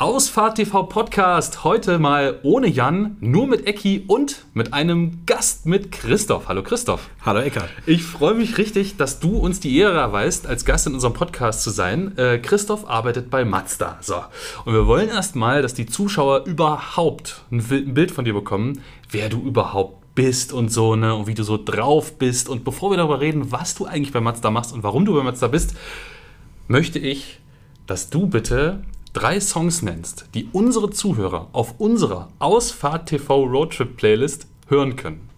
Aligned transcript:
Ausfahrt 0.00 0.58
TV 0.58 0.84
Podcast. 0.84 1.64
Heute 1.64 1.98
mal 1.98 2.38
ohne 2.44 2.68
Jan, 2.68 3.16
nur 3.18 3.48
mit 3.48 3.66
Ecki 3.66 4.04
und 4.06 4.44
mit 4.54 4.72
einem 4.72 5.26
Gast 5.26 5.66
mit 5.66 5.90
Christoph. 5.90 6.46
Hallo 6.46 6.62
Christoph. 6.62 7.10
Hallo 7.26 7.40
Eckart. 7.40 7.68
Ich 7.84 8.04
freue 8.04 8.34
mich 8.34 8.58
richtig, 8.58 8.96
dass 8.96 9.18
du 9.18 9.38
uns 9.38 9.58
die 9.58 9.76
Ehre 9.76 9.98
erweist, 9.98 10.46
als 10.46 10.64
Gast 10.64 10.86
in 10.86 10.94
unserem 10.94 11.14
Podcast 11.14 11.64
zu 11.64 11.70
sein. 11.70 12.16
Äh, 12.16 12.38
Christoph 12.38 12.88
arbeitet 12.88 13.28
bei 13.28 13.44
Mazda. 13.44 13.98
So. 14.00 14.22
Und 14.64 14.72
wir 14.72 14.86
wollen 14.86 15.08
erstmal, 15.08 15.62
dass 15.62 15.74
die 15.74 15.86
Zuschauer 15.86 16.44
überhaupt 16.44 17.42
ein 17.50 17.92
Bild 17.92 18.12
von 18.12 18.24
dir 18.24 18.34
bekommen, 18.34 18.80
wer 19.10 19.28
du 19.28 19.40
überhaupt 19.42 20.14
bist 20.14 20.52
und 20.52 20.68
so, 20.68 20.94
ne, 20.94 21.12
und 21.12 21.26
wie 21.26 21.34
du 21.34 21.42
so 21.42 21.56
drauf 21.56 22.18
bist. 22.18 22.48
Und 22.48 22.62
bevor 22.62 22.92
wir 22.92 22.98
darüber 22.98 23.20
reden, 23.20 23.50
was 23.50 23.74
du 23.74 23.86
eigentlich 23.86 24.12
bei 24.12 24.20
Mazda 24.20 24.52
machst 24.52 24.72
und 24.72 24.84
warum 24.84 25.04
du 25.04 25.14
bei 25.14 25.24
Mazda 25.24 25.48
bist, 25.48 25.74
möchte 26.68 27.00
ich, 27.00 27.40
dass 27.88 28.10
du 28.10 28.28
bitte 28.28 28.84
drei 29.18 29.40
Songs 29.40 29.82
nennst, 29.82 30.26
die 30.34 30.48
unsere 30.52 30.90
Zuhörer 30.90 31.48
auf 31.52 31.74
unserer 31.78 32.28
Ausfahrt 32.38 33.08
TV 33.08 33.42
Roadtrip 33.42 33.96
Playlist 33.96 34.46
hören 34.68 34.94
können. 34.94 35.28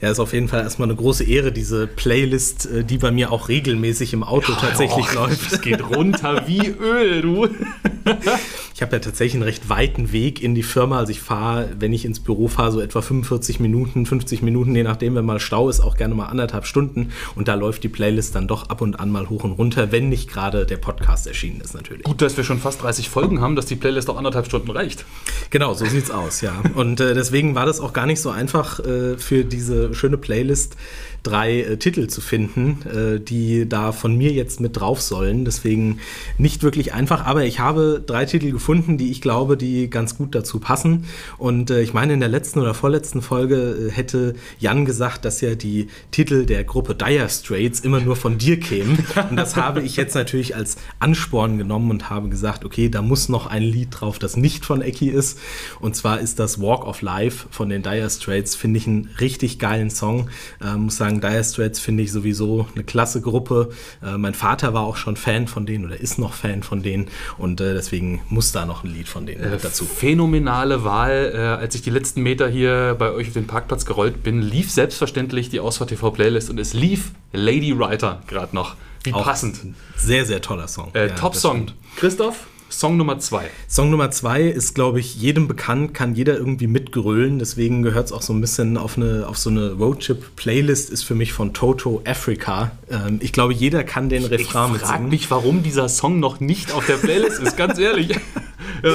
Ja, 0.00 0.10
ist 0.10 0.20
auf 0.20 0.32
jeden 0.32 0.46
Fall 0.46 0.60
erstmal 0.60 0.88
eine 0.88 0.96
große 0.96 1.24
Ehre, 1.24 1.50
diese 1.50 1.88
Playlist, 1.88 2.66
äh, 2.66 2.84
die 2.84 2.96
bei 2.98 3.10
mir 3.10 3.32
auch 3.32 3.48
regelmäßig 3.48 4.12
im 4.12 4.22
Auto 4.22 4.52
ja, 4.52 4.58
tatsächlich 4.58 5.08
och, 5.08 5.14
läuft. 5.14 5.52
Es 5.52 5.60
geht 5.60 5.82
runter 5.82 6.44
wie 6.46 6.68
Öl, 6.68 7.22
du. 7.22 7.48
ich 8.78 8.82
habe 8.82 8.94
ja 8.94 9.00
tatsächlich 9.00 9.34
einen 9.34 9.42
recht 9.42 9.68
weiten 9.68 10.12
Weg 10.12 10.40
in 10.40 10.54
die 10.54 10.62
Firma. 10.62 11.00
Also 11.00 11.10
ich 11.10 11.20
fahre, 11.20 11.68
wenn 11.80 11.92
ich 11.92 12.04
ins 12.04 12.20
Büro 12.20 12.46
fahre, 12.46 12.70
so 12.70 12.80
etwa 12.80 13.02
45 13.02 13.58
Minuten, 13.58 14.06
50 14.06 14.40
Minuten, 14.40 14.72
je 14.72 14.84
nachdem, 14.84 15.16
wenn 15.16 15.24
mal 15.24 15.40
Stau 15.40 15.68
ist, 15.68 15.80
auch 15.80 15.96
gerne 15.96 16.14
mal 16.14 16.26
anderthalb 16.26 16.64
Stunden. 16.64 17.10
Und 17.34 17.48
da 17.48 17.56
läuft 17.56 17.82
die 17.82 17.88
Playlist 17.88 18.36
dann 18.36 18.46
doch 18.46 18.68
ab 18.68 18.80
und 18.80 19.00
an 19.00 19.10
mal 19.10 19.28
hoch 19.28 19.42
und 19.42 19.50
runter, 19.50 19.90
wenn 19.90 20.08
nicht 20.08 20.30
gerade 20.30 20.64
der 20.64 20.76
Podcast 20.76 21.26
erschienen 21.26 21.60
ist 21.60 21.74
natürlich. 21.74 22.04
Gut, 22.04 22.22
dass 22.22 22.36
wir 22.36 22.44
schon 22.44 22.60
fast 22.60 22.80
30 22.80 23.08
Folgen 23.08 23.40
haben, 23.40 23.56
dass 23.56 23.66
die 23.66 23.74
Playlist 23.74 24.08
auch 24.10 24.16
anderthalb 24.16 24.46
Stunden 24.46 24.70
reicht. 24.70 25.04
Genau, 25.50 25.74
so 25.74 25.84
sieht's 25.84 26.12
aus, 26.12 26.40
ja. 26.40 26.62
Und 26.76 27.00
äh, 27.00 27.14
deswegen 27.14 27.56
war 27.56 27.66
das 27.66 27.80
auch 27.80 27.92
gar 27.92 28.06
nicht 28.06 28.20
so 28.20 28.30
einfach 28.30 28.78
äh, 28.78 29.18
für 29.18 29.44
diese 29.44 29.92
schöne 29.92 30.18
Playlist 30.18 30.76
drei 31.22 31.60
äh, 31.60 31.76
Titel 31.76 32.06
zu 32.08 32.20
finden, 32.20 32.78
äh, 32.88 33.20
die 33.20 33.68
da 33.68 33.92
von 33.92 34.16
mir 34.16 34.32
jetzt 34.32 34.60
mit 34.60 34.78
drauf 34.78 35.00
sollen. 35.00 35.44
Deswegen 35.44 35.98
nicht 36.38 36.62
wirklich 36.62 36.94
einfach, 36.94 37.26
aber 37.26 37.44
ich 37.44 37.60
habe 37.60 38.02
drei 38.04 38.24
Titel 38.24 38.52
gefunden, 38.52 38.98
die 38.98 39.10
ich 39.10 39.20
glaube, 39.20 39.56
die 39.56 39.90
ganz 39.90 40.16
gut 40.16 40.34
dazu 40.34 40.60
passen. 40.60 41.04
Und 41.36 41.70
äh, 41.70 41.82
ich 41.82 41.92
meine, 41.92 42.14
in 42.14 42.20
der 42.20 42.28
letzten 42.28 42.60
oder 42.60 42.74
vorletzten 42.74 43.22
Folge 43.22 43.88
äh, 43.88 43.90
hätte 43.90 44.34
Jan 44.58 44.84
gesagt, 44.84 45.24
dass 45.24 45.40
ja 45.40 45.54
die 45.54 45.88
Titel 46.10 46.46
der 46.46 46.64
Gruppe 46.64 46.94
Dire 46.94 47.28
Straits 47.28 47.80
immer 47.80 48.00
nur 48.00 48.16
von 48.16 48.38
dir 48.38 48.58
kämen. 48.58 48.98
Und 49.30 49.36
das 49.36 49.56
habe 49.56 49.82
ich 49.82 49.96
jetzt 49.96 50.14
natürlich 50.14 50.54
als 50.54 50.76
Ansporn 50.98 51.58
genommen 51.58 51.90
und 51.90 52.10
habe 52.10 52.28
gesagt, 52.28 52.64
okay, 52.64 52.88
da 52.88 53.02
muss 53.02 53.28
noch 53.28 53.46
ein 53.46 53.62
Lied 53.62 53.88
drauf, 53.90 54.18
das 54.18 54.36
nicht 54.36 54.64
von 54.64 54.82
Ecki 54.82 55.08
ist. 55.08 55.38
Und 55.80 55.96
zwar 55.96 56.20
ist 56.20 56.38
das 56.38 56.60
Walk 56.60 56.86
of 56.86 57.02
Life 57.02 57.48
von 57.50 57.68
den 57.68 57.82
Dire 57.82 58.08
Straits. 58.08 58.54
Finde 58.54 58.78
ich 58.78 58.86
einen 58.86 59.10
richtig 59.20 59.58
geilen 59.58 59.90
Song. 59.90 60.30
Äh, 60.62 60.76
muss 60.76 60.96
sagen, 60.96 61.07
sagen, 61.08 61.20
Dire 61.20 61.44
Straits 61.44 61.80
finde 61.80 62.02
ich 62.02 62.12
sowieso 62.12 62.66
eine 62.74 62.84
klasse 62.84 63.20
Gruppe. 63.20 63.70
Äh, 64.02 64.18
mein 64.18 64.34
Vater 64.34 64.74
war 64.74 64.82
auch 64.82 64.96
schon 64.96 65.16
Fan 65.16 65.46
von 65.46 65.66
denen 65.66 65.84
oder 65.84 65.98
ist 65.98 66.18
noch 66.18 66.34
Fan 66.34 66.62
von 66.62 66.82
denen 66.82 67.08
und 67.38 67.60
äh, 67.60 67.74
deswegen 67.74 68.20
muss 68.28 68.52
da 68.52 68.66
noch 68.66 68.84
ein 68.84 68.90
Lied 68.90 69.08
von 69.08 69.26
denen 69.26 69.42
äh, 69.42 69.58
dazu. 69.58 69.84
Phänomenale 69.84 70.84
Wahl. 70.84 71.32
Äh, 71.34 71.38
als 71.38 71.74
ich 71.74 71.82
die 71.82 71.90
letzten 71.90 72.22
Meter 72.22 72.48
hier 72.48 72.96
bei 72.98 73.12
euch 73.12 73.28
auf 73.28 73.34
den 73.34 73.46
Parkplatz 73.46 73.86
gerollt 73.86 74.22
bin, 74.22 74.42
lief 74.42 74.70
selbstverständlich 74.70 75.48
die 75.48 75.60
Ausfahrt 75.60 75.90
TV 75.90 76.10
Playlist 76.10 76.50
und 76.50 76.58
es 76.58 76.74
lief 76.74 77.12
Lady 77.32 77.78
Writer 77.78 78.22
gerade 78.26 78.54
noch. 78.54 78.76
Wie 79.04 79.14
auch 79.14 79.24
passend. 79.24 79.60
Sehr, 79.96 80.26
sehr 80.26 80.42
toller 80.42 80.68
Song. 80.68 80.90
Äh, 80.94 81.08
ja, 81.08 81.14
Top 81.14 81.36
Song. 81.36 81.68
Christoph? 81.96 82.46
Song 82.70 82.96
Nummer 82.96 83.18
zwei. 83.18 83.50
Song 83.66 83.90
Nummer 83.90 84.10
zwei 84.10 84.42
ist, 84.42 84.74
glaube 84.74 85.00
ich, 85.00 85.16
jedem 85.16 85.48
bekannt, 85.48 85.94
kann 85.94 86.14
jeder 86.14 86.36
irgendwie 86.36 86.66
mitgrölen. 86.66 87.38
Deswegen 87.38 87.82
gehört 87.82 88.06
es 88.06 88.12
auch 88.12 88.22
so 88.22 88.32
ein 88.32 88.40
bisschen 88.40 88.76
auf, 88.76 88.96
eine, 88.96 89.26
auf 89.26 89.38
so 89.38 89.50
eine 89.50 89.72
Roadtrip-Playlist, 89.72 90.90
ist 90.90 91.02
für 91.02 91.14
mich 91.14 91.32
von 91.32 91.54
Toto 91.54 92.02
Africa. 92.06 92.72
Ähm, 92.90 93.20
ich 93.22 93.32
glaube, 93.32 93.54
jeder 93.54 93.84
kann 93.84 94.08
den 94.08 94.24
Refrain 94.24 94.72
mitsingen. 94.72 94.76
Ich 94.76 94.82
frage 94.82 95.04
mich, 95.04 95.30
warum 95.30 95.62
dieser 95.62 95.88
Song 95.88 96.20
noch 96.20 96.40
nicht 96.40 96.72
auf 96.72 96.86
der 96.86 96.96
Playlist 96.96 97.40
ist, 97.40 97.56
ganz 97.56 97.78
ehrlich. 97.78 98.08
ja. 98.82 98.94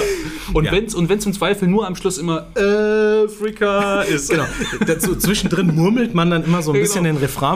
Und 0.53 0.66
ja. 0.66 0.72
wenn 0.72 0.86
es 0.86 0.94
und 0.94 1.09
wenn's 1.09 1.26
im 1.26 1.34
Zweifel 1.34 1.68
nur 1.68 1.88
am 1.88 1.96
Schluss 1.96 2.18
immer 2.18 2.47
Afrika 2.56 4.02
ist. 4.02 4.30
Genau. 4.30 4.46
Dazu, 4.86 5.16
zwischendrin 5.16 5.74
murmelt 5.74 6.14
man 6.14 6.30
dann 6.30 6.44
immer 6.44 6.62
so 6.62 6.72
ein 6.72 6.76
genau. 6.76 6.84
bisschen 6.84 7.06
den 7.06 7.18
Refrain. 7.18 7.53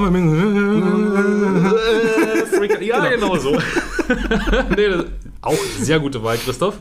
Afrika. 2.43 2.81
Ja, 2.81 3.07
genau, 3.09 3.31
genau 3.31 3.37
so. 3.37 3.51
nee, 4.75 4.89
das, 4.89 5.05
auch 5.41 5.57
sehr 5.79 5.99
gute 5.99 6.23
Wahl, 6.23 6.37
Christoph. 6.37 6.79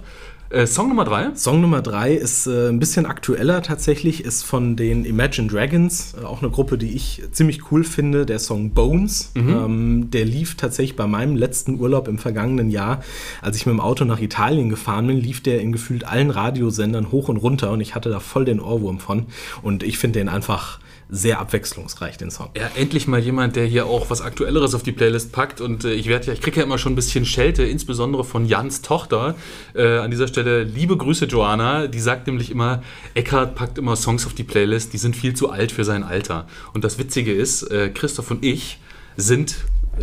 Äh, 0.49 0.67
Song 0.67 0.89
Nummer 0.89 1.05
drei? 1.05 1.35
Song 1.35 1.61
Nummer 1.61 1.83
drei 1.83 2.15
ist 2.15 2.47
äh, 2.47 2.69
ein 2.69 2.79
bisschen 2.79 3.05
aktueller 3.05 3.63
tatsächlich, 3.63 4.25
ist 4.25 4.45
von 4.45 4.77
den 4.77 5.05
Imagine 5.05 5.49
Dragons, 5.49 6.15
äh, 6.15 6.25
auch 6.25 6.41
eine 6.41 6.53
Gruppe, 6.53 6.79
die 6.79 6.95
ich 6.95 7.23
ziemlich 7.33 7.73
cool 7.73 7.83
finde, 7.83 8.25
der 8.27 8.39
Song 8.39 8.71
Bones. 8.71 9.33
Mhm. 9.35 9.49
Ähm, 9.49 10.11
der 10.13 10.25
lief 10.25 10.55
tatsächlich 10.55 10.95
bei 10.95 11.09
meinem 11.09 11.35
letzten 11.35 11.81
Urlaub 11.81 12.07
im 12.07 12.19
vergangenen 12.19 12.71
Jahr, 12.71 13.03
als 13.43 13.57
ich 13.57 13.67
mit 13.67 13.73
dem 13.73 13.81
Auto 13.81 14.05
nach 14.05 14.21
Italien 14.21 14.69
gefahren 14.69 15.09
bin, 15.09 15.21
lief 15.21 15.43
der 15.43 15.61
in 15.61 15.73
gefühlt 15.73 16.05
allen 16.05 16.31
Radiosendern 16.31 17.11
hoch 17.11 17.29
und 17.29 17.39
runter 17.39 17.73
und 17.73 17.81
ich 17.81 17.97
hatte 17.97 18.11
da 18.11 18.21
voll 18.21 18.45
den 18.45 18.61
Ohrwurm 18.61 19.01
von. 19.01 19.27
Und 19.63 19.83
ich 19.83 19.99
finde 19.99 20.21
den 20.21 20.29
einfach 20.29 20.79
sehr 21.09 21.39
abwechslungsreich, 21.39 22.17
den 22.17 22.31
Song. 22.31 22.51
Ja, 22.57 22.71
endlich 22.77 23.07
mal 23.07 23.21
jemand, 23.21 23.55
der 23.57 23.67
hier 23.67 23.87
auch 23.87 24.11
was 24.11 24.21
Aktuelleres 24.21 24.75
auf 24.75 24.83
die 24.83 24.93
Playlist 24.93 25.33
packt. 25.33 25.61
Und 25.61 25.85
äh, 25.85 25.93
ich 25.93 26.09
werde 26.09 26.27
ja, 26.27 26.33
ich 26.33 26.41
kriege 26.41 26.59
ja 26.59 26.63
immer 26.65 26.79
schon 26.79 26.93
ein 26.93 26.97
bisschen 26.97 27.25
Schelte, 27.25 27.63
insbesondere 27.63 28.25
von 28.25 28.47
Jans 28.47 28.83
Tochter. 28.83 29.37
Äh, 29.75 29.99
an 29.99 30.11
dieser 30.11 30.27
Stelle 30.27 30.65
liebe 30.65 30.97
Grüße, 30.97 31.27
Joanna. 31.27 31.87
Die 31.87 32.01
sagt 32.01 32.27
nämlich 32.27 32.51
immer, 32.51 32.83
Eckhard 33.15 33.55
packt 33.55 33.79
immer 33.79 33.95
Songs 33.95 34.27
auf 34.27 34.35
die 34.35 34.45
Playlist, 34.45 34.93
die 34.93 34.99
sind 34.99 35.17
viel 35.17 35.35
zu 35.35 35.51
alt 35.51 35.73
für 35.73 35.85
sein 35.85 36.03
Alter. 36.03 36.47
Und 36.75 36.83
das 36.83 36.99
Witzige 36.99 37.33
ist, 37.33 37.63
äh, 37.71 37.91
Christoph 37.91 38.31
und 38.31 38.45
ich 38.45 38.79
sind 39.17 39.57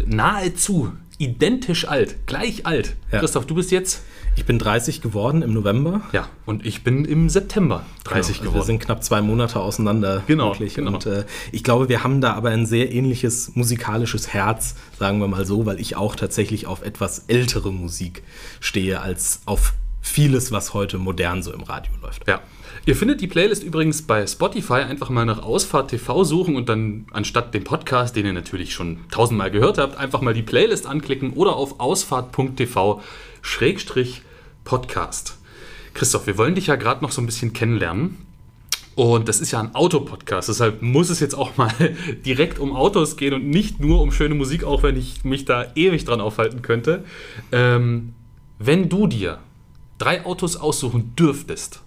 nahezu 0.05 0.93
identisch 1.17 1.87
alt, 1.87 2.25
gleich 2.25 2.65
alt. 2.65 2.95
Ja. 3.11 3.19
Christoph, 3.19 3.45
du 3.45 3.55
bist 3.55 3.71
jetzt 3.71 4.03
ich 4.35 4.45
bin 4.45 4.59
30 4.59 5.01
geworden 5.01 5.41
im 5.41 5.53
November. 5.53 6.01
Ja, 6.11 6.27
und 6.45 6.65
ich 6.65 6.83
bin 6.83 7.05
im 7.05 7.29
September 7.29 7.85
30 8.03 8.03
genau, 8.03 8.17
also 8.17 8.41
geworden. 8.41 8.55
Wir 8.55 8.65
sind 8.65 8.79
knapp 8.79 9.03
zwei 9.03 9.21
Monate 9.21 9.59
auseinander. 9.59 10.23
Genau. 10.27 10.51
Wirklich. 10.51 10.75
genau. 10.75 10.93
Und 10.93 11.05
äh, 11.05 11.25
ich 11.51 11.63
glaube, 11.63 11.89
wir 11.89 12.03
haben 12.03 12.21
da 12.21 12.33
aber 12.33 12.49
ein 12.49 12.65
sehr 12.65 12.91
ähnliches 12.91 13.55
musikalisches 13.55 14.33
Herz, 14.33 14.75
sagen 14.97 15.19
wir 15.19 15.27
mal 15.27 15.45
so, 15.45 15.65
weil 15.65 15.79
ich 15.79 15.95
auch 15.95 16.15
tatsächlich 16.15 16.67
auf 16.67 16.81
etwas 16.83 17.25
ältere 17.27 17.71
Musik 17.71 18.23
stehe 18.59 19.01
als 19.01 19.41
auf 19.45 19.73
vieles, 20.01 20.51
was 20.51 20.73
heute 20.73 20.97
modern 20.97 21.41
so 21.41 21.53
im 21.53 21.63
Radio 21.63 21.93
läuft. 22.01 22.27
Ja. 22.27 22.41
Ihr 22.85 22.97
findet 22.97 23.21
die 23.21 23.27
Playlist 23.27 23.63
übrigens 23.63 24.01
bei 24.01 24.27
Spotify. 24.27 24.81
Einfach 24.81 25.09
mal 25.09 25.23
nach 25.25 25.41
Ausfahrt 25.41 25.91
TV 25.91 26.25
suchen 26.25 26.57
und 26.57 26.67
dann 26.67 27.05
anstatt 27.13 27.53
dem 27.53 27.63
Podcast, 27.63 28.13
den 28.17 28.25
ihr 28.25 28.33
natürlich 28.33 28.73
schon 28.73 28.99
tausendmal 29.09 29.51
gehört 29.51 29.77
habt, 29.77 29.97
einfach 29.97 30.19
mal 30.19 30.33
die 30.33 30.41
Playlist 30.41 30.85
anklicken 30.85 31.31
oder 31.31 31.55
auf 31.55 31.79
ausfahrt.tv 31.79 33.01
Schrägstrich 33.41 34.21
Podcast. 34.65 35.37
Christoph, 35.93 36.27
wir 36.27 36.37
wollen 36.37 36.55
dich 36.55 36.67
ja 36.67 36.75
gerade 36.75 37.01
noch 37.05 37.13
so 37.13 37.21
ein 37.21 37.25
bisschen 37.25 37.53
kennenlernen. 37.53 38.17
Und 38.95 39.29
das 39.29 39.39
ist 39.39 39.51
ja 39.51 39.61
ein 39.61 39.73
Autopodcast, 39.73 40.49
deshalb 40.49 40.81
muss 40.81 41.09
es 41.09 41.19
jetzt 41.19 41.35
auch 41.35 41.55
mal 41.55 41.71
direkt 42.25 42.59
um 42.59 42.75
Autos 42.75 43.15
gehen 43.15 43.33
und 43.33 43.49
nicht 43.49 43.79
nur 43.79 44.01
um 44.01 44.11
schöne 44.11 44.35
Musik, 44.35 44.65
auch 44.65 44.83
wenn 44.83 44.97
ich 44.97 45.23
mich 45.23 45.45
da 45.45 45.71
ewig 45.75 46.03
dran 46.03 46.19
aufhalten 46.19 46.61
könnte. 46.61 47.05
Ähm, 47.53 48.13
wenn 48.59 48.89
du 48.89 49.07
dir 49.07 49.39
drei 49.97 50.25
Autos 50.25 50.57
aussuchen 50.57 51.15
dürftest, 51.15 51.82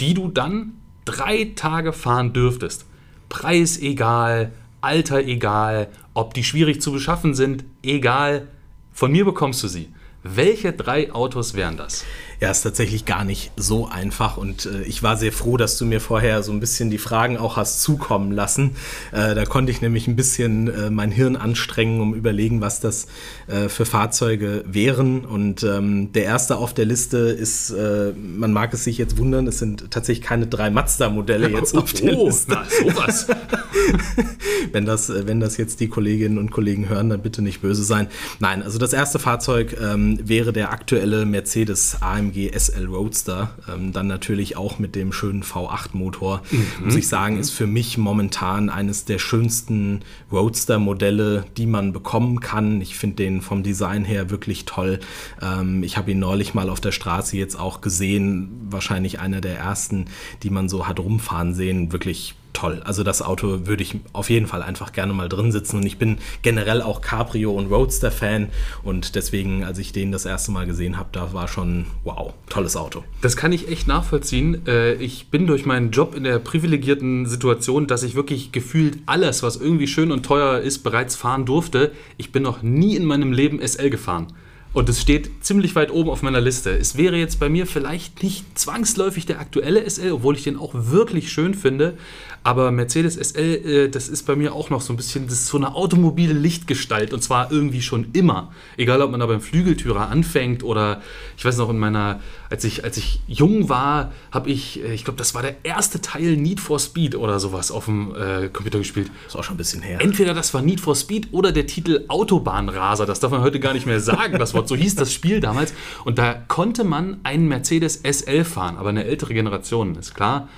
die 0.00 0.14
du 0.14 0.28
dann 0.28 0.74
drei 1.04 1.52
Tage 1.56 1.92
fahren 1.92 2.32
dürftest, 2.32 2.86
Preis 3.28 3.78
egal, 3.78 4.52
Alter 4.80 5.20
egal, 5.20 5.88
ob 6.12 6.34
die 6.34 6.44
schwierig 6.44 6.80
zu 6.80 6.92
beschaffen 6.92 7.34
sind, 7.34 7.64
egal, 7.82 8.48
von 8.92 9.10
mir 9.10 9.24
bekommst 9.24 9.62
du 9.62 9.68
sie. 9.68 9.88
Welche 10.22 10.72
drei 10.72 11.12
Autos 11.12 11.54
wären 11.54 11.76
das? 11.76 12.04
Ja, 12.40 12.50
ist 12.50 12.62
tatsächlich 12.62 13.04
gar 13.04 13.24
nicht 13.24 13.52
so 13.56 13.88
einfach 13.88 14.36
und 14.36 14.66
äh, 14.66 14.82
ich 14.82 15.02
war 15.02 15.16
sehr 15.16 15.32
froh, 15.32 15.56
dass 15.56 15.78
du 15.78 15.84
mir 15.84 16.00
vorher 16.00 16.42
so 16.42 16.52
ein 16.52 16.60
bisschen 16.60 16.90
die 16.90 16.98
Fragen 16.98 17.36
auch 17.36 17.56
hast 17.56 17.82
zukommen 17.82 18.32
lassen. 18.32 18.76
Äh, 19.12 19.34
da 19.34 19.44
konnte 19.44 19.72
ich 19.72 19.80
nämlich 19.80 20.08
ein 20.08 20.16
bisschen 20.16 20.68
äh, 20.68 20.90
mein 20.90 21.10
Hirn 21.10 21.36
anstrengen, 21.36 22.00
um 22.00 22.14
überlegen, 22.14 22.60
was 22.60 22.80
das 22.80 23.06
äh, 23.46 23.68
für 23.68 23.84
Fahrzeuge 23.84 24.64
wären. 24.66 25.24
Und 25.24 25.62
ähm, 25.62 26.12
der 26.12 26.24
erste 26.24 26.56
auf 26.56 26.74
der 26.74 26.84
Liste 26.84 27.18
ist, 27.18 27.70
äh, 27.70 28.12
man 28.12 28.52
mag 28.52 28.72
es 28.74 28.84
sich 28.84 28.98
jetzt 28.98 29.18
wundern, 29.18 29.46
es 29.46 29.58
sind 29.58 29.90
tatsächlich 29.90 30.26
keine 30.26 30.46
drei 30.46 30.70
Mazda-Modelle 30.70 31.48
jetzt 31.56 31.76
auf 31.76 31.92
der 31.92 32.16
oh, 32.16 32.26
Liste. 32.26 32.52
Na, 32.52 32.64
sowas. 32.64 33.26
wenn, 34.72 34.84
das, 34.86 35.10
äh, 35.10 35.26
wenn 35.26 35.40
das 35.40 35.56
jetzt 35.56 35.80
die 35.80 35.88
Kolleginnen 35.88 36.38
und 36.38 36.50
Kollegen 36.50 36.88
hören, 36.88 37.10
dann 37.10 37.22
bitte 37.22 37.42
nicht 37.42 37.60
böse 37.60 37.84
sein. 37.84 38.08
Nein, 38.40 38.62
also 38.62 38.78
das 38.78 38.92
erste 38.92 39.18
Fahrzeug 39.18 39.76
ähm, 39.80 40.18
wäre 40.22 40.52
der 40.52 40.72
aktuelle 40.72 41.26
Mercedes 41.26 41.98
AMG 42.00 42.23
AMG 42.24 42.50
SL 42.56 42.86
Roadster, 42.86 43.50
ähm, 43.72 43.92
dann 43.92 44.06
natürlich 44.06 44.56
auch 44.56 44.78
mit 44.78 44.94
dem 44.94 45.12
schönen 45.12 45.42
V8-Motor, 45.42 46.42
mhm. 46.50 46.66
muss 46.84 46.96
ich 46.96 47.08
sagen, 47.08 47.38
ist 47.38 47.50
für 47.50 47.66
mich 47.66 47.98
momentan 47.98 48.70
eines 48.70 49.04
der 49.04 49.18
schönsten 49.18 50.00
Roadster-Modelle, 50.32 51.44
die 51.56 51.66
man 51.66 51.92
bekommen 51.92 52.40
kann. 52.40 52.80
Ich 52.80 52.96
finde 52.96 53.16
den 53.16 53.42
vom 53.42 53.62
Design 53.62 54.04
her 54.04 54.30
wirklich 54.30 54.64
toll. 54.64 55.00
Ähm, 55.42 55.82
ich 55.82 55.96
habe 55.96 56.10
ihn 56.10 56.18
neulich 56.18 56.54
mal 56.54 56.70
auf 56.70 56.80
der 56.80 56.92
Straße 56.92 57.36
jetzt 57.36 57.58
auch 57.58 57.80
gesehen, 57.80 58.50
wahrscheinlich 58.70 59.20
einer 59.20 59.40
der 59.40 59.58
ersten, 59.58 60.06
die 60.42 60.50
man 60.50 60.68
so 60.68 60.86
hat 60.86 61.00
rumfahren 61.00 61.54
sehen. 61.54 61.92
Wirklich 61.92 62.34
toll. 62.54 62.80
Also 62.84 63.02
das 63.02 63.20
Auto 63.20 63.66
würde 63.66 63.82
ich 63.82 63.96
auf 64.14 64.30
jeden 64.30 64.46
Fall 64.46 64.62
einfach 64.62 64.92
gerne 64.92 65.12
mal 65.12 65.28
drin 65.28 65.52
sitzen 65.52 65.76
und 65.76 65.86
ich 65.86 65.98
bin 65.98 66.16
generell 66.40 66.80
auch 66.80 67.02
Cabrio 67.02 67.52
und 67.52 67.66
Roadster 67.66 68.10
Fan 68.10 68.48
und 68.82 69.14
deswegen, 69.14 69.64
als 69.64 69.78
ich 69.78 69.92
den 69.92 70.12
das 70.12 70.24
erste 70.24 70.50
Mal 70.52 70.64
gesehen 70.64 70.96
habe, 70.96 71.10
da 71.12 71.34
war 71.34 71.48
schon 71.48 71.84
wow, 72.04 72.32
tolles 72.48 72.76
Auto. 72.76 73.04
Das 73.20 73.36
kann 73.36 73.52
ich 73.52 73.68
echt 73.68 73.86
nachvollziehen. 73.86 74.66
Äh, 74.66 74.94
ich 74.94 75.28
bin 75.28 75.46
durch 75.46 75.66
meinen 75.66 75.90
Job 75.90 76.14
in 76.14 76.24
der 76.24 76.38
privilegierten 76.38 77.26
Situation, 77.26 77.86
dass 77.86 78.02
ich 78.02 78.14
wirklich 78.14 78.52
gefühlt 78.52 78.98
alles, 79.04 79.42
was 79.42 79.56
irgendwie 79.56 79.86
schön 79.86 80.10
und 80.10 80.24
teuer 80.24 80.60
ist, 80.60 80.78
bereits 80.78 81.16
fahren 81.16 81.44
durfte. 81.44 81.92
Ich 82.16 82.32
bin 82.32 82.42
noch 82.42 82.62
nie 82.62 82.96
in 82.96 83.04
meinem 83.04 83.32
Leben 83.32 83.60
SL 83.60 83.90
gefahren. 83.90 84.28
Und 84.74 84.88
es 84.88 85.00
steht 85.00 85.30
ziemlich 85.44 85.76
weit 85.76 85.92
oben 85.92 86.10
auf 86.10 86.22
meiner 86.22 86.40
Liste. 86.40 86.76
Es 86.76 86.96
wäre 86.96 87.16
jetzt 87.16 87.38
bei 87.38 87.48
mir 87.48 87.64
vielleicht 87.64 88.24
nicht 88.24 88.58
zwangsläufig 88.58 89.24
der 89.24 89.38
aktuelle 89.38 89.88
SL, 89.88 90.10
obwohl 90.10 90.34
ich 90.34 90.42
den 90.42 90.56
auch 90.56 90.72
wirklich 90.74 91.32
schön 91.32 91.54
finde. 91.54 91.96
Aber 92.42 92.72
Mercedes 92.72 93.14
SL, 93.14 93.40
äh, 93.40 93.88
das 93.88 94.08
ist 94.08 94.24
bei 94.24 94.34
mir 94.34 94.52
auch 94.52 94.70
noch 94.70 94.80
so 94.80 94.92
ein 94.92 94.96
bisschen, 94.96 95.26
das 95.26 95.34
ist 95.34 95.46
so 95.46 95.58
eine 95.58 95.76
automobile 95.76 96.34
Lichtgestalt 96.34 97.12
und 97.12 97.22
zwar 97.22 97.52
irgendwie 97.52 97.82
schon 97.82 98.08
immer. 98.14 98.52
Egal, 98.76 99.00
ob 99.00 99.12
man 99.12 99.20
da 99.20 99.26
beim 99.26 99.40
Flügeltürer 99.40 100.08
anfängt 100.08 100.64
oder 100.64 101.00
ich 101.36 101.44
weiß 101.44 101.56
noch, 101.58 101.70
in 101.70 101.78
meiner, 101.78 102.20
als 102.54 102.62
ich, 102.62 102.84
als 102.84 102.96
ich 102.96 103.18
jung 103.26 103.68
war, 103.68 104.12
habe 104.30 104.48
ich, 104.48 104.80
äh, 104.80 104.94
ich 104.94 105.02
glaube, 105.02 105.18
das 105.18 105.34
war 105.34 105.42
der 105.42 105.56
erste 105.64 106.00
Teil 106.00 106.36
Need 106.36 106.60
for 106.60 106.78
Speed 106.78 107.16
oder 107.16 107.40
sowas 107.40 107.72
auf 107.72 107.86
dem 107.86 108.14
äh, 108.14 108.48
Computer 108.48 108.78
gespielt. 108.78 109.10
Das 109.24 109.34
ist 109.34 109.40
auch 109.40 109.42
schon 109.42 109.54
ein 109.54 109.58
bisschen 109.58 109.82
her. 109.82 110.00
Entweder 110.00 110.34
das 110.34 110.54
war 110.54 110.62
Need 110.62 110.80
for 110.80 110.94
Speed 110.94 111.32
oder 111.32 111.50
der 111.50 111.66
Titel 111.66 112.04
Autobahnraser. 112.06 113.06
Das 113.06 113.18
darf 113.18 113.32
man 113.32 113.40
heute 113.40 113.58
gar 113.58 113.74
nicht 113.74 113.86
mehr 113.86 113.98
sagen, 113.98 114.38
das 114.38 114.54
Wort. 114.54 114.68
So 114.68 114.76
hieß 114.76 114.94
das 114.94 115.12
Spiel 115.12 115.40
damals. 115.40 115.74
Und 116.04 116.18
da 116.18 116.32
konnte 116.32 116.84
man 116.84 117.18
einen 117.24 117.48
Mercedes 117.48 118.00
SL 118.04 118.44
fahren, 118.44 118.76
aber 118.76 118.90
eine 118.90 119.04
ältere 119.04 119.34
Generation, 119.34 119.96
ist 119.96 120.14
klar. 120.14 120.48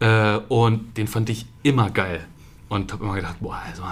Äh, 0.00 0.38
und 0.48 0.96
den 0.96 1.06
fand 1.06 1.28
ich 1.28 1.44
immer 1.62 1.90
geil. 1.90 2.26
Und 2.70 2.90
habe 2.94 3.04
immer 3.04 3.16
gedacht, 3.16 3.36
boah, 3.40 3.60
also 3.68 3.82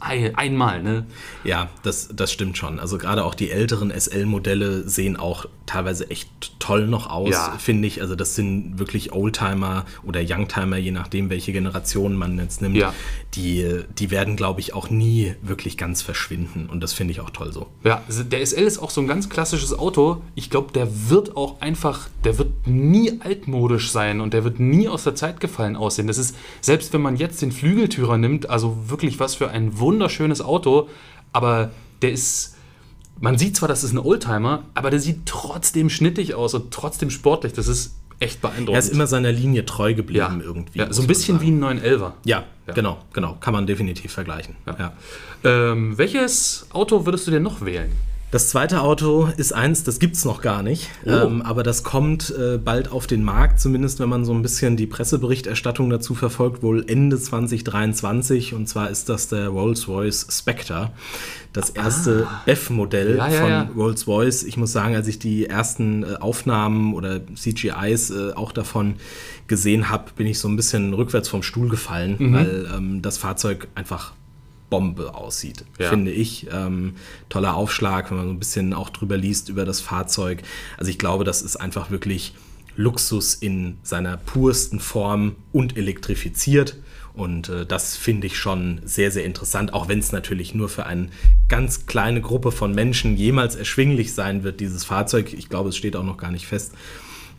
einmal, 0.00 0.82
ne? 0.82 1.04
Ja, 1.44 1.68
das, 1.82 2.08
das 2.14 2.32
stimmt 2.32 2.56
schon. 2.56 2.80
Also 2.80 2.96
gerade 2.96 3.22
auch 3.26 3.34
die 3.34 3.50
älteren 3.50 3.90
SL-Modelle 3.90 4.88
sehen 4.88 5.18
auch 5.18 5.44
teilweise 5.70 6.10
echt 6.10 6.30
toll 6.58 6.86
noch 6.86 7.10
aus, 7.10 7.30
ja. 7.30 7.56
finde 7.58 7.86
ich. 7.86 8.00
Also 8.00 8.16
das 8.16 8.34
sind 8.34 8.78
wirklich 8.78 9.12
Oldtimer 9.12 9.84
oder 10.02 10.20
Youngtimer, 10.20 10.76
je 10.76 10.90
nachdem, 10.90 11.30
welche 11.30 11.52
Generation 11.52 12.16
man 12.16 12.38
jetzt 12.38 12.62
nimmt. 12.62 12.76
Ja. 12.76 12.94
Die, 13.34 13.82
die 13.98 14.10
werden, 14.10 14.36
glaube 14.36 14.60
ich, 14.60 14.74
auch 14.74 14.90
nie 14.90 15.34
wirklich 15.42 15.76
ganz 15.76 16.02
verschwinden. 16.02 16.68
Und 16.70 16.82
das 16.82 16.92
finde 16.92 17.12
ich 17.12 17.20
auch 17.20 17.30
toll 17.30 17.52
so. 17.52 17.66
Ja, 17.84 18.02
also 18.08 18.22
der 18.24 18.44
SL 18.44 18.62
ist 18.62 18.78
auch 18.78 18.90
so 18.90 19.00
ein 19.00 19.06
ganz 19.06 19.28
klassisches 19.28 19.78
Auto. 19.78 20.22
Ich 20.34 20.50
glaube, 20.50 20.72
der 20.72 21.10
wird 21.10 21.36
auch 21.36 21.60
einfach, 21.60 22.08
der 22.24 22.38
wird 22.38 22.66
nie 22.66 23.20
altmodisch 23.20 23.90
sein 23.90 24.20
und 24.20 24.34
der 24.34 24.44
wird 24.44 24.60
nie 24.60 24.88
aus 24.88 25.04
der 25.04 25.14
Zeit 25.14 25.40
gefallen 25.40 25.76
aussehen. 25.76 26.06
Das 26.06 26.18
ist, 26.18 26.34
selbst 26.60 26.92
wenn 26.92 27.02
man 27.02 27.16
jetzt 27.16 27.42
den 27.42 27.52
Flügeltürer 27.52 28.16
nimmt, 28.16 28.30
nimmt. 28.30 28.50
Also 28.50 28.88
wirklich 28.88 29.20
was 29.20 29.34
für 29.34 29.50
ein 29.50 29.78
wunderschönes 29.78 30.40
Auto, 30.40 30.88
aber 31.32 31.70
der 32.02 32.12
ist. 32.12 32.56
Man 33.20 33.36
sieht 33.36 33.56
zwar, 33.56 33.68
das 33.68 33.84
ist 33.84 33.92
ein 33.92 33.98
Oldtimer, 33.98 34.64
aber 34.74 34.90
der 34.90 34.98
sieht 34.98 35.26
trotzdem 35.26 35.90
schnittig 35.90 36.34
aus 36.34 36.54
und 36.54 36.72
trotzdem 36.72 37.10
sportlich. 37.10 37.52
Das 37.52 37.68
ist 37.68 37.94
echt 38.18 38.40
beeindruckend. 38.40 38.74
Er 38.74 38.78
ist 38.78 38.88
immer 38.88 39.06
seiner 39.06 39.30
Linie 39.30 39.66
treu 39.66 39.94
geblieben 39.94 40.40
ja. 40.40 40.46
irgendwie. 40.46 40.78
Ja, 40.78 40.92
so 40.92 41.02
ein 41.02 41.06
bisschen 41.06 41.40
wie 41.40 41.50
ein 41.50 41.62
911er. 41.62 42.12
Ja, 42.24 42.44
ja, 42.66 42.74
genau, 42.74 42.98
genau. 43.12 43.36
Kann 43.40 43.52
man 43.52 43.66
definitiv 43.66 44.12
vergleichen. 44.12 44.56
Ja. 44.66 44.92
Ähm, 45.44 45.98
welches 45.98 46.66
Auto 46.72 47.04
würdest 47.04 47.26
du 47.26 47.30
denn 47.30 47.42
noch 47.42 47.62
wählen? 47.62 47.92
Das 48.30 48.48
zweite 48.48 48.82
Auto 48.82 49.28
ist 49.36 49.52
eins, 49.52 49.82
das 49.82 49.98
gibt 49.98 50.14
es 50.14 50.24
noch 50.24 50.40
gar 50.40 50.62
nicht, 50.62 50.88
oh. 51.04 51.10
ähm, 51.10 51.42
aber 51.42 51.64
das 51.64 51.82
kommt 51.82 52.30
äh, 52.30 52.58
bald 52.58 52.92
auf 52.92 53.08
den 53.08 53.24
Markt, 53.24 53.58
zumindest 53.58 53.98
wenn 53.98 54.08
man 54.08 54.24
so 54.24 54.32
ein 54.32 54.42
bisschen 54.42 54.76
die 54.76 54.86
Presseberichterstattung 54.86 55.90
dazu 55.90 56.14
verfolgt, 56.14 56.62
wohl 56.62 56.84
Ende 56.86 57.18
2023 57.18 58.54
und 58.54 58.68
zwar 58.68 58.88
ist 58.88 59.08
das 59.08 59.26
der 59.26 59.48
Rolls-Royce 59.48 60.28
Spectre, 60.30 60.92
das 61.52 61.70
erste 61.70 62.28
ah. 62.30 62.42
BEF-Modell 62.46 63.16
ja, 63.16 63.28
ja, 63.28 63.40
von 63.40 63.48
ja. 63.48 63.70
Rolls-Royce. 63.74 64.44
Ich 64.44 64.56
muss 64.56 64.70
sagen, 64.70 64.94
als 64.94 65.08
ich 65.08 65.18
die 65.18 65.46
ersten 65.46 66.04
äh, 66.04 66.14
Aufnahmen 66.20 66.94
oder 66.94 67.20
CGIs 67.34 68.10
äh, 68.10 68.32
auch 68.34 68.52
davon 68.52 68.94
gesehen 69.48 69.90
habe, 69.90 70.12
bin 70.14 70.28
ich 70.28 70.38
so 70.38 70.46
ein 70.46 70.54
bisschen 70.54 70.94
rückwärts 70.94 71.28
vom 71.28 71.42
Stuhl 71.42 71.68
gefallen, 71.68 72.14
mhm. 72.18 72.32
weil 72.32 72.68
ähm, 72.72 73.02
das 73.02 73.18
Fahrzeug 73.18 73.66
einfach 73.74 74.12
Bombe 74.70 75.14
aussieht, 75.14 75.64
ja. 75.78 75.90
finde 75.90 76.12
ich. 76.12 76.46
Ähm, 76.52 76.94
toller 77.28 77.54
Aufschlag, 77.56 78.10
wenn 78.10 78.18
man 78.18 78.26
so 78.26 78.32
ein 78.32 78.38
bisschen 78.38 78.72
auch 78.72 78.88
drüber 78.88 79.16
liest 79.16 79.48
über 79.48 79.64
das 79.64 79.80
Fahrzeug. 79.80 80.42
Also 80.78 80.90
ich 80.90 80.98
glaube, 80.98 81.24
das 81.24 81.42
ist 81.42 81.56
einfach 81.56 81.90
wirklich 81.90 82.34
Luxus 82.76 83.34
in 83.34 83.76
seiner 83.82 84.16
pursten 84.16 84.80
Form 84.80 85.36
und 85.52 85.76
elektrifiziert. 85.76 86.76
Und 87.12 87.48
äh, 87.48 87.66
das 87.66 87.96
finde 87.96 88.28
ich 88.28 88.38
schon 88.38 88.80
sehr, 88.84 89.10
sehr 89.10 89.24
interessant, 89.24 89.74
auch 89.74 89.88
wenn 89.88 89.98
es 89.98 90.12
natürlich 90.12 90.54
nur 90.54 90.68
für 90.68 90.86
eine 90.86 91.08
ganz 91.48 91.86
kleine 91.86 92.20
Gruppe 92.20 92.52
von 92.52 92.72
Menschen 92.72 93.16
jemals 93.16 93.56
erschwinglich 93.56 94.14
sein 94.14 94.44
wird, 94.44 94.60
dieses 94.60 94.84
Fahrzeug. 94.84 95.34
Ich 95.34 95.48
glaube, 95.48 95.70
es 95.70 95.76
steht 95.76 95.96
auch 95.96 96.04
noch 96.04 96.16
gar 96.16 96.30
nicht 96.30 96.46
fest 96.46 96.72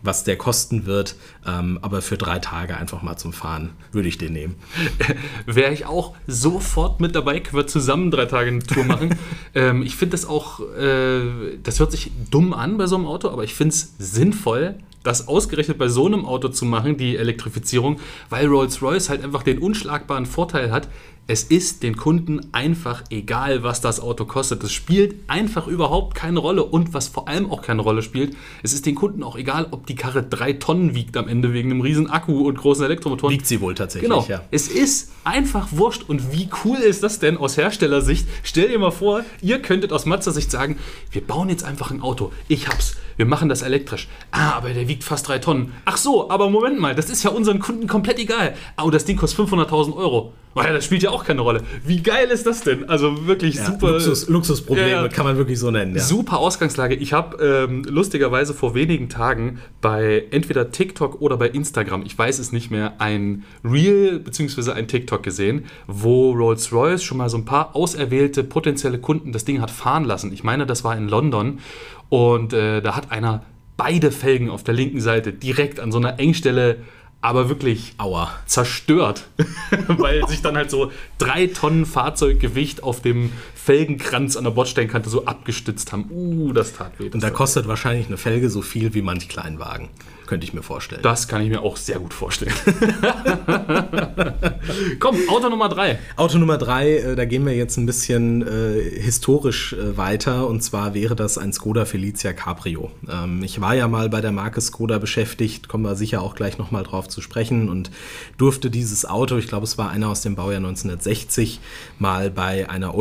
was 0.03 0.23
der 0.23 0.37
kosten 0.37 0.85
wird. 0.85 1.15
Ähm, 1.45 1.79
aber 1.81 2.01
für 2.01 2.17
drei 2.17 2.39
Tage 2.39 2.77
einfach 2.77 3.01
mal 3.01 3.17
zum 3.17 3.33
Fahren 3.33 3.71
würde 3.91 4.07
ich 4.07 4.17
den 4.17 4.33
nehmen. 4.33 4.55
Wäre 5.45 5.73
ich 5.73 5.85
auch 5.85 6.15
sofort 6.27 6.99
mit 6.99 7.15
dabei, 7.15 7.39
können 7.39 7.57
wir 7.57 7.67
zusammen 7.67 8.11
drei 8.11 8.25
Tage 8.25 8.49
eine 8.49 8.63
Tour 8.63 8.83
machen. 8.83 9.15
ähm, 9.55 9.81
ich 9.83 9.95
finde 9.95 10.11
das 10.11 10.25
auch, 10.25 10.59
äh, 10.75 11.57
das 11.63 11.79
hört 11.79 11.91
sich 11.91 12.11
dumm 12.29 12.53
an 12.53 12.77
bei 12.77 12.87
so 12.87 12.95
einem 12.95 13.05
Auto, 13.05 13.29
aber 13.29 13.43
ich 13.43 13.53
finde 13.53 13.73
es 13.73 13.93
sinnvoll, 13.97 14.75
das 15.03 15.27
ausgerechnet 15.27 15.77
bei 15.77 15.87
so 15.87 16.05
einem 16.05 16.25
Auto 16.25 16.49
zu 16.49 16.65
machen, 16.65 16.97
die 16.97 17.17
Elektrifizierung, 17.17 17.99
weil 18.29 18.45
Rolls-Royce 18.47 19.09
halt 19.09 19.23
einfach 19.23 19.43
den 19.43 19.57
unschlagbaren 19.57 20.25
Vorteil 20.25 20.71
hat, 20.71 20.89
es 21.31 21.43
ist 21.43 21.81
den 21.81 21.95
Kunden 21.95 22.41
einfach 22.51 23.03
egal, 23.09 23.63
was 23.63 23.79
das 23.79 24.01
Auto 24.01 24.25
kostet. 24.25 24.65
Es 24.65 24.73
spielt 24.73 25.15
einfach 25.27 25.65
überhaupt 25.65 26.13
keine 26.13 26.39
Rolle. 26.39 26.65
Und 26.65 26.93
was 26.93 27.07
vor 27.07 27.29
allem 27.29 27.49
auch 27.49 27.61
keine 27.61 27.81
Rolle 27.81 28.01
spielt, 28.01 28.35
es 28.63 28.73
ist 28.73 28.85
den 28.85 28.95
Kunden 28.95 29.23
auch 29.23 29.37
egal, 29.37 29.67
ob 29.71 29.85
die 29.85 29.95
Karre 29.95 30.23
drei 30.23 30.51
Tonnen 30.51 30.93
wiegt 30.93 31.15
am 31.15 31.29
Ende 31.29 31.53
wegen 31.53 31.71
einem 31.71 31.79
riesen 31.79 32.09
Akku 32.09 32.45
und 32.45 32.57
großen 32.57 32.83
Elektromotoren. 32.83 33.33
Wiegt 33.33 33.47
sie 33.47 33.61
wohl 33.61 33.75
tatsächlich, 33.75 34.09
genau. 34.09 34.25
ja. 34.27 34.41
Es 34.51 34.67
ist 34.67 35.13
einfach 35.23 35.69
wurscht. 35.71 36.03
Und 36.05 36.33
wie 36.33 36.49
cool 36.65 36.79
ist 36.79 37.01
das 37.01 37.19
denn 37.19 37.37
aus 37.37 37.55
Herstellersicht? 37.55 38.27
Stell 38.43 38.67
dir 38.67 38.79
mal 38.79 38.91
vor, 38.91 39.23
ihr 39.41 39.61
könntet 39.61 39.93
aus 39.93 40.05
Mazda-Sicht 40.05 40.51
sagen, 40.51 40.77
wir 41.11 41.21
bauen 41.21 41.47
jetzt 41.47 41.63
einfach 41.63 41.91
ein 41.91 42.01
Auto. 42.01 42.33
Ich 42.49 42.67
hab's. 42.67 42.97
Wir 43.15 43.25
machen 43.25 43.47
das 43.47 43.61
elektrisch. 43.61 44.09
Ah, 44.31 44.51
aber 44.51 44.73
der 44.73 44.89
wiegt 44.89 45.05
fast 45.05 45.29
drei 45.29 45.39
Tonnen. 45.39 45.71
Ach 45.85 45.95
so, 45.95 46.29
aber 46.29 46.49
Moment 46.49 46.77
mal, 46.77 46.93
das 46.93 47.09
ist 47.09 47.23
ja 47.23 47.29
unseren 47.29 47.59
Kunden 47.59 47.87
komplett 47.87 48.19
egal. 48.19 48.55
Oh, 48.83 48.89
das 48.89 49.05
Ding 49.05 49.15
kostet 49.15 49.47
500.000 49.47 49.95
Euro. 49.95 50.33
Oh 50.53 50.61
ja, 50.61 50.73
das 50.73 50.83
spielt 50.83 51.03
ja 51.03 51.11
auch 51.11 51.23
keine 51.23 51.41
Rolle. 51.41 51.61
Wie 51.85 52.01
geil 52.01 52.27
ist 52.29 52.45
das 52.45 52.61
denn? 52.61 52.89
Also 52.89 53.25
wirklich 53.25 53.55
ja, 53.55 53.65
super. 53.65 53.91
Luxus, 53.91 54.27
Luxusprobleme 54.27 54.89
ja, 54.89 55.07
kann 55.07 55.25
man 55.25 55.37
wirklich 55.37 55.57
so 55.59 55.71
nennen. 55.71 55.95
Ja. 55.95 56.01
Super 56.01 56.39
Ausgangslage. 56.39 56.95
Ich 56.95 57.13
habe 57.13 57.41
ähm, 57.43 57.85
lustigerweise 57.87 58.53
vor 58.53 58.75
wenigen 58.75 59.07
Tagen 59.07 59.59
bei 59.79 60.25
entweder 60.31 60.71
TikTok 60.71 61.21
oder 61.21 61.37
bei 61.37 61.47
Instagram, 61.47 62.03
ich 62.05 62.17
weiß 62.17 62.39
es 62.39 62.51
nicht 62.51 62.69
mehr, 62.69 62.93
ein 62.99 63.45
Reel 63.63 64.19
bzw. 64.19 64.71
ein 64.71 64.89
TikTok 64.89 65.23
gesehen, 65.23 65.65
wo 65.87 66.31
Rolls-Royce 66.33 67.03
schon 67.03 67.17
mal 67.17 67.29
so 67.29 67.37
ein 67.37 67.45
paar 67.45 67.75
auserwählte 67.75 68.43
potenzielle 68.43 68.99
Kunden 68.99 69.31
das 69.31 69.45
Ding 69.45 69.61
hat 69.61 69.71
fahren 69.71 70.03
lassen. 70.03 70.33
Ich 70.33 70.43
meine, 70.43 70.65
das 70.65 70.83
war 70.83 70.97
in 70.97 71.07
London 71.07 71.59
und 72.09 72.51
äh, 72.51 72.81
da 72.81 72.97
hat 72.97 73.09
einer 73.11 73.43
beide 73.77 74.11
Felgen 74.11 74.49
auf 74.49 74.63
der 74.63 74.73
linken 74.73 74.99
Seite 74.99 75.31
direkt 75.31 75.79
an 75.79 75.91
so 75.91 75.97
einer 75.97 76.19
Engstelle 76.19 76.77
aber 77.21 77.49
wirklich 77.49 77.93
Aua. 77.97 78.31
zerstört, 78.45 79.27
weil 79.87 80.27
sich 80.27 80.41
dann 80.41 80.57
halt 80.57 80.71
so 80.71 80.91
drei 81.17 81.47
Tonnen 81.47 81.85
Fahrzeuggewicht 81.85 82.83
auf 82.83 83.01
dem 83.01 83.31
Felgenkranz 83.63 84.37
an 84.37 84.43
der 84.43 84.51
Bordsteinkante 84.51 85.09
so 85.09 85.25
abgestützt 85.25 85.91
haben. 85.91 86.09
Uh, 86.09 86.51
das 86.51 86.73
tat 86.73 86.99
weh. 86.99 87.05
Das 87.05 87.13
Und 87.13 87.23
da 87.23 87.29
kostet 87.29 87.67
wahrscheinlich 87.67 88.07
eine 88.07 88.17
Felge 88.17 88.49
so 88.49 88.61
viel 88.61 88.93
wie 88.93 89.01
manch 89.01 89.29
Kleinwagen 89.29 89.89
könnte 90.31 90.47
ich 90.47 90.53
mir 90.53 90.63
vorstellen. 90.63 91.01
Das 91.01 91.27
kann 91.27 91.41
ich 91.41 91.49
mir 91.49 91.61
auch 91.61 91.75
sehr 91.75 91.99
gut 91.99 92.13
vorstellen. 92.13 92.53
Komm, 94.99 95.17
Auto 95.27 95.49
Nummer 95.49 95.67
drei. 95.67 95.99
Auto 96.15 96.37
Nummer 96.37 96.57
drei, 96.57 96.99
äh, 96.99 97.15
da 97.17 97.25
gehen 97.25 97.45
wir 97.45 97.53
jetzt 97.53 97.75
ein 97.75 97.85
bisschen 97.85 98.41
äh, 98.41 98.81
historisch 99.01 99.73
äh, 99.73 99.97
weiter 99.97 100.47
und 100.47 100.63
zwar 100.63 100.93
wäre 100.93 101.17
das 101.17 101.37
ein 101.37 101.51
Skoda 101.51 101.83
Felicia 101.83 102.31
Cabrio. 102.31 102.91
Ähm, 103.11 103.43
ich 103.43 103.59
war 103.59 103.75
ja 103.75 103.89
mal 103.89 104.07
bei 104.07 104.21
der 104.21 104.31
Marke 104.31 104.61
Skoda 104.61 104.99
beschäftigt, 104.99 105.67
kommen 105.67 105.83
wir 105.83 105.97
sicher 105.97 106.21
auch 106.21 106.33
gleich 106.33 106.57
nochmal 106.57 106.83
drauf 106.83 107.09
zu 107.09 107.19
sprechen 107.19 107.67
und 107.67 107.91
durfte 108.37 108.69
dieses 108.69 109.05
Auto, 109.05 109.35
ich 109.35 109.47
glaube 109.47 109.65
es 109.65 109.77
war 109.77 109.89
einer 109.89 110.07
aus 110.07 110.21
dem 110.21 110.37
Baujahr 110.37 110.59
1960, 110.59 111.59
mal 111.99 112.31
bei 112.31 112.69
einer 112.69 112.95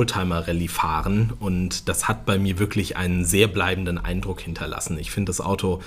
Oldtimer-Rallye 0.51 0.69
fahren 0.69 1.33
und 1.39 1.89
das 1.89 2.09
hat 2.09 2.27
bei 2.27 2.39
mir 2.39 2.59
wirklich 2.59 2.97
einen 2.97 3.25
sehr 3.25 3.49
bleibenden 3.49 3.99
Eindruck 3.99 4.41
hinterlassen. 4.41 4.99
Ich 4.99 5.11
finde 5.11 5.31
das 5.31 5.41
Auto 5.41 5.81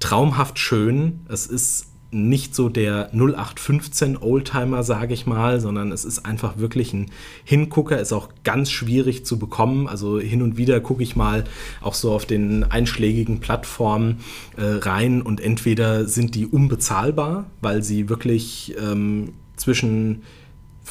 traumhaft 0.00 0.58
schön. 0.58 1.20
Es 1.28 1.46
ist 1.46 1.86
nicht 2.14 2.54
so 2.54 2.68
der 2.68 3.08
0815 3.14 4.18
Oldtimer, 4.18 4.82
sage 4.82 5.14
ich 5.14 5.26
mal, 5.26 5.60
sondern 5.60 5.92
es 5.92 6.04
ist 6.04 6.26
einfach 6.26 6.58
wirklich 6.58 6.92
ein 6.92 7.10
Hingucker, 7.44 7.98
ist 7.98 8.12
auch 8.12 8.28
ganz 8.44 8.70
schwierig 8.70 9.24
zu 9.24 9.38
bekommen. 9.38 9.88
Also 9.88 10.20
hin 10.20 10.42
und 10.42 10.58
wieder 10.58 10.80
gucke 10.80 11.02
ich 11.02 11.16
mal 11.16 11.44
auch 11.80 11.94
so 11.94 12.12
auf 12.12 12.26
den 12.26 12.64
einschlägigen 12.64 13.40
Plattformen 13.40 14.18
äh, 14.58 14.62
rein 14.62 15.22
und 15.22 15.40
entweder 15.40 16.06
sind 16.06 16.34
die 16.34 16.46
unbezahlbar, 16.46 17.46
weil 17.62 17.82
sie 17.82 18.10
wirklich 18.10 18.74
ähm, 18.78 19.32
zwischen 19.56 20.22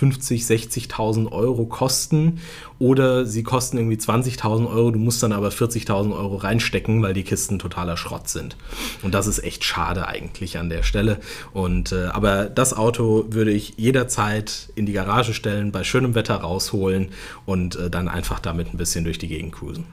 50, 0.02 0.42
60.000 0.46 1.32
Euro 1.32 1.68
kosten 1.68 2.40
oder 2.80 3.24
sie 3.28 3.44
kosten 3.44 3.78
irgendwie 3.78 3.98
20.000 3.98 4.68
Euro, 4.68 4.90
du 4.90 4.98
musst 4.98 5.22
dann 5.22 5.32
aber 5.32 5.50
40.000 5.50 6.12
Euro 6.12 6.38
reinstecken, 6.38 7.04
weil 7.04 7.14
die 7.14 7.22
Kisten 7.22 7.60
totaler 7.60 7.98
Schrott 7.98 8.28
sind. 8.28 8.58
Und 9.04 9.14
das 9.14 9.28
ist 9.28 9.44
echt 9.44 9.64
schade 9.64 10.08
eigentlich 10.08 10.58
an 10.58 10.72
der 10.72 10.82
Stelle. 10.82 11.20
Und, 11.54 11.92
äh, 11.92 12.06
aber 12.06 12.46
das 12.46 12.76
Auto 12.76 13.28
würde 13.30 13.52
ich 13.52 13.76
jederzeit 13.78 14.70
in 14.74 14.88
die 14.88 14.94
Garage 14.94 15.36
stellen, 15.36 15.72
bei 15.72 15.84
schönem 15.84 16.16
Wetter 16.16 16.38
rausholen 16.38 17.10
und 17.46 17.76
äh, 17.76 17.92
dann 17.92 18.08
einfach 18.08 18.40
damit 18.40 18.74
ein 18.74 18.78
bisschen 18.78 19.04
durch 19.04 19.20
die 19.20 19.28
Gegend 19.28 19.52
cruisen. 19.52 19.86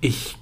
Ich 0.00 0.36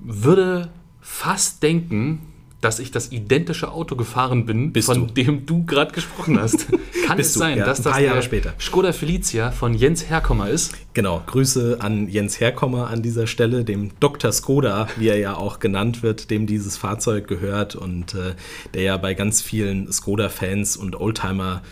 würde 0.00 0.70
fast 1.02 1.62
denken, 1.62 2.22
dass 2.60 2.80
ich 2.80 2.90
das 2.90 3.12
identische 3.12 3.70
Auto 3.70 3.94
gefahren 3.94 4.44
bin, 4.44 4.72
Bist 4.72 4.86
von 4.86 5.06
du? 5.06 5.14
dem 5.14 5.46
du 5.46 5.64
gerade 5.64 5.92
gesprochen 5.92 6.40
hast. 6.40 6.66
Kann 7.06 7.16
Bist 7.16 7.30
es 7.30 7.34
du, 7.34 7.38
sein, 7.38 7.58
ja, 7.58 7.64
dass 7.64 7.78
ein 7.78 7.84
das 7.84 7.92
paar 7.92 8.02
Jahre 8.02 8.22
später. 8.22 8.54
Skoda 8.58 8.92
Felicia 8.92 9.52
von 9.52 9.74
Jens 9.74 10.10
Herkommer 10.10 10.48
ist? 10.48 10.74
Genau, 10.92 11.22
Grüße 11.24 11.78
an 11.80 12.08
Jens 12.08 12.40
Herkommer 12.40 12.88
an 12.88 13.02
dieser 13.02 13.28
Stelle, 13.28 13.64
dem 13.64 13.92
Dr. 14.00 14.32
Skoda, 14.32 14.88
wie 14.96 15.08
er 15.08 15.18
ja 15.18 15.36
auch 15.36 15.60
genannt 15.60 16.02
wird, 16.02 16.30
dem 16.30 16.46
dieses 16.46 16.76
Fahrzeug 16.76 17.28
gehört 17.28 17.76
und 17.76 18.14
äh, 18.14 18.34
der 18.74 18.82
ja 18.82 18.96
bei 18.96 19.14
ganz 19.14 19.40
vielen 19.40 19.92
Skoda-Fans 19.92 20.76
und 20.76 21.00
Oldtimer 21.00 21.62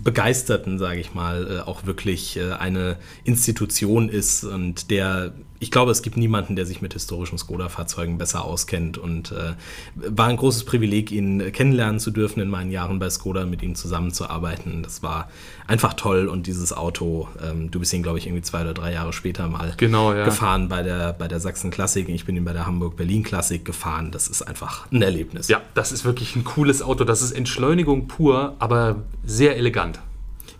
Begeisterten, 0.00 0.78
sage 0.78 1.00
ich 1.00 1.12
mal, 1.12 1.58
äh, 1.58 1.60
auch 1.60 1.84
wirklich 1.86 2.36
äh, 2.36 2.52
eine 2.52 2.96
Institution 3.24 4.08
ist 4.08 4.44
und 4.44 4.90
der, 4.90 5.32
ich 5.60 5.70
glaube, 5.70 5.90
es 5.90 6.02
gibt 6.02 6.16
niemanden, 6.16 6.56
der 6.56 6.66
sich 6.66 6.80
mit 6.82 6.92
historischen 6.92 7.38
Skoda-Fahrzeugen 7.38 8.18
besser 8.18 8.44
auskennt 8.44 8.98
und 8.98 9.32
äh, 9.32 9.54
war 9.94 10.28
ein 10.28 10.36
großes 10.36 10.64
Privileg, 10.64 11.10
ihn 11.10 11.52
kennenlernen 11.52 12.00
zu 12.00 12.10
dürfen 12.10 12.40
in 12.40 12.48
meinen 12.48 12.70
Jahren 12.70 12.98
bei 12.98 13.10
Skoda, 13.10 13.44
mit 13.44 13.62
ihm 13.62 13.74
zusammenzuarbeiten. 13.74 14.82
Das 14.82 15.02
war 15.02 15.28
einfach 15.66 15.94
toll 15.94 16.28
und 16.28 16.46
dieses 16.46 16.72
Auto, 16.72 17.28
ähm, 17.42 17.70
du 17.70 17.80
bist 17.80 17.92
ihn, 17.92 18.02
glaube 18.02 18.18
ich, 18.18 18.26
irgendwie 18.26 18.42
zwei 18.42 18.62
oder 18.62 18.74
drei 18.74 18.92
Jahre 18.92 19.12
später 19.12 19.48
mal 19.48 19.74
Genau, 19.76 20.12
ja. 20.12 20.24
gefahren 20.24 20.68
bei 20.68 20.82
der, 20.82 21.12
bei 21.12 21.28
der 21.28 21.40
Sachsen 21.40 21.70
Klassik. 21.70 22.08
Ich 22.08 22.24
bin 22.24 22.36
ihn 22.36 22.44
bei 22.44 22.52
der 22.52 22.66
Hamburg-Berlin 22.66 23.22
Klassik 23.22 23.64
gefahren. 23.64 24.10
Das 24.10 24.28
ist 24.28 24.42
einfach 24.42 24.90
ein 24.92 25.02
Erlebnis. 25.02 25.48
Ja, 25.48 25.60
das 25.74 25.92
ist 25.92 26.04
wirklich 26.04 26.36
ein 26.36 26.44
cooles 26.44 26.82
Auto. 26.82 27.04
Das 27.04 27.22
ist 27.22 27.32
Entschleunigung 27.32 28.06
pur, 28.08 28.54
aber 28.58 29.02
sehr 29.24 29.56
elegant. 29.56 29.98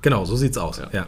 Genau, 0.01 0.25
so 0.25 0.37
sieht's 0.37 0.57
aus. 0.57 0.81
Ja. 0.93 1.07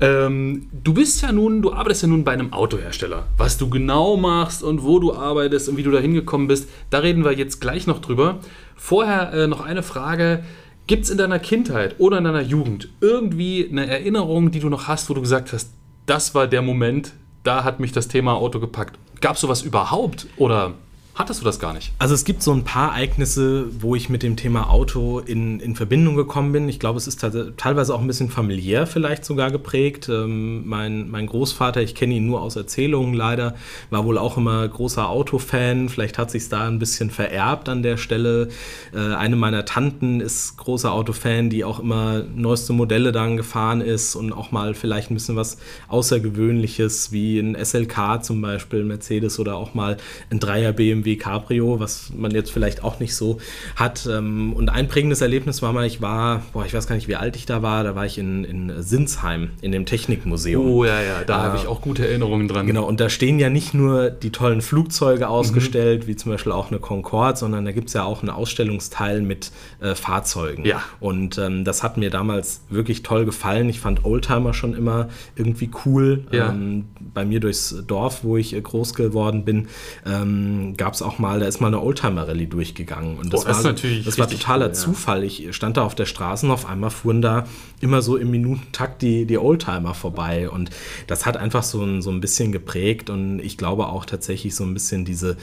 Ähm, 0.00 0.68
du 0.72 0.94
bist 0.94 1.20
ja 1.22 1.32
nun, 1.32 1.60
du 1.60 1.72
arbeitest 1.72 2.02
ja 2.02 2.08
nun 2.08 2.24
bei 2.24 2.32
einem 2.32 2.52
Autohersteller. 2.52 3.24
Was 3.36 3.58
du 3.58 3.68
genau 3.68 4.16
machst 4.16 4.62
und 4.62 4.82
wo 4.82 4.98
du 4.98 5.14
arbeitest 5.14 5.68
und 5.68 5.76
wie 5.76 5.82
du 5.82 5.90
da 5.90 5.98
hingekommen 5.98 6.48
bist, 6.48 6.68
da 6.90 6.98
reden 6.98 7.24
wir 7.24 7.32
jetzt 7.32 7.60
gleich 7.60 7.86
noch 7.86 8.00
drüber. 8.00 8.38
Vorher 8.74 9.32
äh, 9.32 9.46
noch 9.46 9.60
eine 9.60 9.82
Frage. 9.82 10.44
Gibt 10.86 11.04
es 11.04 11.10
in 11.10 11.18
deiner 11.18 11.38
Kindheit 11.38 11.96
oder 11.98 12.18
in 12.18 12.24
deiner 12.24 12.40
Jugend 12.40 12.88
irgendwie 13.00 13.68
eine 13.70 13.86
Erinnerung, 13.86 14.50
die 14.50 14.60
du 14.60 14.68
noch 14.68 14.88
hast, 14.88 15.10
wo 15.10 15.14
du 15.14 15.20
gesagt 15.20 15.52
hast, 15.52 15.70
das 16.06 16.34
war 16.34 16.48
der 16.48 16.62
Moment, 16.62 17.12
da 17.44 17.64
hat 17.64 17.80
mich 17.80 17.92
das 17.92 18.08
Thema 18.08 18.34
Auto 18.34 18.58
gepackt? 18.58 18.98
Gab 19.20 19.36
es 19.36 19.40
sowas 19.42 19.62
überhaupt 19.62 20.26
oder 20.36 20.74
hattest 21.14 21.40
du 21.40 21.44
das 21.44 21.60
gar 21.60 21.74
nicht? 21.74 21.92
Also 21.98 22.14
es 22.14 22.24
gibt 22.24 22.42
so 22.42 22.52
ein 22.52 22.64
paar 22.64 22.92
Ereignisse, 22.92 23.66
wo 23.80 23.94
ich 23.94 24.08
mit 24.08 24.22
dem 24.22 24.36
Thema 24.36 24.70
Auto 24.70 25.18
in, 25.18 25.60
in 25.60 25.76
Verbindung 25.76 26.16
gekommen 26.16 26.52
bin. 26.52 26.68
Ich 26.68 26.80
glaube, 26.80 26.96
es 26.96 27.06
ist 27.06 27.24
teilweise 27.56 27.94
auch 27.94 28.00
ein 28.00 28.06
bisschen 28.06 28.30
familiär 28.30 28.86
vielleicht 28.86 29.24
sogar 29.24 29.50
geprägt. 29.50 30.08
Ähm, 30.08 30.66
mein, 30.66 31.10
mein 31.10 31.26
Großvater, 31.26 31.82
ich 31.82 31.94
kenne 31.94 32.14
ihn 32.14 32.26
nur 32.26 32.40
aus 32.40 32.56
Erzählungen 32.56 33.14
leider, 33.14 33.54
war 33.90 34.04
wohl 34.06 34.16
auch 34.16 34.38
immer 34.38 34.66
großer 34.66 35.08
Autofan. 35.08 35.90
Vielleicht 35.90 36.16
hat 36.16 36.30
sich 36.30 36.48
da 36.48 36.66
ein 36.66 36.78
bisschen 36.78 37.10
vererbt 37.10 37.68
an 37.68 37.82
der 37.82 37.98
Stelle. 37.98 38.48
Äh, 38.94 39.14
eine 39.14 39.36
meiner 39.36 39.66
Tanten 39.66 40.20
ist 40.20 40.56
großer 40.56 40.92
Autofan, 40.92 41.50
die 41.50 41.64
auch 41.64 41.78
immer 41.78 42.22
neueste 42.34 42.72
Modelle 42.72 43.12
dann 43.12 43.36
gefahren 43.36 43.82
ist 43.82 44.14
und 44.14 44.32
auch 44.32 44.50
mal 44.50 44.74
vielleicht 44.74 45.10
ein 45.10 45.14
bisschen 45.14 45.36
was 45.36 45.58
Außergewöhnliches 45.88 47.12
wie 47.12 47.38
ein 47.38 47.54
SLK 47.62 48.24
zum 48.24 48.40
Beispiel, 48.40 48.82
Mercedes 48.84 49.38
oder 49.38 49.56
auch 49.56 49.74
mal 49.74 49.98
ein 50.30 50.40
Dreier 50.40 50.72
BMW 50.72 51.01
Cabrio, 51.16 51.80
was 51.80 52.12
man 52.16 52.30
jetzt 52.32 52.50
vielleicht 52.52 52.82
auch 52.84 53.00
nicht 53.00 53.14
so 53.14 53.38
hat. 53.76 54.08
Ähm, 54.10 54.52
Und 54.52 54.68
ein 54.70 54.88
prägendes 54.88 55.20
Erlebnis 55.20 55.62
war 55.62 55.72
mal, 55.72 55.86
ich 55.86 56.00
war, 56.00 56.42
boah, 56.52 56.64
ich 56.64 56.74
weiß 56.74 56.86
gar 56.86 56.94
nicht, 56.94 57.08
wie 57.08 57.16
alt 57.16 57.36
ich 57.36 57.46
da 57.46 57.62
war, 57.62 57.84
da 57.84 57.94
war 57.94 58.06
ich 58.06 58.18
in, 58.18 58.44
in 58.44 58.82
Sinsheim, 58.82 59.50
in 59.60 59.72
dem 59.72 59.86
Technikmuseum. 59.86 60.66
Oh 60.66 60.84
ja, 60.84 61.00
ja, 61.02 61.24
da 61.24 61.40
Äh, 61.40 61.46
habe 61.48 61.56
ich 61.56 61.66
auch 61.66 61.80
gute 61.80 62.06
Erinnerungen 62.06 62.48
dran. 62.48 62.66
Genau, 62.66 62.84
und 62.84 63.00
da 63.00 63.08
stehen 63.08 63.38
ja 63.38 63.50
nicht 63.50 63.74
nur 63.74 64.10
die 64.10 64.30
tollen 64.30 64.62
Flugzeuge 64.62 65.28
ausgestellt, 65.28 66.06
wie 66.06 66.16
zum 66.16 66.32
Beispiel 66.32 66.52
auch 66.52 66.70
eine 66.70 66.78
Concorde, 66.80 67.38
sondern 67.38 67.64
da 67.64 67.72
gibt 67.72 67.88
es 67.88 67.94
ja 67.94 68.04
auch 68.04 68.20
einen 68.22 68.30
Ausstellungsteil 68.30 69.20
mit 69.22 69.50
äh, 69.80 69.94
Fahrzeugen. 69.94 70.64
Ja. 70.64 70.82
Und 71.00 71.38
ähm, 71.38 71.64
das 71.64 71.82
hat 71.82 71.96
mir 71.96 72.10
damals 72.10 72.62
wirklich 72.70 73.02
toll 73.02 73.24
gefallen. 73.24 73.68
Ich 73.68 73.80
fand 73.80 74.04
Oldtimer 74.04 74.54
schon 74.54 74.74
immer 74.74 75.08
irgendwie 75.36 75.70
cool. 75.84 76.24
Ja. 76.30 76.50
Ähm, 76.50 76.84
bei 77.14 77.24
mir 77.24 77.40
durchs 77.40 77.74
Dorf, 77.86 78.20
wo 78.22 78.36
ich 78.36 78.54
äh, 78.54 78.60
groß 78.60 78.94
geworden 78.94 79.44
bin, 79.44 79.68
ähm, 80.06 80.74
gab 80.76 80.91
es 80.94 81.02
auch 81.02 81.18
mal, 81.18 81.40
da 81.40 81.46
ist 81.46 81.60
mal 81.60 81.68
eine 81.68 81.80
Oldtimer-Rallye 81.80 82.46
durchgegangen. 82.46 83.18
Und 83.18 83.32
das, 83.32 83.42
Oh, 83.42 83.48
das 83.48 83.64
war, 83.64 83.72
natürlich 83.72 84.04
das 84.04 84.18
war 84.18 84.28
totaler 84.28 84.66
cool. 84.66 84.72
Zufall. 84.72 85.24
Ich 85.24 85.54
stand 85.54 85.76
da 85.76 85.84
auf 85.84 85.94
der 85.94 86.06
Straße 86.06 86.46
und 86.46 86.52
auf 86.52 86.66
einmal 86.66 86.90
fuhren 86.90 87.22
da 87.22 87.46
immer 87.80 88.02
so 88.02 88.16
im 88.16 88.30
Minutentakt 88.30 89.02
die, 89.02 89.24
die 89.26 89.38
Oldtimer 89.38 89.94
vorbei. 89.94 90.48
Und 90.50 90.70
das 91.06 91.26
hat 91.26 91.36
einfach 91.36 91.62
so 91.62 91.82
ein, 91.82 92.02
so 92.02 92.10
ein 92.10 92.20
bisschen 92.20 92.52
geprägt 92.52 93.10
und 93.10 93.40
ich 93.40 93.56
glaube 93.58 93.86
auch 93.86 94.04
tatsächlich 94.04 94.54
so 94.54 94.64
ein 94.64 94.74
bisschen 94.74 95.04
diese, 95.04 95.36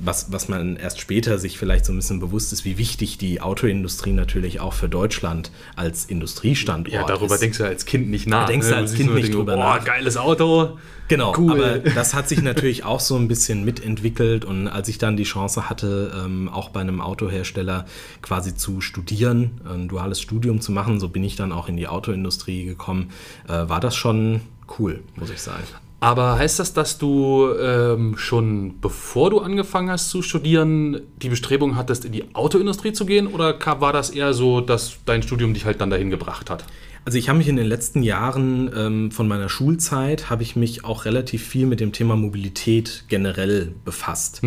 was, 0.00 0.30
was 0.32 0.48
man 0.48 0.76
erst 0.76 1.00
später 1.00 1.38
sich 1.38 1.58
vielleicht 1.58 1.84
so 1.84 1.92
ein 1.92 1.96
bisschen 1.96 2.20
bewusst 2.20 2.52
ist, 2.52 2.64
wie 2.64 2.78
wichtig 2.78 3.18
die 3.18 3.40
Autoindustrie 3.40 4.12
natürlich 4.12 4.60
auch 4.60 4.72
für 4.72 4.88
Deutschland 4.88 5.50
als 5.76 6.04
Industriestandort 6.04 6.94
Ja, 6.94 7.04
darüber 7.06 7.34
ist. 7.34 7.42
denkst 7.42 7.58
du 7.58 7.64
als 7.64 7.84
Kind 7.84 8.08
nicht 8.08 8.26
nach. 8.28 8.42
Da 8.42 8.46
denkst 8.52 8.66
du 8.68 8.72
ne? 8.74 8.78
als 8.78 8.90
siehst 8.92 9.02
Kind 9.02 9.14
nicht 9.14 9.34
drüber 9.34 9.54
boah, 9.56 9.76
nach. 9.76 9.84
geiles 9.84 10.16
Auto. 10.16 10.78
Genau, 11.08 11.34
Cool. 11.36 11.52
aber 11.52 11.78
das 11.94 12.14
hat 12.14 12.28
sich 12.28 12.42
natürlich 12.42 12.84
auch 12.84 13.00
so 13.00 13.16
ein 13.16 13.28
bisschen 13.28 13.64
mitentwickelt 13.64 14.44
und 14.44 14.68
als 14.68 14.88
ich 14.88 14.98
dann 14.98 15.16
die 15.16 15.24
Chance 15.24 15.68
hatte, 15.70 16.12
ähm, 16.24 16.48
auch 16.48 16.68
bei 16.68 16.80
einem 16.80 17.00
Autohersteller 17.00 17.86
quasi 18.22 18.54
zu 18.54 18.80
studieren, 18.80 19.60
ein 19.68 19.88
duales 19.88 20.20
Studium 20.20 20.60
zu 20.60 20.70
machen, 20.70 21.00
so 21.00 21.08
bin 21.08 21.24
ich 21.24 21.34
dann 21.34 21.50
auch 21.50 21.68
in 21.68 21.76
die 21.76 21.88
Autoindustrie 21.88 22.64
gekommen, 22.66 23.10
äh, 23.48 23.52
war 23.68 23.80
das 23.80 23.96
schon 23.96 24.42
cool, 24.78 25.00
muss 25.16 25.30
ich 25.30 25.40
sagen. 25.40 25.64
Aber 26.00 26.38
heißt 26.38 26.60
das, 26.60 26.72
dass 26.72 26.98
du 26.98 27.52
ähm, 27.60 28.16
schon 28.16 28.80
bevor 28.80 29.30
du 29.30 29.40
angefangen 29.40 29.90
hast 29.90 30.10
zu 30.10 30.22
studieren, 30.22 31.00
die 31.20 31.28
Bestrebung 31.28 31.74
hattest, 31.74 32.04
in 32.04 32.12
die 32.12 32.34
Autoindustrie 32.34 32.92
zu 32.92 33.04
gehen? 33.04 33.26
Oder 33.26 33.58
war 33.80 33.92
das 33.92 34.10
eher 34.10 34.32
so, 34.32 34.60
dass 34.60 34.98
dein 35.06 35.22
Studium 35.22 35.54
dich 35.54 35.64
halt 35.64 35.80
dann 35.80 35.90
dahin 35.90 36.10
gebracht 36.10 36.50
hat? 36.50 36.64
Also 37.08 37.16
ich 37.16 37.30
habe 37.30 37.38
mich 37.38 37.48
in 37.48 37.56
den 37.56 37.66
letzten 37.66 38.02
Jahren 38.02 38.70
ähm, 38.76 39.10
von 39.10 39.26
meiner 39.28 39.48
Schulzeit, 39.48 40.28
habe 40.28 40.42
ich 40.42 40.56
mich 40.56 40.84
auch 40.84 41.06
relativ 41.06 41.42
viel 41.42 41.64
mit 41.64 41.80
dem 41.80 41.92
Thema 41.92 42.16
Mobilität 42.16 43.04
generell 43.08 43.72
befasst. 43.86 44.42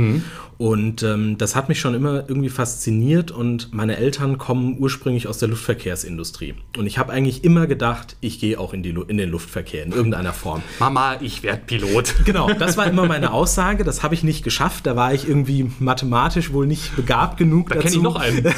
Und 0.59 1.01
ähm, 1.01 1.39
das 1.39 1.55
hat 1.55 1.69
mich 1.69 1.79
schon 1.79 1.95
immer 1.95 2.25
irgendwie 2.27 2.49
fasziniert 2.49 3.31
und 3.31 3.73
meine 3.73 3.97
Eltern 3.97 4.37
kommen 4.37 4.77
ursprünglich 4.77 5.27
aus 5.27 5.39
der 5.39 5.47
Luftverkehrsindustrie. 5.47 6.53
Und 6.77 6.85
ich 6.85 6.99
habe 6.99 7.11
eigentlich 7.11 7.43
immer 7.43 7.65
gedacht, 7.65 8.15
ich 8.21 8.39
gehe 8.39 8.59
auch 8.59 8.71
in, 8.71 8.83
die, 8.83 8.91
in 9.07 9.17
den 9.17 9.31
Luftverkehr 9.31 9.83
in 9.83 9.91
irgendeiner 9.91 10.33
Form. 10.33 10.61
Mama, 10.77 11.15
ich 11.19 11.41
werde 11.41 11.63
Pilot. 11.65 12.13
Genau, 12.25 12.53
das 12.53 12.77
war 12.77 12.85
immer 12.85 13.07
meine 13.07 13.33
Aussage. 13.33 13.83
Das 13.83 14.03
habe 14.03 14.13
ich 14.13 14.23
nicht 14.23 14.43
geschafft. 14.43 14.85
Da 14.85 14.95
war 14.95 15.15
ich 15.15 15.27
irgendwie 15.27 15.71
mathematisch 15.79 16.53
wohl 16.53 16.67
nicht 16.67 16.95
begabt 16.95 17.37
genug 17.37 17.69
Da 17.69 17.77
kenne 17.77 17.95
ich 17.95 18.01
noch 18.01 18.17
einen. 18.17 18.45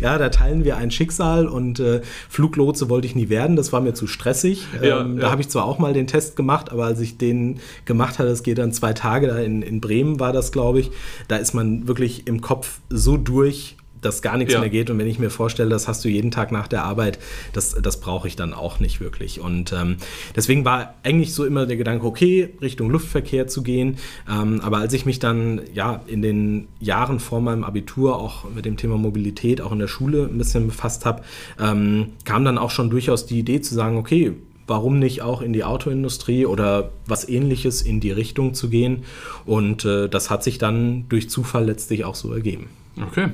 Ja, 0.00 0.16
da 0.16 0.30
teilen 0.30 0.64
wir 0.64 0.76
ein 0.76 0.90
Schicksal 0.90 1.46
und 1.46 1.78
äh, 1.80 2.00
Fluglotse 2.38 2.88
wollte 2.88 3.08
ich 3.08 3.16
nie 3.16 3.30
werden, 3.30 3.56
das 3.56 3.72
war 3.72 3.80
mir 3.80 3.94
zu 3.94 4.06
stressig. 4.06 4.64
Ja, 4.80 5.00
ähm, 5.00 5.16
ja. 5.16 5.22
Da 5.22 5.30
habe 5.32 5.40
ich 5.40 5.48
zwar 5.48 5.64
auch 5.64 5.80
mal 5.80 5.92
den 5.92 6.06
Test 6.06 6.36
gemacht, 6.36 6.70
aber 6.70 6.84
als 6.84 7.00
ich 7.00 7.18
den 7.18 7.58
gemacht 7.84 8.20
hatte, 8.20 8.28
das 8.28 8.44
geht 8.44 8.58
dann 8.58 8.70
zwei 8.70 8.92
Tage, 8.92 9.26
da 9.26 9.38
in, 9.38 9.60
in 9.60 9.80
Bremen 9.80 10.20
war 10.20 10.32
das, 10.32 10.52
glaube 10.52 10.78
ich, 10.78 10.92
da 11.26 11.34
ist 11.34 11.52
man 11.52 11.88
wirklich 11.88 12.28
im 12.28 12.40
Kopf 12.40 12.78
so 12.90 13.16
durch, 13.16 13.76
dass 14.00 14.22
gar 14.22 14.36
nichts 14.36 14.54
Ja. 14.54 14.60
mehr 14.60 14.70
geht. 14.70 14.90
Und 14.90 14.98
wenn 14.98 15.06
ich 15.06 15.18
mir 15.18 15.30
vorstelle, 15.30 15.70
das 15.70 15.88
hast 15.88 16.04
du 16.04 16.08
jeden 16.08 16.30
Tag 16.30 16.52
nach 16.52 16.68
der 16.68 16.84
Arbeit, 16.84 17.18
das, 17.52 17.74
das 17.80 18.00
brauche 18.00 18.28
ich 18.28 18.36
dann 18.36 18.54
auch 18.54 18.80
nicht 18.80 19.00
wirklich. 19.00 19.40
Und 19.40 19.72
ähm, 19.72 19.96
deswegen 20.36 20.64
war 20.64 20.94
eigentlich 21.02 21.34
so 21.34 21.44
immer 21.44 21.66
der 21.66 21.76
Gedanke, 21.76 22.06
okay, 22.06 22.50
Richtung 22.60 22.90
Luftverkehr 22.90 23.46
zu 23.46 23.62
gehen. 23.62 23.98
Ähm, 24.30 24.60
aber 24.62 24.78
als 24.78 24.92
ich 24.92 25.06
mich 25.06 25.18
dann 25.18 25.60
ja 25.74 26.00
in 26.06 26.22
den 26.22 26.68
Jahren 26.80 27.20
vor 27.20 27.40
meinem 27.40 27.64
Abitur 27.64 28.16
auch 28.16 28.44
mit 28.54 28.64
dem 28.64 28.76
Thema 28.76 28.96
Mobilität 28.96 29.60
auch 29.60 29.72
in 29.72 29.78
der 29.78 29.88
Schule 29.88 30.28
ein 30.30 30.38
bisschen 30.38 30.66
befasst 30.66 31.04
habe, 31.04 31.22
ähm, 31.60 32.08
kam 32.24 32.44
dann 32.44 32.58
auch 32.58 32.70
schon 32.70 32.90
durchaus 32.90 33.26
die 33.26 33.38
Idee 33.38 33.60
zu 33.60 33.74
sagen, 33.74 33.96
okay, 33.96 34.32
warum 34.66 34.98
nicht 34.98 35.22
auch 35.22 35.40
in 35.40 35.52
die 35.52 35.64
Autoindustrie 35.64 36.44
oder 36.46 36.90
was 37.06 37.28
ähnliches 37.28 37.82
in 37.82 38.00
die 38.00 38.10
Richtung 38.10 38.52
zu 38.54 38.68
gehen. 38.68 39.04
Und 39.46 39.84
äh, 39.84 40.08
das 40.08 40.28
hat 40.30 40.44
sich 40.44 40.58
dann 40.58 41.06
durch 41.08 41.30
Zufall 41.30 41.64
letztlich 41.64 42.04
auch 42.04 42.14
so 42.14 42.32
ergeben. 42.32 42.66
Okay. 43.06 43.28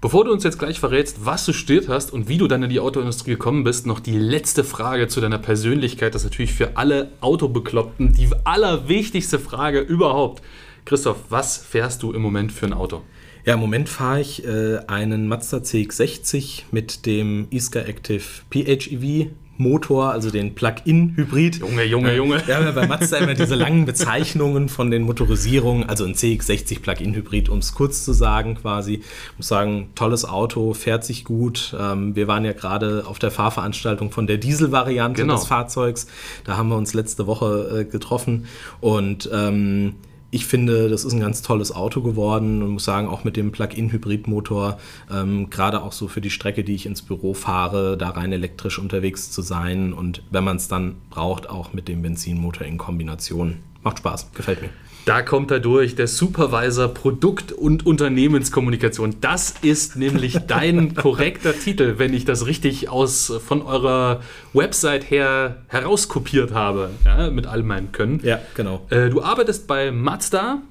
Bevor 0.00 0.24
du 0.24 0.32
uns 0.32 0.44
jetzt 0.44 0.58
gleich 0.58 0.80
verrätst, 0.80 1.26
was 1.26 1.44
du 1.44 1.52
studiert 1.52 1.88
hast 1.88 2.12
und 2.12 2.28
wie 2.28 2.38
du 2.38 2.48
dann 2.48 2.62
in 2.62 2.70
die 2.70 2.80
Autoindustrie 2.80 3.32
gekommen 3.32 3.64
bist, 3.64 3.86
noch 3.86 4.00
die 4.00 4.18
letzte 4.18 4.64
Frage 4.64 5.08
zu 5.08 5.20
deiner 5.20 5.38
Persönlichkeit. 5.38 6.14
Das 6.14 6.22
ist 6.22 6.30
natürlich 6.30 6.52
für 6.52 6.76
alle 6.76 7.12
Autobekloppten 7.20 8.14
die 8.14 8.28
allerwichtigste 8.44 9.38
Frage 9.38 9.80
überhaupt. 9.80 10.42
Christoph, 10.84 11.18
was 11.28 11.58
fährst 11.58 12.02
du 12.02 12.12
im 12.12 12.22
Moment 12.22 12.52
für 12.52 12.66
ein 12.66 12.72
Auto? 12.72 13.02
Ja, 13.44 13.54
im 13.54 13.60
Moment 13.60 13.88
fahre 13.88 14.20
ich 14.20 14.44
äh, 14.44 14.78
einen 14.86 15.26
Mazda 15.28 15.58
CX-60 15.58 16.64
mit 16.72 17.06
dem 17.06 17.46
Iska 17.50 17.80
Active 17.80 18.22
PHEV 18.50 19.30
Motor, 19.60 20.10
also 20.10 20.30
den 20.30 20.54
Plug-in-Hybrid. 20.54 21.60
Junge, 21.60 21.84
Junge, 21.84 22.16
Junge. 22.16 22.42
Wir 22.46 22.56
haben 22.56 22.64
ja 22.64 22.72
bei 22.72 22.86
Mazda 22.86 23.18
immer 23.18 23.34
diese 23.34 23.54
langen 23.54 23.84
Bezeichnungen 23.84 24.68
von 24.68 24.90
den 24.90 25.02
Motorisierungen, 25.02 25.88
also 25.88 26.04
ein 26.04 26.14
CX-60 26.14 26.80
Plug-in-Hybrid, 26.80 27.48
um 27.48 27.58
es 27.58 27.74
kurz 27.74 28.04
zu 28.04 28.12
sagen 28.12 28.56
quasi. 28.56 28.94
Ich 28.94 29.36
muss 29.36 29.48
sagen, 29.48 29.90
tolles 29.94 30.24
Auto, 30.24 30.74
fährt 30.74 31.04
sich 31.04 31.24
gut. 31.24 31.76
Ähm, 31.78 32.16
wir 32.16 32.26
waren 32.26 32.44
ja 32.44 32.52
gerade 32.52 33.04
auf 33.06 33.18
der 33.18 33.30
Fahrveranstaltung 33.30 34.10
von 34.10 34.26
der 34.26 34.38
Diesel-Variante 34.38 35.22
genau. 35.22 35.34
des 35.34 35.46
Fahrzeugs. 35.46 36.06
Da 36.44 36.56
haben 36.56 36.68
wir 36.68 36.76
uns 36.76 36.94
letzte 36.94 37.26
Woche 37.26 37.80
äh, 37.80 37.84
getroffen 37.84 38.46
und 38.80 39.30
ähm, 39.32 39.94
ich 40.30 40.46
finde, 40.46 40.88
das 40.88 41.04
ist 41.04 41.12
ein 41.12 41.20
ganz 41.20 41.42
tolles 41.42 41.72
Auto 41.72 42.02
geworden 42.02 42.62
und 42.62 42.70
muss 42.70 42.84
sagen, 42.84 43.08
auch 43.08 43.24
mit 43.24 43.36
dem 43.36 43.50
Plug-in-Hybrid-Motor, 43.50 44.78
ähm, 45.10 45.50
gerade 45.50 45.82
auch 45.82 45.92
so 45.92 46.08
für 46.08 46.20
die 46.20 46.30
Strecke, 46.30 46.62
die 46.62 46.74
ich 46.74 46.86
ins 46.86 47.02
Büro 47.02 47.34
fahre, 47.34 47.96
da 47.96 48.10
rein 48.10 48.32
elektrisch 48.32 48.78
unterwegs 48.78 49.30
zu 49.30 49.42
sein 49.42 49.92
und 49.92 50.22
wenn 50.30 50.44
man 50.44 50.56
es 50.56 50.68
dann 50.68 50.96
braucht, 51.10 51.50
auch 51.50 51.72
mit 51.72 51.88
dem 51.88 52.02
Benzinmotor 52.02 52.66
in 52.66 52.78
Kombination. 52.78 53.58
Macht 53.82 53.98
Spaß, 53.98 54.32
gefällt 54.32 54.62
mir. 54.62 54.70
Da 55.10 55.22
kommt 55.22 55.50
er 55.50 55.58
durch, 55.58 55.96
der 55.96 56.06
Supervisor 56.06 56.86
Produkt- 56.86 57.50
und 57.50 57.84
Unternehmenskommunikation. 57.84 59.16
Das 59.20 59.56
ist 59.60 59.96
nämlich 59.96 60.38
dein 60.46 60.94
korrekter 60.94 61.52
Titel, 61.52 61.94
wenn 61.96 62.14
ich 62.14 62.24
das 62.24 62.46
richtig 62.46 62.88
aus 62.88 63.32
von 63.44 63.62
eurer 63.62 64.20
Website 64.52 65.10
her 65.10 65.62
herauskopiert 65.66 66.54
habe, 66.54 66.90
ja, 67.04 67.28
mit 67.28 67.48
all 67.48 67.64
meinem 67.64 67.90
Können. 67.90 68.20
Ja, 68.22 68.38
genau. 68.54 68.86
Äh, 68.90 69.10
du 69.10 69.20
arbeitest 69.20 69.66
bei 69.66 69.90
Mazda 69.90 70.62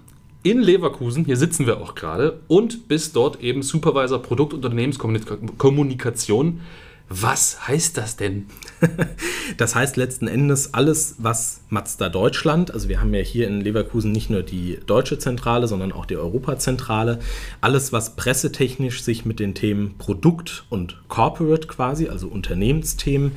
in 0.42 0.62
Leverkusen, 0.62 1.26
hier 1.26 1.36
sitzen 1.36 1.68
wir 1.68 1.82
auch 1.82 1.94
gerade, 1.94 2.40
und 2.48 2.88
bist 2.88 3.18
dort 3.18 3.42
eben 3.42 3.62
Supervisor 3.62 4.22
Produkt- 4.22 4.54
und 4.54 4.64
Unternehmenskommunikation. 4.64 6.62
Was 7.10 7.68
heißt 7.68 7.98
das 7.98 8.18
denn? 8.18 8.46
das 9.58 9.74
heißt 9.74 9.98
letzten 9.98 10.28
Endes 10.28 10.76
alles, 10.76 11.16
was 11.18 11.62
Mazda 11.70 12.08
Deutschland, 12.08 12.72
also 12.72 12.88
wir 12.88 13.02
haben 13.02 13.14
ja 13.16 13.22
hier 13.22 13.48
in 13.48 13.62
Leverkusen 13.62 14.12
nicht 14.12 14.30
nur 14.30 14.44
die 14.44 14.80
deutsche 14.86 15.18
Zentrale, 15.18 15.68
sondern 15.68 15.92
auch 15.92 16.06
die 16.06 16.18
Europazentrale, 16.18 17.20
alles, 17.62 17.92
was 17.92 18.16
pressetechnisch 18.16 19.02
sich 19.02 19.26
mit 19.26 19.40
den 19.40 19.56
Themen 19.56 19.96
Produkt 19.98 20.66
und 20.70 20.98
Corporate 21.08 21.68
quasi, 21.68 22.10
also 22.10 22.28
Unternehmensthemen 22.28 23.32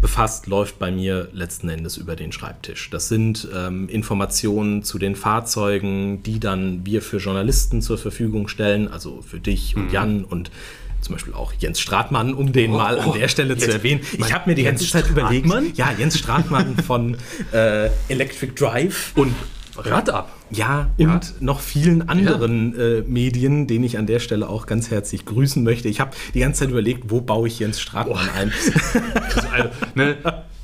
befasst, 0.00 0.46
läuft 0.46 0.78
bei 0.78 0.90
mir 0.90 1.28
letzten 1.32 1.68
Endes 1.68 1.98
über 1.98 2.16
den 2.16 2.32
Schreibtisch. 2.32 2.88
Das 2.88 3.08
sind 3.08 3.46
ähm, 3.54 3.90
Informationen 3.90 4.82
zu 4.82 4.98
den 4.98 5.16
Fahrzeugen, 5.16 6.22
die 6.22 6.40
dann 6.40 6.86
wir 6.86 7.02
für 7.02 7.18
Journalisten 7.18 7.82
zur 7.82 7.98
Verfügung 7.98 8.48
stellen, 8.48 8.88
also 8.88 9.20
für 9.20 9.38
dich 9.38 9.76
und 9.76 9.88
mhm. 9.88 9.92
Jan 9.92 10.24
und 10.24 10.50
zum 11.00 11.14
Beispiel 11.14 11.34
auch 11.34 11.52
Jens 11.58 11.80
Stratmann, 11.80 12.34
um 12.34 12.52
den 12.52 12.72
oh, 12.72 12.76
mal 12.76 12.98
an 12.98 13.12
der 13.12 13.28
Stelle 13.28 13.56
zu 13.56 13.70
erwähnen. 13.70 14.00
Ich 14.18 14.32
habe 14.32 14.50
mir 14.50 14.56
die 14.56 14.64
ganze 14.64 14.88
Zeit 14.88 15.08
überlegt, 15.08 15.46
ja, 15.76 15.92
Jens 15.96 16.18
Stratmann 16.18 16.76
von 16.76 17.16
äh, 17.52 17.90
Electric 18.08 18.54
Drive 18.54 19.12
und 19.14 19.34
Rad 19.76 20.10
ab. 20.10 20.34
Ja, 20.50 20.90
ja, 20.96 21.12
und 21.12 21.40
noch 21.40 21.60
vielen 21.60 22.08
anderen 22.08 22.74
ja. 22.76 22.84
äh, 22.84 23.02
Medien, 23.02 23.66
denen 23.66 23.84
ich 23.84 23.98
an 23.98 24.06
der 24.06 24.18
Stelle 24.18 24.48
auch 24.48 24.66
ganz 24.66 24.90
herzlich 24.90 25.24
grüßen 25.24 25.62
möchte. 25.62 25.88
Ich 25.88 26.00
habe 26.00 26.12
die 26.34 26.40
ganze 26.40 26.60
Zeit 26.60 26.70
überlegt, 26.70 27.10
wo 27.10 27.20
baue 27.20 27.48
ich 27.48 27.58
Jens 27.58 27.80
Stratmann 27.80 28.28
oh. 28.34 28.38
ein. 28.38 28.52
Also, 29.52 29.70
ne, 29.94 30.16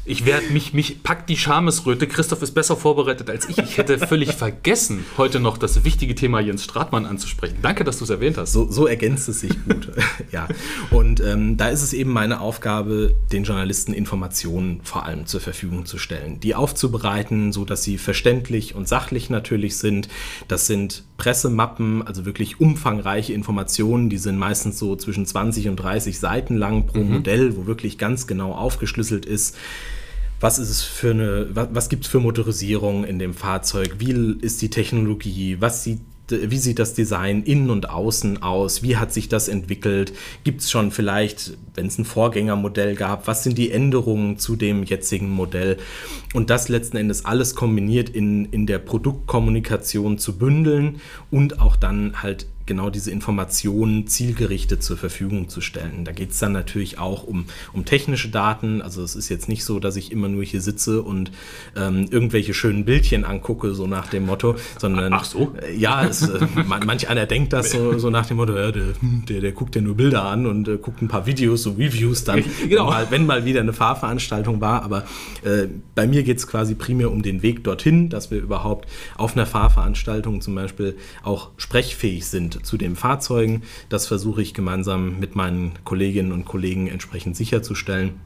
ich 0.06 0.26
werde 0.26 0.50
mich, 0.52 0.75
mich 0.75 1.02
packt 1.02 1.30
die 1.30 1.37
Schamesröte. 1.37 2.06
Christoph 2.06 2.42
ist 2.42 2.52
besser 2.52 2.76
vorbereitet 2.76 3.30
als 3.30 3.49
ich. 3.49 3.56
Ich 3.58 3.78
hätte 3.78 3.99
völlig 3.99 4.32
vergessen, 4.34 5.04
heute 5.16 5.40
noch 5.40 5.56
das 5.56 5.84
wichtige 5.84 6.14
Thema 6.14 6.40
Jens 6.40 6.64
Stratmann 6.64 7.06
anzusprechen. 7.06 7.56
Danke, 7.62 7.84
dass 7.84 7.99
du 7.99 8.04
es 8.04 8.11
erwähnt 8.11 8.37
hast. 8.37 8.52
So, 8.52 8.70
so, 8.70 8.87
ergänzt 8.87 9.28
es 9.28 9.40
sich 9.40 9.52
gut. 9.64 9.90
ja. 10.32 10.46
Und 10.90 11.20
ähm, 11.20 11.56
da 11.56 11.68
ist 11.68 11.82
es 11.82 11.94
eben 11.94 12.12
meine 12.12 12.40
Aufgabe, 12.40 13.14
den 13.32 13.44
Journalisten 13.44 13.95
Informationen 13.95 14.80
vor 14.82 15.06
allem 15.06 15.25
zur 15.26 15.40
Verfügung 15.40 15.86
zu 15.86 15.97
stellen, 15.97 16.38
die 16.38 16.54
aufzubereiten, 16.54 17.52
so 17.52 17.64
dass 17.64 17.82
sie 17.82 17.97
verständlich 17.97 18.75
und 18.75 18.86
sachlich 18.86 19.30
natürlich 19.30 19.78
sind. 19.78 20.08
Das 20.49 20.67
sind 20.67 21.04
Pressemappen, 21.17 22.06
also 22.06 22.26
wirklich 22.26 22.60
umfangreiche 22.60 23.32
Informationen. 23.32 24.10
Die 24.10 24.19
sind 24.19 24.36
meistens 24.36 24.78
so 24.78 24.97
zwischen 24.97 25.25
20 25.25 25.69
und 25.69 25.76
30 25.76 26.19
Seiten 26.19 26.56
lang 26.56 26.86
pro 26.86 26.99
mhm. 26.99 27.12
Modell, 27.14 27.56
wo 27.56 27.67
wirklich 27.67 27.97
ganz 27.97 28.26
genau 28.26 28.52
aufgeschlüsselt 28.52 29.25
ist 29.25 29.56
was 30.45 30.59
ist 30.59 30.69
es 30.69 30.83
für 30.83 31.13
eine, 31.13 31.47
was, 31.54 31.69
was 31.73 31.89
gibt 31.89 32.04
es 32.04 32.11
für 32.11 32.21
Motorisierung 32.21 33.04
in 33.04 33.19
dem 33.19 33.33
Fahrzeug, 33.33 33.95
wie 33.99 34.37
ist 34.43 34.61
die 34.61 34.69
Technologie, 34.69 35.57
was 35.59 35.83
sieht 35.83 36.00
wie 36.28 36.57
sieht 36.57 36.78
das 36.78 36.95
Design 36.95 37.43
innen 37.43 37.69
und 37.69 37.91
außen 37.91 38.43
aus? 38.43 38.83
Wie 38.83 38.97
hat 38.97 39.13
sich 39.13 39.28
das 39.28 39.49
entwickelt? 39.49 40.15
Gibt 40.43 40.63
es 40.63 40.71
schon 40.71 40.91
vielleicht, 40.91 41.59
wenn 41.75 41.87
es 41.87 41.99
ein 41.99 42.07
Vorgängermodell 42.07 42.95
gab, 42.95 43.26
was 43.26 43.45
sind 43.45 43.59
die 43.59 43.71
Änderungen 43.71 44.39
zu 44.39 44.57
dem 44.57 44.85
jetzigen 44.85 45.28
Modell? 45.28 45.76
Und 46.33 46.49
das 46.49 46.71
letzten 46.71 46.97
Endes 46.97 47.26
alles 47.26 47.54
kombiniert 47.54 48.09
in, 48.09 48.47
in 48.47 48.67
der 48.67 48.78
Produktkommunikation 48.78 50.17
zu 50.17 50.39
bündeln 50.39 51.02
und 51.30 51.61
auch 51.61 51.76
dann 51.76 52.23
halt 52.23 52.47
genau 52.66 52.90
diese 52.90 53.10
Informationen 53.10 54.06
zielgerichtet 54.06 54.82
zur 54.82 54.96
Verfügung 54.96 55.48
zu 55.48 55.60
stellen. 55.60 56.04
Da 56.04 56.12
geht 56.12 56.30
es 56.30 56.38
dann 56.38 56.52
natürlich 56.52 56.98
auch 56.98 57.24
um, 57.24 57.46
um 57.72 57.84
technische 57.84 58.28
Daten. 58.28 58.80
Also 58.80 59.02
es 59.02 59.14
ist 59.14 59.28
jetzt 59.28 59.48
nicht 59.48 59.64
so, 59.64 59.78
dass 59.78 59.96
ich 59.96 60.10
immer 60.10 60.28
nur 60.28 60.44
hier 60.44 60.60
sitze 60.60 61.02
und 61.02 61.30
ähm, 61.76 62.06
irgendwelche 62.10 62.54
schönen 62.54 62.84
Bildchen 62.84 63.24
angucke, 63.24 63.74
so 63.74 63.86
nach 63.86 64.08
dem 64.08 64.26
Motto, 64.26 64.56
sondern 64.78 65.12
Ach 65.12 65.24
so? 65.24 65.54
Äh, 65.60 65.76
ja, 65.76 66.04
es, 66.04 66.22
äh, 66.22 66.46
manch 66.66 67.08
einer 67.08 67.26
denkt 67.26 67.52
das 67.52 67.70
so, 67.70 67.98
so 67.98 68.10
nach 68.10 68.26
dem 68.26 68.38
Motto, 68.38 68.56
ja, 68.56 68.72
der, 68.72 68.94
der, 69.28 69.40
der, 69.40 69.52
guckt 69.52 69.76
ja 69.76 69.82
nur 69.82 69.96
Bilder 69.96 70.24
an 70.24 70.46
und 70.46 70.66
äh, 70.68 70.78
guckt 70.78 71.02
ein 71.02 71.08
paar 71.08 71.26
Videos, 71.26 71.62
so 71.62 71.72
Reviews 71.72 72.24
dann, 72.24 72.42
genau. 72.68 72.86
wenn, 72.86 72.92
mal, 72.92 73.06
wenn 73.10 73.26
mal 73.26 73.44
wieder 73.44 73.60
eine 73.60 73.72
Fahrveranstaltung 73.72 74.60
war. 74.60 74.82
Aber 74.82 75.04
äh, 75.44 75.66
bei 75.94 76.06
mir 76.06 76.22
geht 76.22 76.38
es 76.38 76.46
quasi 76.46 76.74
primär 76.74 77.10
um 77.10 77.22
den 77.22 77.42
Weg 77.42 77.64
dorthin, 77.64 78.08
dass 78.08 78.30
wir 78.30 78.38
überhaupt 78.38 78.88
auf 79.16 79.36
einer 79.36 79.46
Fahrveranstaltung 79.46 80.40
zum 80.40 80.54
Beispiel 80.54 80.96
auch 81.22 81.50
sprechfähig 81.56 82.26
sind 82.26 82.53
zu 82.62 82.76
den 82.76 82.97
Fahrzeugen. 82.97 83.62
Das 83.88 84.06
versuche 84.06 84.43
ich 84.43 84.54
gemeinsam 84.54 85.19
mit 85.19 85.36
meinen 85.36 85.73
Kolleginnen 85.84 86.32
und 86.32 86.45
Kollegen 86.45 86.86
entsprechend 86.86 87.36
sicherzustellen. 87.36 88.21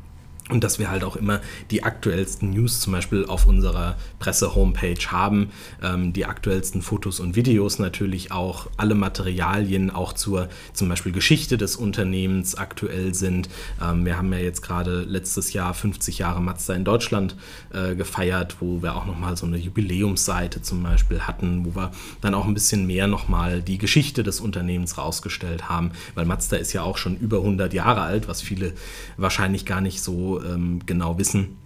Und 0.50 0.64
dass 0.64 0.78
wir 0.78 0.90
halt 0.90 1.04
auch 1.04 1.16
immer 1.16 1.40
die 1.70 1.82
aktuellsten 1.82 2.50
News 2.50 2.80
zum 2.80 2.94
Beispiel 2.94 3.26
auf 3.26 3.44
unserer 3.44 3.96
Presse-Homepage 4.18 5.06
haben, 5.08 5.50
ähm, 5.82 6.14
die 6.14 6.24
aktuellsten 6.24 6.80
Fotos 6.80 7.20
und 7.20 7.36
Videos 7.36 7.78
natürlich 7.78 8.32
auch, 8.32 8.68
alle 8.78 8.94
Materialien 8.94 9.90
auch 9.90 10.14
zur 10.14 10.48
zum 10.72 10.88
Beispiel 10.88 11.12
Geschichte 11.12 11.58
des 11.58 11.76
Unternehmens 11.76 12.54
aktuell 12.54 13.14
sind. 13.14 13.50
Ähm, 13.82 14.06
wir 14.06 14.16
haben 14.16 14.32
ja 14.32 14.38
jetzt 14.38 14.62
gerade 14.62 15.02
letztes 15.02 15.52
Jahr 15.52 15.74
50 15.74 16.18
Jahre 16.18 16.40
Mazda 16.40 16.72
in 16.74 16.84
Deutschland 16.84 17.36
äh, 17.74 17.94
gefeiert, 17.94 18.56
wo 18.60 18.82
wir 18.82 18.96
auch 18.96 19.04
nochmal 19.04 19.36
so 19.36 19.44
eine 19.44 19.58
Jubiläumsseite 19.58 20.62
zum 20.62 20.82
Beispiel 20.82 21.20
hatten, 21.20 21.66
wo 21.66 21.76
wir 21.76 21.90
dann 22.22 22.32
auch 22.32 22.46
ein 22.46 22.54
bisschen 22.54 22.86
mehr 22.86 23.06
nochmal 23.06 23.60
die 23.60 23.76
Geschichte 23.76 24.22
des 24.22 24.40
Unternehmens 24.40 24.96
rausgestellt 24.96 25.68
haben, 25.68 25.90
weil 26.14 26.24
Mazda 26.24 26.56
ist 26.56 26.72
ja 26.72 26.82
auch 26.82 26.96
schon 26.96 27.18
über 27.18 27.38
100 27.38 27.74
Jahre 27.74 28.00
alt, 28.00 28.28
was 28.28 28.40
viele 28.40 28.72
wahrscheinlich 29.18 29.66
gar 29.66 29.82
nicht 29.82 30.02
so 30.02 30.37
ähm, 30.44 30.80
genau 30.86 31.18
wissen. 31.18 31.56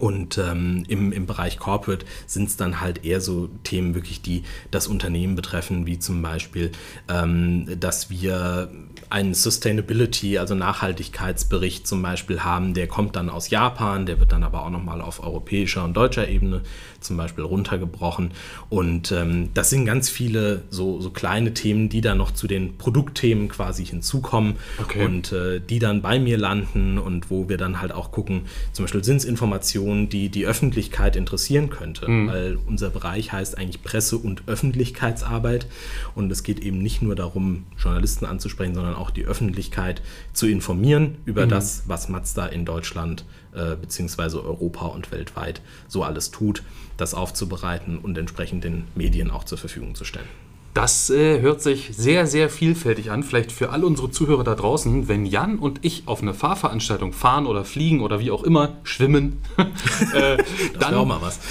Und 0.00 0.38
ähm, 0.38 0.84
im, 0.88 1.12
im 1.12 1.26
Bereich 1.26 1.58
Corporate 1.58 2.04
sind 2.26 2.48
es 2.48 2.56
dann 2.56 2.80
halt 2.80 3.04
eher 3.04 3.20
so 3.20 3.48
Themen 3.62 3.94
wirklich, 3.94 4.22
die 4.22 4.42
das 4.70 4.86
Unternehmen 4.86 5.36
betreffen, 5.36 5.86
wie 5.86 5.98
zum 5.98 6.22
Beispiel, 6.22 6.72
ähm, 7.08 7.68
dass 7.78 8.10
wir 8.10 8.70
einen 9.10 9.34
Sustainability, 9.34 10.38
also 10.38 10.54
Nachhaltigkeitsbericht 10.54 11.86
zum 11.86 12.02
Beispiel 12.02 12.40
haben, 12.40 12.74
der 12.74 12.88
kommt 12.88 13.16
dann 13.16 13.30
aus 13.30 13.50
Japan, 13.50 14.06
der 14.06 14.18
wird 14.18 14.32
dann 14.32 14.42
aber 14.42 14.64
auch 14.64 14.70
nochmal 14.70 15.00
auf 15.00 15.22
europäischer 15.22 15.84
und 15.84 15.94
deutscher 15.94 16.28
Ebene 16.28 16.62
zum 17.04 17.16
Beispiel 17.16 17.44
runtergebrochen. 17.44 18.32
Und 18.68 19.12
ähm, 19.12 19.50
das 19.54 19.70
sind 19.70 19.84
ganz 19.84 20.08
viele 20.08 20.62
so, 20.70 21.00
so 21.00 21.10
kleine 21.10 21.54
Themen, 21.54 21.88
die 21.88 22.00
dann 22.00 22.18
noch 22.18 22.32
zu 22.32 22.46
den 22.46 22.78
Produktthemen 22.78 23.48
quasi 23.48 23.84
hinzukommen 23.84 24.56
okay. 24.80 25.04
und 25.04 25.32
äh, 25.32 25.60
die 25.60 25.78
dann 25.78 26.02
bei 26.02 26.18
mir 26.18 26.38
landen 26.38 26.98
und 26.98 27.30
wo 27.30 27.48
wir 27.48 27.56
dann 27.56 27.80
halt 27.80 27.92
auch 27.92 28.10
gucken, 28.10 28.42
zum 28.72 28.84
Beispiel 28.84 29.04
sind 29.04 29.18
es 29.18 29.24
Informationen, 29.24 29.64
Information, 29.74 30.08
die 30.08 30.28
die 30.28 30.46
Öffentlichkeit 30.46 31.16
interessieren 31.16 31.70
könnte, 31.70 32.08
mhm. 32.08 32.28
weil 32.28 32.58
unser 32.66 32.90
Bereich 32.90 33.32
heißt 33.32 33.58
eigentlich 33.58 33.82
Presse- 33.82 34.18
und 34.18 34.42
Öffentlichkeitsarbeit 34.46 35.66
und 36.14 36.30
es 36.32 36.42
geht 36.42 36.60
eben 36.60 36.78
nicht 36.78 37.02
nur 37.02 37.14
darum, 37.14 37.66
Journalisten 37.78 38.26
anzusprechen, 38.26 38.74
sondern 38.74 38.94
auch 38.94 39.10
die 39.10 39.24
Öffentlichkeit 39.24 40.02
zu 40.32 40.46
informieren 40.46 41.16
über 41.24 41.46
mhm. 41.46 41.50
das, 41.50 41.84
was 41.86 42.08
Mazda 42.08 42.46
in 42.46 42.64
Deutschland 42.64 43.24
äh, 43.54 43.76
bzw. 43.76 44.38
Europa 44.38 44.86
und 44.86 45.10
weltweit 45.12 45.60
so 45.88 46.02
alles 46.02 46.30
tut, 46.30 46.62
das 46.96 47.14
aufzubereiten 47.14 47.98
und 47.98 48.16
entsprechend 48.18 48.64
den 48.64 48.84
Medien 48.94 49.30
auch 49.30 49.44
zur 49.44 49.58
Verfügung 49.58 49.94
zu 49.94 50.04
stellen. 50.04 50.28
Das 50.74 51.08
äh, 51.08 51.40
hört 51.40 51.62
sich 51.62 51.90
sehr, 51.96 52.26
sehr 52.26 52.50
vielfältig 52.50 53.12
an. 53.12 53.22
Vielleicht 53.22 53.52
für 53.52 53.70
all 53.70 53.84
unsere 53.84 54.10
Zuhörer 54.10 54.42
da 54.42 54.56
draußen, 54.56 55.06
wenn 55.06 55.24
Jan 55.24 55.60
und 55.60 55.78
ich 55.82 56.02
auf 56.06 56.20
eine 56.20 56.34
Fahrveranstaltung 56.34 57.12
fahren 57.12 57.46
oder 57.46 57.64
fliegen 57.64 58.00
oder 58.00 58.18
wie 58.18 58.32
auch 58.32 58.42
immer 58.42 58.78
schwimmen, 58.82 59.40
äh, 60.14 60.36
dann 60.80 61.08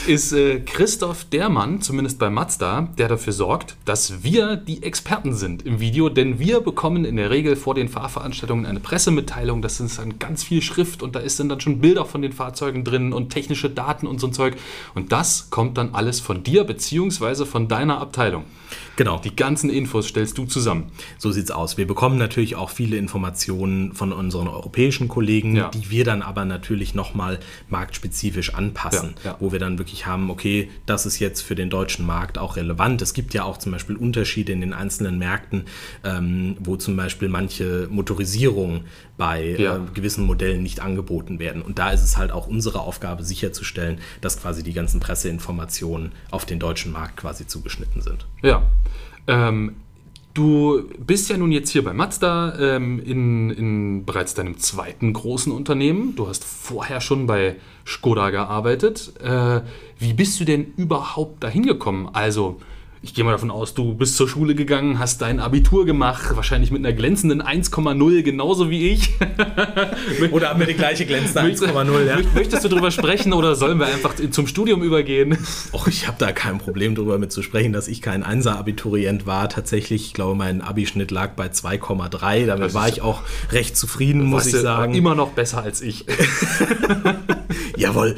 ist 0.08 0.34
äh, 0.34 0.60
Christoph 0.60 1.24
der 1.24 1.48
Mann, 1.48 1.82
zumindest 1.82 2.20
bei 2.20 2.30
Mazda, 2.30 2.90
der 2.98 3.08
dafür 3.08 3.32
sorgt, 3.32 3.78
dass 3.86 4.24
wir 4.24 4.58
die 4.58 4.84
Experten 4.84 5.34
sind 5.34 5.66
im 5.66 5.80
Video. 5.80 6.10
Denn 6.10 6.38
wir 6.38 6.60
bekommen 6.60 7.06
in 7.06 7.16
der 7.16 7.30
Regel 7.30 7.56
vor 7.56 7.76
den 7.76 7.88
Fahrveranstaltungen 7.88 8.66
eine 8.66 8.82
Pressemitteilung. 8.82 9.62
Das 9.62 9.80
ist 9.80 10.00
dann 10.00 10.20
ganz 10.20 10.44
viel 10.44 10.62
Schrift 10.62 11.02
und 11.02 11.16
da 11.16 11.22
ist 11.22 11.40
dann 11.40 11.62
schon 11.62 11.80
Bilder 11.80 12.04
von 12.04 12.22
den 12.22 12.34
Fahrzeugen 12.34 12.84
drin 12.84 13.14
und 13.14 13.30
technische 13.30 13.70
Daten 13.70 14.06
und 14.06 14.20
so 14.20 14.28
ein 14.28 14.34
Zeug. 14.34 14.58
Und 14.96 15.14
das 15.14 15.50
kommt 15.50 15.78
dann 15.78 15.96
alles 15.96 16.20
von 16.20 16.44
dir 16.44 16.66
beziehungsweise 16.66 17.46
von 17.46 17.70
deiner 17.70 18.02
Abteilung. 18.02 18.44
Genau. 18.96 19.18
Die 19.18 19.36
ganzen 19.36 19.70
Infos 19.70 20.08
stellst 20.08 20.38
du 20.38 20.46
zusammen. 20.46 20.92
So 21.18 21.32
sieht's 21.32 21.52
aus. 21.52 21.78
Wir 21.78 21.88
bekommen 21.88 22.18
natürlich 22.18 22.56
auch 22.56 22.70
viele 22.70 22.98
Informationen 22.98 23.94
von 23.94 24.12
unseren 24.12 24.48
europäischen 24.48 25.08
Kollegen, 25.08 25.56
ja. 25.56 25.70
die 25.70 25.90
wir 25.90 26.04
dann 26.04 26.22
aber 26.22 26.46
natürlich 26.46 26.94
nochmal 26.94 27.40
marktspezifisch 27.70 28.54
anpassen, 28.54 29.16
ja, 29.24 29.32
ja. 29.32 29.38
wo 29.40 29.52
wir 29.52 29.60
dann 29.60 29.78
wirklich 29.78 30.06
haben, 30.06 30.30
okay, 30.30 30.70
das 30.86 31.06
ist 31.06 31.20
jetzt 31.20 31.42
für 31.42 31.56
den 31.56 31.70
deutschen 31.70 32.06
Markt 32.06 32.38
auch 32.38 32.56
relevant. 32.56 33.02
Es 33.02 33.14
gibt 33.14 33.34
ja 33.34 33.44
auch 33.44 33.58
zum 33.58 33.72
Beispiel 33.72 33.96
Unterschiede 33.96 34.52
in 34.52 34.62
den 34.62 34.74
einzelnen 34.74 35.18
Märkten, 35.18 35.66
ähm, 36.04 36.58
wo 36.60 36.76
zum 36.76 36.96
Beispiel 36.96 37.30
manche 37.30 37.88
Motorisierung 37.90 38.84
bei 39.24 39.56
äh, 39.58 39.80
gewissen 39.94 40.26
Modellen 40.26 40.64
nicht 40.64 40.82
angeboten 40.82 41.40
werden. 41.40 41.62
Und 41.62 41.80
da 41.80 41.92
ist 41.92 42.04
es 42.04 42.18
halt 42.18 42.34
auch 42.34 42.46
unsere 42.46 42.82
Aufgabe 42.82 43.24
sicherzustellen, 43.24 44.00
dass 44.20 44.42
quasi 44.42 44.64
die 44.64 44.74
ganzen 44.74 45.00
Presseinformationen 45.00 46.12
auf 46.30 46.44
den 46.44 46.60
deutschen 46.60 46.92
Markt 46.92 47.16
quasi 47.16 47.48
zugeschnitten 47.48 48.02
sind. 48.02 48.26
Ja. 48.42 48.64
Ähm, 49.28 49.78
du 50.34 50.90
bist 51.00 51.30
ja 51.30 51.38
nun 51.38 51.54
jetzt 51.54 51.70
hier 51.70 51.86
bei 51.86 51.94
Mazda 51.94 52.60
ähm, 52.60 53.02
in, 53.02 53.50
in, 53.52 54.04
bereits 54.04 54.34
deinem 54.34 54.58
zweiten 54.58 55.14
großen 55.14 55.54
Unternehmen. 55.54 56.18
Du 56.18 56.28
hast 56.28 56.44
vorher 56.44 57.00
schon 57.00 57.26
bei 57.26 57.56
Skoda 57.86 58.30
gearbeitet. 58.30 59.14
Äh, 59.24 59.62
wie 60.00 60.12
bist 60.12 60.38
du 60.42 60.44
denn 60.44 60.74
überhaupt 60.76 61.42
dahin 61.46 61.66
gekommen? 61.66 62.10
Also, 62.12 62.60
ich 63.04 63.14
gehe 63.14 63.26
mal 63.26 63.34
davon 63.34 63.52
aus, 63.52 63.74
du 63.74 63.94
bist 63.94 64.16
zur 64.16 64.30
Schule 64.30 64.56
gegangen, 64.56 64.98
hast 64.98 65.22
dein 65.22 65.42
Abitur 65.42 65.86
gemacht, 65.86 66.38
wahrscheinlich 66.38 66.72
mit 66.72 66.86
einer 66.86 66.94
glänzenden 66.94 67.44
1,0, 67.44 68.22
genauso 68.24 68.70
wie 68.70 68.92
ich. 68.92 69.10
oder 70.32 70.50
haben 70.50 70.62
wir 70.62 70.68
die 70.68 70.74
gleiche 70.74 71.06
glänzende 71.06 71.42
1,0, 71.52 72.06
ja? 72.06 72.18
Möchtest 72.34 72.64
du 72.64 72.70
darüber 72.70 72.92
sprechen 72.92 73.34
oder 73.34 73.56
sollen 73.56 73.78
wir 73.78 73.88
einfach 73.88 74.16
zum 74.32 74.48
Studium 74.48 74.84
übergehen? 74.84 75.38
Och, 75.74 75.88
ich 75.88 76.08
habe 76.08 76.16
da 76.18 76.32
kein 76.32 76.60
Problem 76.60 76.96
darüber 76.96 77.18
mit 77.18 77.34
zu 77.34 77.42
sprechen, 77.42 77.74
dass 77.74 77.90
ich 77.90 78.02
kein 78.02 78.24
1er-Abiturient 78.24 79.26
war. 79.26 79.50
Tatsächlich, 79.50 80.06
ich 80.06 80.14
glaube, 80.14 80.36
mein 80.36 80.62
Abischnitt 80.62 81.12
lag 81.12 81.32
bei 81.32 81.48
2,3. 81.48 82.46
Damit 82.46 82.68
das 82.68 82.74
war 82.74 82.88
ich 82.88 83.02
auch 83.02 83.22
recht 83.52 83.76
zufrieden, 83.76 84.24
muss 84.24 84.46
ich 84.46 84.56
sagen. 84.56 84.94
Immer 84.94 85.14
noch 85.14 85.32
besser 85.32 85.62
als 85.62 85.82
ich. 85.82 86.06
Jawohl. 87.76 88.16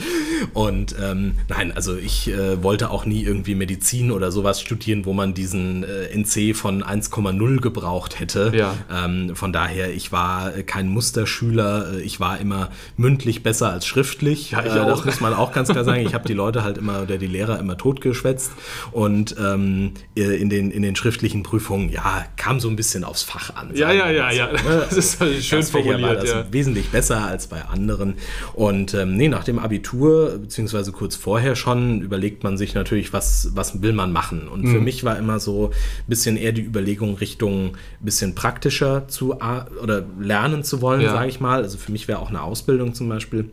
Und 0.53 0.95
ähm, 1.01 1.33
nein, 1.49 1.71
also 1.71 1.97
ich 1.97 2.29
äh, 2.29 2.61
wollte 2.61 2.91
auch 2.91 3.05
nie 3.05 3.23
irgendwie 3.23 3.55
Medizin 3.55 4.11
oder 4.11 4.31
sowas 4.31 4.61
studieren, 4.61 4.74
wo 5.05 5.13
man 5.13 5.33
diesen 5.33 5.83
äh, 5.83 6.15
NC 6.15 6.55
von 6.55 6.83
1,0 6.83 7.61
gebraucht 7.61 8.19
hätte. 8.19 8.51
Ja. 8.55 8.73
Ähm, 8.91 9.35
von 9.35 9.53
daher, 9.53 9.93
ich 9.93 10.11
war 10.11 10.51
kein 10.51 10.87
Musterschüler. 10.87 11.93
Äh, 11.93 12.01
ich 12.01 12.19
war 12.19 12.39
immer 12.39 12.69
mündlich 12.97 13.43
besser 13.43 13.71
als 13.71 13.85
schriftlich. 13.85 14.51
Ja, 14.51 14.61
ich 14.65 14.73
äh, 14.73 14.79
auch. 14.79 14.95
Das 14.95 15.05
muss 15.05 15.21
man 15.21 15.33
auch 15.33 15.51
ganz 15.51 15.69
klar 15.69 15.83
sagen. 15.83 16.05
Ich 16.05 16.13
habe 16.13 16.27
die 16.27 16.33
Leute 16.33 16.63
halt 16.63 16.77
immer 16.77 17.01
oder 17.03 17.17
die 17.17 17.27
Lehrer 17.27 17.59
immer 17.59 17.77
totgeschwätzt. 17.77 18.51
Und 18.91 19.35
ähm, 19.39 19.93
äh, 20.15 20.21
in, 20.21 20.49
den, 20.49 20.71
in 20.71 20.81
den 20.81 20.95
schriftlichen 20.95 21.43
Prüfungen, 21.43 21.89
ja, 21.89 22.25
kam 22.37 22.59
so 22.59 22.69
ein 22.69 22.75
bisschen 22.75 23.03
aufs 23.03 23.23
Fach 23.23 23.55
an. 23.55 23.71
Ja, 23.73 23.91
ja, 23.91 24.09
ja, 24.09 24.31
ja. 24.31 24.49
Das 24.65 24.93
ist 24.93 25.19
halt 25.19 25.43
schön 25.43 25.63
formuliert. 25.63 26.01
War 26.01 26.15
das 26.15 26.29
ja. 26.29 26.45
wesentlich 26.51 26.89
besser 26.89 27.25
als 27.25 27.47
bei 27.47 27.63
anderen. 27.63 28.15
Und 28.53 28.93
ähm, 28.93 29.15
nee, 29.15 29.27
nach 29.27 29.43
dem 29.43 29.59
Abitur, 29.59 30.37
beziehungsweise 30.39 30.91
kurz 30.91 31.15
vorher 31.15 31.55
schon, 31.55 32.01
überlegt 32.01 32.43
man 32.43 32.57
sich 32.57 32.73
natürlich, 32.73 33.13
was, 33.13 33.51
was 33.53 33.81
will 33.81 33.93
man 33.93 34.11
machen. 34.11 34.47
Und 34.47 34.63
mhm. 34.65 34.71
für 34.71 34.79
mich 34.79 35.03
war 35.03 35.17
immer 35.17 35.39
so 35.39 35.67
ein 35.69 36.07
bisschen 36.07 36.37
eher 36.37 36.51
die 36.51 36.63
Überlegung 36.63 37.15
Richtung 37.15 37.67
ein 37.67 38.05
bisschen 38.05 38.35
praktischer 38.35 39.07
zu 39.07 39.35
oder 39.81 40.05
lernen 40.19 40.63
zu 40.63 40.81
wollen, 40.81 41.01
ja. 41.01 41.11
sage 41.11 41.29
ich 41.29 41.39
mal. 41.39 41.63
Also 41.63 41.77
für 41.77 41.91
mich 41.91 42.07
wäre 42.07 42.19
auch 42.19 42.29
eine 42.29 42.41
Ausbildung 42.41 42.93
zum 42.93 43.09
Beispiel 43.09 43.49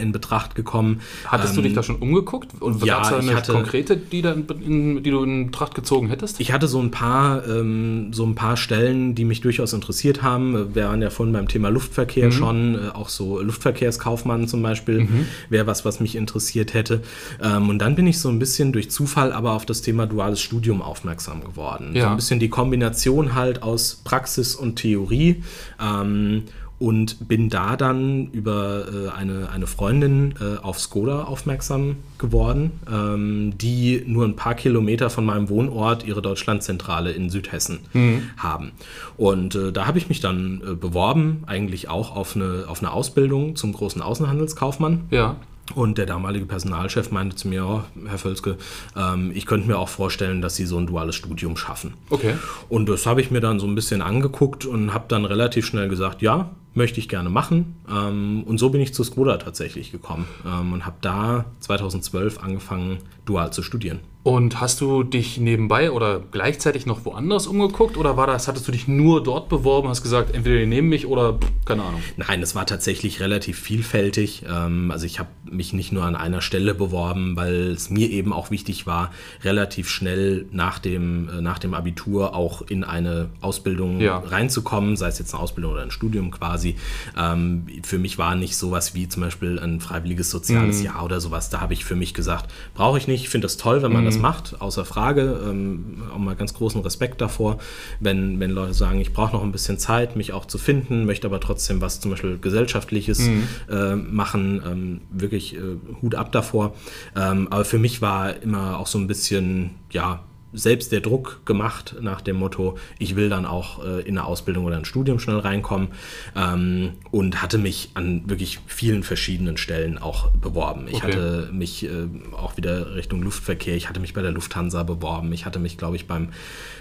in 0.00 0.12
Betracht 0.12 0.54
gekommen. 0.54 1.00
Hattest 1.26 1.52
ähm, 1.52 1.56
du 1.56 1.62
dich 1.62 1.72
ähm, 1.72 1.76
da 1.76 1.82
schon 1.82 1.96
umgeguckt? 1.96 2.50
Und 2.60 2.84
ja, 2.84 3.02
da 3.02 3.18
eine 3.18 3.34
hatte, 3.34 3.52
konkrete, 3.52 3.96
die, 3.96 4.22
da 4.22 4.32
in, 4.32 5.02
die, 5.02 5.10
du 5.10 5.22
in 5.22 5.46
Betracht 5.46 5.74
gezogen 5.74 6.08
hättest? 6.08 6.40
Ich 6.40 6.52
hatte 6.52 6.68
so 6.68 6.80
ein 6.80 6.90
paar, 6.90 7.46
ähm, 7.46 8.12
so 8.12 8.24
ein 8.24 8.34
paar 8.34 8.56
Stellen, 8.56 9.14
die 9.14 9.24
mich 9.24 9.40
durchaus 9.42 9.72
interessiert 9.72 10.22
haben. 10.22 10.74
Wir 10.74 10.86
waren 10.86 11.02
ja 11.02 11.10
vorhin 11.10 11.32
beim 11.32 11.48
Thema 11.48 11.68
Luftverkehr 11.68 12.26
mhm. 12.26 12.32
schon, 12.32 12.74
äh, 12.76 12.88
auch 12.94 13.08
so 13.08 13.40
Luftverkehrskaufmann 13.40 14.48
zum 14.48 14.62
Beispiel 14.62 15.00
mhm. 15.00 15.26
wäre 15.50 15.66
was, 15.66 15.84
was 15.84 16.00
mich 16.00 16.16
interessiert 16.16 16.72
hätte. 16.72 17.02
Ähm, 17.42 17.68
und 17.68 17.78
dann 17.78 17.94
bin 17.94 18.06
ich 18.06 18.18
so 18.18 18.28
ein 18.30 18.38
bisschen 18.38 18.72
durch 18.72 18.90
Zufall 18.90 19.32
aber 19.32 19.52
auf 19.52 19.66
das 19.66 19.82
Thema 19.82 20.06
duales 20.06 20.40
Studium 20.40 20.80
aufmerksam 20.80 21.44
geworden. 21.44 21.92
Ja. 21.94 22.04
So 22.04 22.08
ein 22.08 22.16
bisschen 22.16 22.40
die 22.40 22.48
Kombination 22.48 23.34
halt 23.34 23.62
aus 23.62 24.00
Praxis 24.02 24.54
und 24.54 24.76
Theorie. 24.76 25.42
Ähm, 25.82 26.44
und 26.78 27.28
bin 27.28 27.48
da 27.50 27.76
dann 27.76 28.28
über 28.32 28.84
äh, 28.86 29.08
eine, 29.10 29.48
eine 29.50 29.66
Freundin 29.66 30.34
äh, 30.40 30.58
auf 30.62 30.80
Skoda 30.80 31.24
aufmerksam 31.24 31.96
geworden, 32.18 32.72
ähm, 32.90 33.56
die 33.56 34.02
nur 34.06 34.24
ein 34.24 34.36
paar 34.36 34.54
Kilometer 34.54 35.10
von 35.10 35.24
meinem 35.24 35.48
Wohnort 35.48 36.04
ihre 36.04 36.20
Deutschlandzentrale 36.20 37.12
in 37.12 37.30
Südhessen 37.30 37.80
mhm. 37.92 38.22
haben. 38.36 38.72
Und 39.16 39.54
äh, 39.54 39.72
da 39.72 39.86
habe 39.86 39.98
ich 39.98 40.08
mich 40.08 40.20
dann 40.20 40.62
äh, 40.66 40.74
beworben, 40.74 41.44
eigentlich 41.46 41.88
auch 41.88 42.14
auf 42.14 42.34
eine, 42.34 42.64
auf 42.68 42.80
eine 42.80 42.92
Ausbildung 42.92 43.56
zum 43.56 43.72
großen 43.72 44.02
Außenhandelskaufmann. 44.02 45.04
Ja. 45.10 45.36
Und 45.74 45.96
der 45.96 46.04
damalige 46.04 46.44
Personalchef 46.44 47.10
meinte 47.10 47.36
zu 47.36 47.48
mir, 47.48 47.64
oh, 47.64 47.82
Herr 48.06 48.18
Völzke, 48.18 48.58
ähm, 48.96 49.32
ich 49.34 49.46
könnte 49.46 49.66
mir 49.66 49.78
auch 49.78 49.88
vorstellen, 49.88 50.42
dass 50.42 50.56
Sie 50.56 50.66
so 50.66 50.76
ein 50.76 50.86
duales 50.86 51.14
Studium 51.14 51.56
schaffen. 51.56 51.94
Okay. 52.10 52.34
Und 52.68 52.86
das 52.88 53.06
habe 53.06 53.22
ich 53.22 53.30
mir 53.30 53.40
dann 53.40 53.58
so 53.58 53.66
ein 53.66 53.74
bisschen 53.74 54.02
angeguckt 54.02 54.66
und 54.66 54.92
habe 54.92 55.06
dann 55.08 55.24
relativ 55.24 55.64
schnell 55.64 55.88
gesagt, 55.88 56.20
ja, 56.20 56.50
möchte 56.74 57.00
ich 57.00 57.08
gerne 57.08 57.30
machen. 57.30 57.76
Ähm, 57.88 58.42
und 58.44 58.58
so 58.58 58.70
bin 58.70 58.80
ich 58.80 58.94
zu 58.94 59.04
Skoda 59.04 59.38
tatsächlich 59.38 59.92
gekommen 59.92 60.26
ähm, 60.46 60.72
und 60.72 60.86
habe 60.86 60.96
da 61.00 61.46
2012 61.60 62.42
angefangen, 62.42 62.98
dual 63.24 63.52
zu 63.52 63.62
studieren. 63.62 64.00
Und 64.24 64.58
hast 64.58 64.80
du 64.80 65.02
dich 65.02 65.36
nebenbei 65.36 65.90
oder 65.90 66.18
gleichzeitig 66.18 66.86
noch 66.86 67.04
woanders 67.04 67.46
umgeguckt 67.46 67.98
oder 67.98 68.16
war 68.16 68.26
das, 68.26 68.48
hattest 68.48 68.66
du 68.66 68.72
dich 68.72 68.88
nur 68.88 69.22
dort 69.22 69.50
beworben, 69.50 69.88
hast 69.88 70.02
gesagt, 70.02 70.34
entweder 70.34 70.60
die 70.60 70.66
nehmen 70.66 70.88
mich 70.88 71.06
oder 71.06 71.38
keine 71.66 71.82
Ahnung? 71.82 72.00
Nein, 72.16 72.40
es 72.40 72.54
war 72.54 72.64
tatsächlich 72.64 73.20
relativ 73.20 73.58
vielfältig. 73.58 74.44
Ähm, 74.48 74.90
also 74.90 75.04
ich 75.04 75.18
habe 75.18 75.28
mich 75.50 75.74
nicht 75.74 75.92
nur 75.92 76.04
an 76.04 76.16
einer 76.16 76.40
Stelle 76.40 76.74
beworben, 76.74 77.36
weil 77.36 77.72
es 77.72 77.90
mir 77.90 78.08
eben 78.08 78.32
auch 78.32 78.50
wichtig 78.50 78.86
war, 78.86 79.10
relativ 79.42 79.90
schnell 79.90 80.46
nach 80.52 80.78
dem, 80.78 81.28
äh, 81.28 81.42
nach 81.42 81.58
dem 81.58 81.74
Abitur 81.74 82.34
auch 82.34 82.62
in 82.62 82.82
eine 82.82 83.28
Ausbildung 83.42 84.00
ja. 84.00 84.16
reinzukommen, 84.16 84.96
sei 84.96 85.08
es 85.08 85.18
jetzt 85.18 85.34
eine 85.34 85.42
Ausbildung 85.42 85.72
oder 85.72 85.82
ein 85.82 85.90
Studium 85.90 86.30
quasi. 86.30 86.76
Ähm, 87.14 87.66
für 87.82 87.98
mich 87.98 88.16
war 88.16 88.36
nicht 88.36 88.56
sowas 88.56 88.94
wie 88.94 89.06
zum 89.06 89.22
Beispiel 89.22 89.58
ein 89.58 89.80
freiwilliges 89.80 90.30
soziales 90.30 90.78
mhm. 90.78 90.86
Jahr 90.86 91.04
oder 91.04 91.20
sowas. 91.20 91.50
Da 91.50 91.60
habe 91.60 91.74
ich 91.74 91.84
für 91.84 91.94
mich 91.94 92.14
gesagt, 92.14 92.50
brauche 92.74 92.96
ich 92.96 93.06
nicht. 93.06 93.13
Ich 93.14 93.28
finde 93.28 93.46
das 93.46 93.56
toll, 93.56 93.82
wenn 93.82 93.92
man 93.92 94.02
mhm. 94.02 94.06
das 94.06 94.14
das 94.14 94.22
macht, 94.22 94.60
außer 94.60 94.84
Frage. 94.84 95.40
Ähm, 95.44 96.02
auch 96.12 96.18
mal 96.18 96.36
ganz 96.36 96.54
großen 96.54 96.80
Respekt 96.80 97.20
davor, 97.20 97.58
wenn, 98.00 98.40
wenn 98.40 98.50
Leute 98.50 98.74
sagen, 98.74 99.00
ich 99.00 99.12
brauche 99.12 99.32
noch 99.32 99.42
ein 99.42 99.52
bisschen 99.52 99.78
Zeit, 99.78 100.16
mich 100.16 100.32
auch 100.32 100.46
zu 100.46 100.58
finden, 100.58 101.04
möchte 101.04 101.26
aber 101.26 101.40
trotzdem 101.40 101.80
was 101.80 102.00
zum 102.00 102.10
Beispiel 102.10 102.38
Gesellschaftliches 102.38 103.20
mhm. 103.20 103.48
äh, 103.70 103.96
machen. 103.96 104.62
Ähm, 104.66 105.00
wirklich 105.10 105.56
äh, 105.56 105.60
Hut 106.00 106.14
ab 106.14 106.32
davor. 106.32 106.74
Ähm, 107.16 107.48
aber 107.50 107.64
für 107.64 107.78
mich 107.78 108.00
war 108.00 108.40
immer 108.42 108.78
auch 108.78 108.86
so 108.86 108.98
ein 108.98 109.06
bisschen, 109.06 109.70
ja, 109.90 110.24
selbst 110.54 110.92
der 110.92 111.00
Druck 111.00 111.44
gemacht 111.44 111.96
nach 112.00 112.20
dem 112.20 112.36
Motto, 112.36 112.78
ich 112.98 113.16
will 113.16 113.28
dann 113.28 113.44
auch 113.44 113.84
äh, 113.84 114.00
in 114.02 114.16
eine 114.16 114.26
Ausbildung 114.26 114.64
oder 114.64 114.76
ein 114.76 114.84
Studium 114.84 115.18
schnell 115.18 115.38
reinkommen 115.38 115.88
ähm, 116.36 116.92
und 117.10 117.42
hatte 117.42 117.58
mich 117.58 117.90
an 117.94 118.28
wirklich 118.28 118.60
vielen 118.66 119.02
verschiedenen 119.02 119.56
Stellen 119.56 119.98
auch 119.98 120.30
beworben. 120.30 120.86
Ich 120.88 120.96
okay. 120.96 121.12
hatte 121.12 121.48
mich 121.52 121.84
äh, 121.84 122.06
auch 122.36 122.56
wieder 122.56 122.94
Richtung 122.94 123.22
Luftverkehr, 123.22 123.76
ich 123.76 123.88
hatte 123.88 124.00
mich 124.00 124.14
bei 124.14 124.22
der 124.22 124.32
Lufthansa 124.32 124.82
beworben, 124.82 125.32
ich 125.32 125.44
hatte 125.44 125.58
mich, 125.58 125.76
glaube 125.76 125.96
ich, 125.96 126.06
beim 126.06 126.28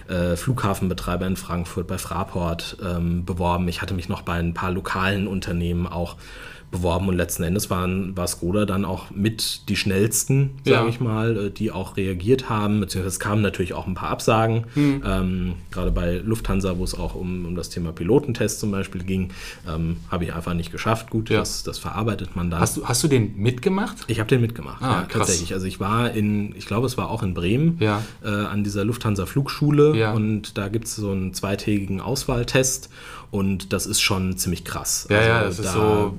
äh, 0.07 0.35
Flughafenbetreiber 0.35 1.25
in 1.25 1.35
Frankfurt, 1.35 1.87
bei 1.87 1.97
Fraport 1.97 2.77
ähm, 2.83 3.25
beworben, 3.25 3.67
ich 3.67 3.81
hatte 3.81 3.93
mich 3.93 4.09
noch 4.09 4.21
bei 4.21 4.33
ein 4.33 4.53
paar 4.53 4.71
lokalen 4.71 5.27
Unternehmen 5.27 5.87
auch 5.87 6.15
beworben 6.15 6.52
und 6.81 7.15
letzten 7.15 7.43
Endes 7.43 7.69
waren, 7.69 8.15
war 8.17 8.27
Skoda 8.27 8.65
dann 8.65 8.85
auch 8.85 9.11
mit 9.11 9.69
die 9.69 9.75
schnellsten, 9.75 10.51
sage 10.65 10.85
ja. 10.85 10.87
ich 10.87 10.99
mal, 10.99 11.45
äh, 11.47 11.51
die 11.51 11.71
auch 11.71 11.97
reagiert 11.97 12.49
haben, 12.49 12.79
beziehungsweise 12.79 13.13
es 13.13 13.19
kamen 13.19 13.41
natürlich 13.41 13.73
auch 13.73 13.87
ein 13.87 13.93
paar 13.93 14.09
Absagen, 14.09 14.65
hm. 14.73 15.03
ähm, 15.05 15.53
gerade 15.71 15.91
bei 15.91 16.15
Lufthansa, 16.15 16.77
wo 16.77 16.83
es 16.83 16.97
auch 16.97 17.15
um, 17.15 17.45
um 17.45 17.55
das 17.55 17.69
Thema 17.69 17.91
Pilotentest 17.91 18.59
zum 18.59 18.71
Beispiel 18.71 19.03
ging, 19.03 19.29
ähm, 19.67 19.97
habe 20.09 20.23
ich 20.25 20.33
einfach 20.33 20.53
nicht 20.53 20.71
geschafft. 20.71 21.09
Gut, 21.09 21.29
ja. 21.29 21.39
das, 21.39 21.63
das 21.63 21.77
verarbeitet 21.77 22.35
man 22.35 22.49
dann. 22.49 22.59
Hast 22.59 22.77
du, 22.77 22.85
hast 22.85 23.03
du 23.03 23.07
den 23.07 23.37
mitgemacht? 23.37 23.97
Ich 24.07 24.19
habe 24.19 24.29
den 24.29 24.41
mitgemacht, 24.41 24.81
ah, 24.81 25.01
ja, 25.01 25.07
tatsächlich. 25.09 25.53
Also 25.53 25.67
ich 25.67 25.79
war 25.79 26.11
in, 26.11 26.55
ich 26.55 26.65
glaube, 26.65 26.87
es 26.87 26.97
war 26.97 27.09
auch 27.09 27.23
in 27.23 27.33
Bremen 27.33 27.79
äh, 27.79 27.95
an 28.27 28.63
dieser 28.63 28.83
Lufthansa 28.83 29.25
Flugschule 29.25 30.13
und 30.13 30.57
da 30.57 30.69
gibt 30.69 30.85
es 30.85 30.95
so 30.95 31.11
einen 31.11 31.33
zweitägigen 31.33 32.01
Auswahltest 32.01 32.89
und 33.33 33.73
das 33.73 33.87
ist 33.87 33.99
schon 33.99 34.37
ziemlich 34.37 34.63
krass. 34.63 35.07
Ja, 35.09 35.17
also, 35.17 35.27
ja, 35.27 35.43
das 35.43 35.59
ist 35.59 35.71
so 35.73 36.13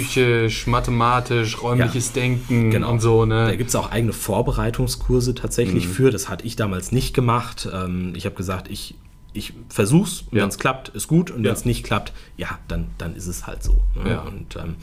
psychisch, 0.00 0.66
mathematisch, 0.66 1.62
räumliches 1.62 2.08
ja, 2.08 2.22
Denken 2.22 2.70
genau. 2.70 2.90
und 2.90 3.00
so. 3.00 3.24
Ne? 3.24 3.46
Da 3.46 3.56
gibt 3.56 3.70
es 3.70 3.76
auch 3.76 3.90
eigene 3.90 4.12
Vorbereitungskurse 4.12 5.34
tatsächlich 5.34 5.86
mhm. 5.86 5.92
für. 5.92 6.10
Das 6.10 6.28
hatte 6.28 6.46
ich 6.46 6.56
damals 6.56 6.92
nicht 6.92 7.14
gemacht. 7.14 7.68
Ähm, 7.72 8.12
ich 8.16 8.24
habe 8.24 8.34
gesagt, 8.34 8.70
ich 8.70 8.94
ich 9.34 9.54
versuch's 9.68 10.24
und 10.30 10.36
ja. 10.36 10.42
wenn 10.42 10.48
es 10.48 10.58
klappt, 10.58 10.90
ist 10.90 11.08
gut 11.08 11.30
und 11.30 11.42
ja. 11.42 11.46
wenn 11.46 11.56
es 11.56 11.64
nicht 11.64 11.84
klappt, 11.84 12.12
ja, 12.36 12.58
dann, 12.68 12.88
dann 12.98 13.16
ist 13.16 13.26
es 13.26 13.46
halt 13.46 13.62
so. 13.62 13.82
Ne? 13.94 14.10
Ja. 14.10 14.20
Und 14.22 14.56
ähm, 14.56 14.76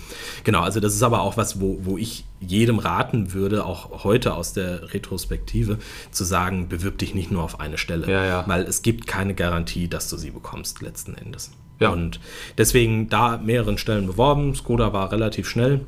genau, 0.43 0.61
also 0.61 0.79
das 0.79 0.95
ist 0.95 1.03
aber 1.03 1.21
auch 1.21 1.37
was, 1.37 1.61
wo, 1.61 1.79
wo 1.83 1.97
ich 1.97 2.25
jedem 2.39 2.79
raten 2.79 3.33
würde, 3.33 3.65
auch 3.65 4.03
heute 4.03 4.33
aus 4.33 4.53
der 4.53 4.93
Retrospektive, 4.93 5.77
zu 6.11 6.23
sagen, 6.23 6.67
bewirb 6.67 6.97
dich 6.97 7.13
nicht 7.13 7.31
nur 7.31 7.43
auf 7.43 7.59
eine 7.59 7.77
Stelle, 7.77 8.43
weil 8.47 8.63
es 8.63 8.81
gibt 8.81 9.07
keine 9.07 9.35
Garantie, 9.35 9.87
dass 9.87 10.09
du 10.09 10.17
sie 10.17 10.31
bekommst 10.31 10.81
letzten 10.81 11.15
Endes. 11.15 11.51
Ja. 11.79 11.89
Und 11.89 12.19
deswegen 12.57 13.09
da 13.09 13.37
mehreren 13.37 13.77
Stellen 13.77 14.07
beworben. 14.07 14.55
Skoda 14.55 14.93
war 14.93 15.11
relativ 15.11 15.47
schnell. 15.47 15.81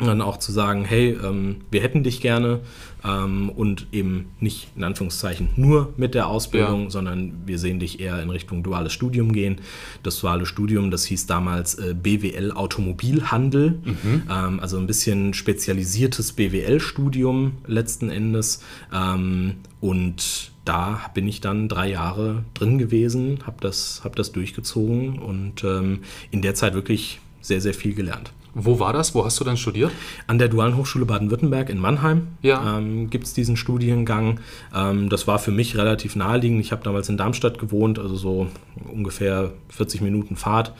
Und 0.00 0.06
dann 0.06 0.22
auch 0.22 0.36
zu 0.36 0.52
sagen, 0.52 0.84
hey, 0.84 1.18
ähm, 1.24 1.56
wir 1.72 1.82
hätten 1.82 2.04
dich 2.04 2.20
gerne 2.20 2.60
ähm, 3.04 3.50
und 3.50 3.88
eben 3.90 4.26
nicht 4.38 4.68
in 4.76 4.84
Anführungszeichen 4.84 5.48
nur 5.56 5.92
mit 5.96 6.14
der 6.14 6.28
Ausbildung, 6.28 6.84
ja. 6.84 6.90
sondern 6.90 7.32
wir 7.46 7.58
sehen 7.58 7.80
dich 7.80 7.98
eher 7.98 8.22
in 8.22 8.30
Richtung 8.30 8.62
duales 8.62 8.92
Studium 8.92 9.32
gehen. 9.32 9.60
Das 10.04 10.20
duale 10.20 10.46
Studium, 10.46 10.92
das 10.92 11.04
hieß 11.04 11.26
damals 11.26 11.74
äh, 11.74 11.94
BWL 12.00 12.52
Automobilhandel, 12.52 13.80
mhm. 13.84 14.22
ähm, 14.30 14.60
also 14.60 14.78
ein 14.78 14.86
bisschen 14.86 15.34
spezialisiertes 15.34 16.32
BWL-Studium 16.32 17.54
letzten 17.66 18.08
Endes. 18.08 18.62
Ähm, 18.94 19.56
und 19.80 20.52
da 20.68 21.10
bin 21.14 21.26
ich 21.26 21.40
dann 21.40 21.68
drei 21.68 21.88
Jahre 21.88 22.44
drin 22.54 22.78
gewesen, 22.78 23.38
habe 23.46 23.56
das, 23.60 24.02
hab 24.04 24.16
das 24.16 24.32
durchgezogen 24.32 25.18
und 25.18 25.64
ähm, 25.64 26.00
in 26.30 26.42
der 26.42 26.54
Zeit 26.54 26.74
wirklich 26.74 27.20
sehr, 27.40 27.60
sehr 27.60 27.74
viel 27.74 27.94
gelernt. 27.94 28.32
Wo 28.60 28.80
war 28.80 28.92
das? 28.92 29.14
Wo 29.14 29.24
hast 29.24 29.38
du 29.38 29.44
dann 29.44 29.56
studiert? 29.56 29.92
An 30.26 30.38
der 30.38 30.48
Dualen 30.48 30.76
Hochschule 30.76 31.04
Baden-Württemberg 31.04 31.70
in 31.70 31.78
Mannheim 31.78 32.26
ja. 32.42 32.78
ähm, 32.78 33.08
gibt 33.08 33.24
es 33.24 33.32
diesen 33.32 33.56
Studiengang. 33.56 34.40
Ähm, 34.74 35.08
das 35.08 35.28
war 35.28 35.38
für 35.38 35.52
mich 35.52 35.76
relativ 35.76 36.16
naheliegend. 36.16 36.60
Ich 36.60 36.72
habe 36.72 36.82
damals 36.82 37.08
in 37.08 37.16
Darmstadt 37.16 37.60
gewohnt, 37.60 38.00
also 38.00 38.16
so 38.16 38.48
ungefähr 38.92 39.52
40 39.68 40.00
Minuten 40.00 40.34
Fahrt 40.34 40.72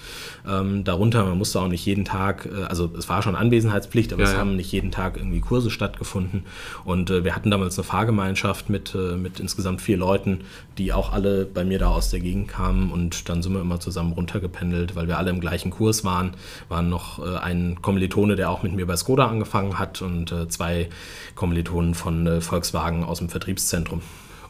ähm, 0.49 0.83
darunter. 0.83 1.25
Man 1.25 1.39
musste 1.39 1.61
auch 1.61 1.69
nicht 1.69 1.87
jeden 1.87 2.05
Tag, 2.05 2.47
äh, 2.47 2.65
also 2.65 2.91
es 2.99 3.09
war 3.09 3.23
schon 3.23 3.37
Anwesenheitspflicht, 3.37 4.13
aber 4.13 4.23
ja, 4.23 4.29
es 4.29 4.35
ja. 4.35 4.41
haben 4.41 4.57
nicht 4.57 4.73
jeden 4.73 4.91
Tag 4.91 5.17
irgendwie 5.17 5.41
Kurse 5.41 5.71
stattgefunden. 5.71 6.45
Und 6.85 7.11
äh, 7.11 7.23
wir 7.23 7.37
hatten 7.37 7.51
damals 7.51 7.79
eine 7.79 7.85
Fahrgemeinschaft 7.85 8.71
mit, 8.71 8.95
äh, 8.97 9.17
mit 9.17 9.39
insgesamt 9.39 9.81
vier 9.81 9.99
Leuten, 9.99 10.41
die 10.79 10.93
auch 10.93 11.13
alle 11.13 11.45
bei 11.45 11.65
mir 11.65 11.79
da 11.79 11.91
aus 11.91 12.11
der 12.11 12.19
Gegend 12.19 12.49
kamen. 12.49 12.91
Und 12.91 13.29
dann 13.29 13.43
sind 13.43 13.53
wir 13.53 13.61
immer 13.61 13.79
zusammen 13.79 14.13
runtergependelt, 14.15 14.97
weil 14.97 15.07
wir 15.07 15.19
alle 15.19 15.31
im 15.31 15.41
gleichen 15.41 15.71
Kurs 15.71 16.05
waren. 16.05 16.33
Waren 16.69 16.89
noch 16.89 17.25
äh, 17.25 17.37
ein 17.69 17.83
Kommilitone, 17.83 18.37
der 18.37 18.51
auch 18.51 18.63
mit 18.63 18.73
mir 18.75 18.87
bei 18.87 18.97
Skoda 18.97 19.27
angefangen 19.27 19.79
hat 19.79 20.03
und 20.03 20.33
äh, 20.33 20.49
zwei 20.49 20.89
Kommilitonen 21.35 21.95
von 21.95 22.27
äh, 22.27 22.41
Volkswagen 22.41 23.05
aus 23.05 23.19
dem 23.19 23.29
Vertriebszentrum. 23.29 24.03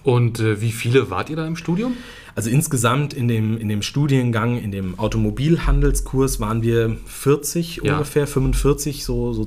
Und 0.05 0.41
äh, 0.41 0.61
wie 0.61 0.73
viele 0.73 1.11
wart 1.11 1.29
ihr 1.29 1.37
da 1.37 1.47
im 1.47 1.57
Studium? 1.57 1.95
Also 2.35 2.51
insgesamt 2.51 3.13
in 3.13 3.27
dem, 3.27 3.59
in 3.59 3.69
dem 3.69 3.83
Studiengang, 3.83 4.59
in 4.59 4.71
dem 4.71 4.99
Automobilhandelskurs 4.99 6.39
waren 6.39 6.63
wir 6.63 6.97
40 7.07 7.81
ja. 7.83 7.95
ungefähr, 7.95 8.29
45, 8.29 9.05
so, 9.05 9.33
so 9.33 9.47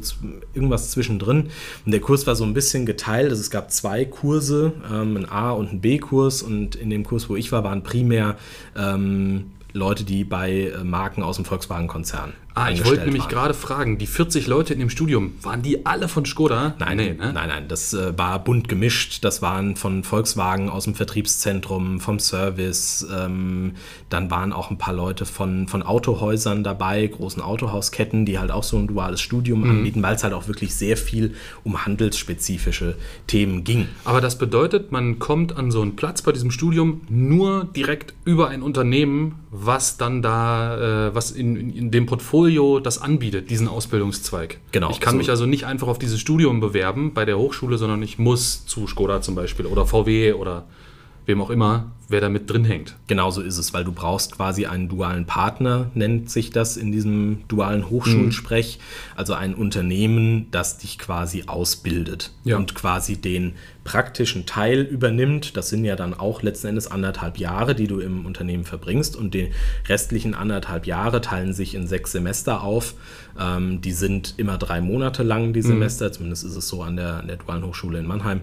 irgendwas 0.53 0.91
zwischendrin. 0.91 1.49
Und 1.85 1.91
der 1.91 2.01
Kurs 2.01 2.27
war 2.27 2.35
so 2.35 2.43
ein 2.43 2.53
bisschen 2.53 2.85
geteilt. 2.85 3.29
Also 3.29 3.39
es 3.39 3.49
gab 3.49 3.71
zwei 3.71 4.03
Kurse, 4.03 4.73
ähm, 4.91 5.15
ein 5.15 5.29
A- 5.29 5.51
und 5.51 5.71
ein 5.71 5.81
B-Kurs. 5.81 6.43
Und 6.43 6.75
in 6.75 6.89
dem 6.89 7.05
Kurs, 7.05 7.29
wo 7.29 7.37
ich 7.37 7.51
war, 7.53 7.63
waren 7.63 7.81
primär 7.81 8.37
ähm, 8.75 9.45
Leute, 9.71 10.03
die 10.03 10.25
bei 10.25 10.73
Marken 10.83 11.23
aus 11.23 11.37
dem 11.37 11.45
Volkswagen-Konzern 11.45 12.33
Ah, 12.53 12.69
ich 12.69 12.85
wollte 12.85 13.05
nämlich 13.05 13.27
gerade 13.29 13.53
fragen, 13.53 13.97
die 13.97 14.07
40 14.07 14.47
Leute 14.47 14.73
in 14.73 14.79
dem 14.79 14.89
Studium, 14.89 15.33
waren 15.41 15.61
die 15.61 15.85
alle 15.85 16.07
von 16.07 16.25
Skoda? 16.25 16.75
Nein, 16.79 16.97
nee, 16.97 17.13
ne? 17.13 17.31
nein, 17.33 17.47
nein, 17.47 17.67
das 17.67 17.93
äh, 17.93 18.17
war 18.17 18.43
bunt 18.43 18.67
gemischt. 18.67 19.23
Das 19.23 19.41
waren 19.41 19.75
von 19.77 20.03
Volkswagen 20.03 20.69
aus 20.69 20.83
dem 20.83 20.95
Vertriebszentrum, 20.95 22.01
vom 22.01 22.19
Service. 22.19 23.07
Ähm, 23.13 23.73
dann 24.09 24.29
waren 24.29 24.51
auch 24.51 24.69
ein 24.69 24.77
paar 24.77 24.93
Leute 24.93 25.25
von, 25.25 25.67
von 25.67 25.81
Autohäusern 25.81 26.63
dabei, 26.63 27.07
großen 27.07 27.41
Autohausketten, 27.41 28.25
die 28.25 28.37
halt 28.37 28.51
auch 28.51 28.63
so 28.63 28.77
ein 28.77 28.87
duales 28.87 29.21
Studium 29.21 29.63
mhm. 29.63 29.69
anbieten, 29.69 30.03
weil 30.03 30.15
es 30.15 30.23
halt 30.23 30.33
auch 30.33 30.47
wirklich 30.47 30.75
sehr 30.75 30.97
viel 30.97 31.33
um 31.63 31.85
handelsspezifische 31.85 32.95
Themen 33.27 33.63
ging. 33.63 33.87
Aber 34.03 34.19
das 34.19 34.37
bedeutet, 34.37 34.91
man 34.91 35.19
kommt 35.19 35.55
an 35.55 35.71
so 35.71 35.81
einen 35.81 35.95
Platz 35.95 36.21
bei 36.21 36.33
diesem 36.33 36.51
Studium 36.51 37.01
nur 37.09 37.63
direkt 37.63 38.13
über 38.25 38.49
ein 38.49 38.61
Unternehmen, 38.61 39.35
was 39.51 39.97
dann 39.97 40.21
da, 40.21 41.09
äh, 41.09 41.15
was 41.15 41.31
in, 41.31 41.55
in, 41.55 41.73
in 41.75 41.91
dem 41.91 42.05
Portfolio 42.05 42.61
Portfolio 42.61 42.79
das 42.79 43.01
anbietet, 43.01 43.49
diesen 43.49 43.67
Ausbildungszweig. 43.67 44.59
Genau. 44.71 44.89
Ich 44.91 44.99
kann 44.99 45.13
so. 45.13 45.17
mich 45.17 45.29
also 45.29 45.45
nicht 45.45 45.65
einfach 45.65 45.87
auf 45.87 45.99
dieses 45.99 46.19
Studium 46.19 46.59
bewerben 46.59 47.13
bei 47.13 47.25
der 47.25 47.37
Hochschule, 47.37 47.77
sondern 47.77 48.01
ich 48.03 48.17
muss 48.17 48.65
zu 48.65 48.87
Skoda 48.87 49.21
zum 49.21 49.35
Beispiel 49.35 49.65
oder 49.65 49.85
VW 49.85 50.33
oder 50.33 50.65
wem 51.31 51.41
auch 51.41 51.49
immer, 51.49 51.91
wer 52.09 52.19
da 52.19 52.29
mit 52.29 52.49
drin 52.49 52.65
hängt. 52.65 52.95
Genauso 53.07 53.41
ist 53.41 53.57
es, 53.57 53.73
weil 53.73 53.85
du 53.85 53.93
brauchst 53.93 54.35
quasi 54.35 54.65
einen 54.65 54.89
dualen 54.89 55.25
Partner, 55.25 55.89
nennt 55.93 56.29
sich 56.29 56.51
das 56.51 56.75
in 56.75 56.91
diesem 56.91 57.47
dualen 57.47 57.89
Hochschulsprech. 57.89 58.77
Mhm. 58.77 59.17
Also 59.17 59.33
ein 59.33 59.55
Unternehmen, 59.55 60.47
das 60.51 60.77
dich 60.77 60.99
quasi 60.99 61.45
ausbildet 61.47 62.31
ja. 62.43 62.57
und 62.57 62.75
quasi 62.75 63.15
den 63.15 63.53
praktischen 63.85 64.45
Teil 64.45 64.81
übernimmt. 64.81 65.55
Das 65.55 65.69
sind 65.69 65.85
ja 65.85 65.95
dann 65.95 66.13
auch 66.13 66.43
letzten 66.43 66.67
Endes 66.67 66.91
anderthalb 66.91 67.37
Jahre, 67.37 67.75
die 67.75 67.87
du 67.87 67.99
im 67.99 68.25
Unternehmen 68.25 68.65
verbringst. 68.65 69.15
Und 69.15 69.33
die 69.33 69.51
restlichen 69.87 70.35
anderthalb 70.35 70.85
Jahre 70.85 71.21
teilen 71.21 71.53
sich 71.53 71.73
in 71.75 71.87
sechs 71.87 72.11
Semester 72.11 72.61
auf. 72.61 72.93
Ähm, 73.39 73.79
die 73.79 73.93
sind 73.93 74.33
immer 74.35 74.57
drei 74.57 74.81
Monate 74.81 75.23
lang, 75.23 75.53
die 75.53 75.61
mhm. 75.61 75.67
Semester. 75.67 76.09
Mhm. 76.09 76.13
Zumindest 76.13 76.43
ist 76.43 76.57
es 76.57 76.67
so 76.67 76.83
an 76.83 76.97
der, 76.97 77.15
an 77.15 77.27
der 77.27 77.37
Dualen 77.37 77.65
Hochschule 77.65 77.99
in 77.99 78.05
Mannheim. 78.05 78.41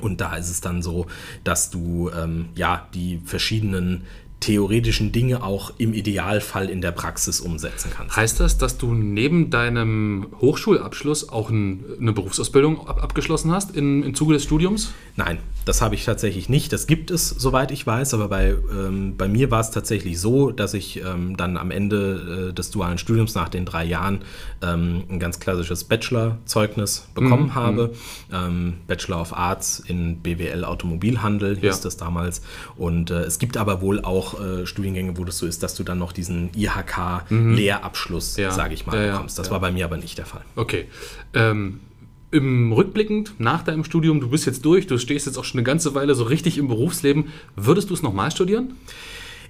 Und 0.00 0.20
da 0.20 0.36
ist 0.36 0.48
es 0.48 0.60
dann 0.60 0.82
so, 0.82 1.06
dass 1.44 1.70
du 1.70 2.10
ähm, 2.10 2.48
ja 2.54 2.88
die 2.94 3.20
verschiedenen 3.24 4.04
theoretischen 4.42 5.12
Dinge 5.12 5.42
auch 5.42 5.72
im 5.78 5.94
Idealfall 5.94 6.68
in 6.68 6.80
der 6.80 6.90
Praxis 6.90 7.40
umsetzen 7.40 7.90
kannst. 7.94 8.16
Heißt 8.16 8.40
das, 8.40 8.58
dass 8.58 8.76
du 8.76 8.92
neben 8.92 9.50
deinem 9.50 10.26
Hochschulabschluss 10.40 11.28
auch 11.28 11.48
ein, 11.48 11.84
eine 12.00 12.12
Berufsausbildung 12.12 12.86
ab, 12.86 13.02
abgeschlossen 13.02 13.52
hast 13.52 13.74
in, 13.74 14.02
im 14.02 14.14
Zuge 14.14 14.34
des 14.34 14.42
Studiums? 14.42 14.92
Nein, 15.14 15.38
das 15.64 15.80
habe 15.80 15.94
ich 15.94 16.04
tatsächlich 16.04 16.48
nicht. 16.48 16.72
Das 16.72 16.86
gibt 16.86 17.10
es, 17.10 17.28
soweit 17.28 17.70
ich 17.70 17.86
weiß, 17.86 18.14
aber 18.14 18.28
bei, 18.28 18.56
ähm, 18.72 19.16
bei 19.16 19.28
mir 19.28 19.50
war 19.50 19.60
es 19.60 19.70
tatsächlich 19.70 20.18
so, 20.18 20.50
dass 20.50 20.74
ich 20.74 21.02
ähm, 21.04 21.36
dann 21.36 21.56
am 21.56 21.70
Ende 21.70 22.48
äh, 22.50 22.52
des 22.52 22.70
dualen 22.70 22.98
Studiums 22.98 23.34
nach 23.34 23.48
den 23.48 23.64
drei 23.64 23.84
Jahren 23.84 24.22
ähm, 24.60 25.04
ein 25.08 25.20
ganz 25.20 25.38
klassisches 25.38 25.84
Bachelor-Zeugnis 25.84 27.06
bekommen 27.14 27.44
mhm. 27.44 27.54
habe. 27.54 27.92
Ähm, 28.32 28.74
Bachelor 28.88 29.20
of 29.20 29.36
Arts 29.36 29.80
in 29.86 30.20
BWL 30.20 30.64
Automobilhandel 30.64 31.54
hieß 31.54 31.62
ja. 31.62 31.82
das 31.84 31.96
damals. 31.96 32.42
Und 32.76 33.10
äh, 33.10 33.20
es 33.20 33.38
gibt 33.38 33.56
aber 33.56 33.80
wohl 33.80 34.00
auch 34.00 34.31
äh, 34.40 34.66
Studiengänge, 34.66 35.16
wo 35.18 35.24
das 35.24 35.38
so 35.38 35.46
ist, 35.46 35.62
dass 35.62 35.74
du 35.74 35.84
dann 35.84 35.98
noch 35.98 36.12
diesen 36.12 36.50
IHK-Lehrabschluss, 36.54 38.36
mhm. 38.36 38.42
ja. 38.42 38.50
sage 38.50 38.74
ich 38.74 38.86
mal, 38.86 38.96
ja, 39.06 39.12
bekommst. 39.12 39.38
Das 39.38 39.50
war 39.50 39.60
bei 39.60 39.70
mir 39.72 39.84
aber 39.84 39.96
nicht 39.96 40.18
der 40.18 40.26
Fall. 40.26 40.42
Okay. 40.56 40.86
Ähm, 41.34 41.80
im 42.30 42.72
Rückblickend 42.72 43.34
nach 43.38 43.62
deinem 43.62 43.84
Studium, 43.84 44.20
du 44.20 44.30
bist 44.30 44.46
jetzt 44.46 44.64
durch, 44.64 44.86
du 44.86 44.98
stehst 44.98 45.26
jetzt 45.26 45.36
auch 45.36 45.44
schon 45.44 45.58
eine 45.58 45.64
ganze 45.64 45.94
Weile 45.94 46.14
so 46.14 46.24
richtig 46.24 46.56
im 46.58 46.68
Berufsleben, 46.68 47.26
würdest 47.56 47.90
du 47.90 47.94
es 47.94 48.02
nochmal 48.02 48.30
studieren? 48.30 48.72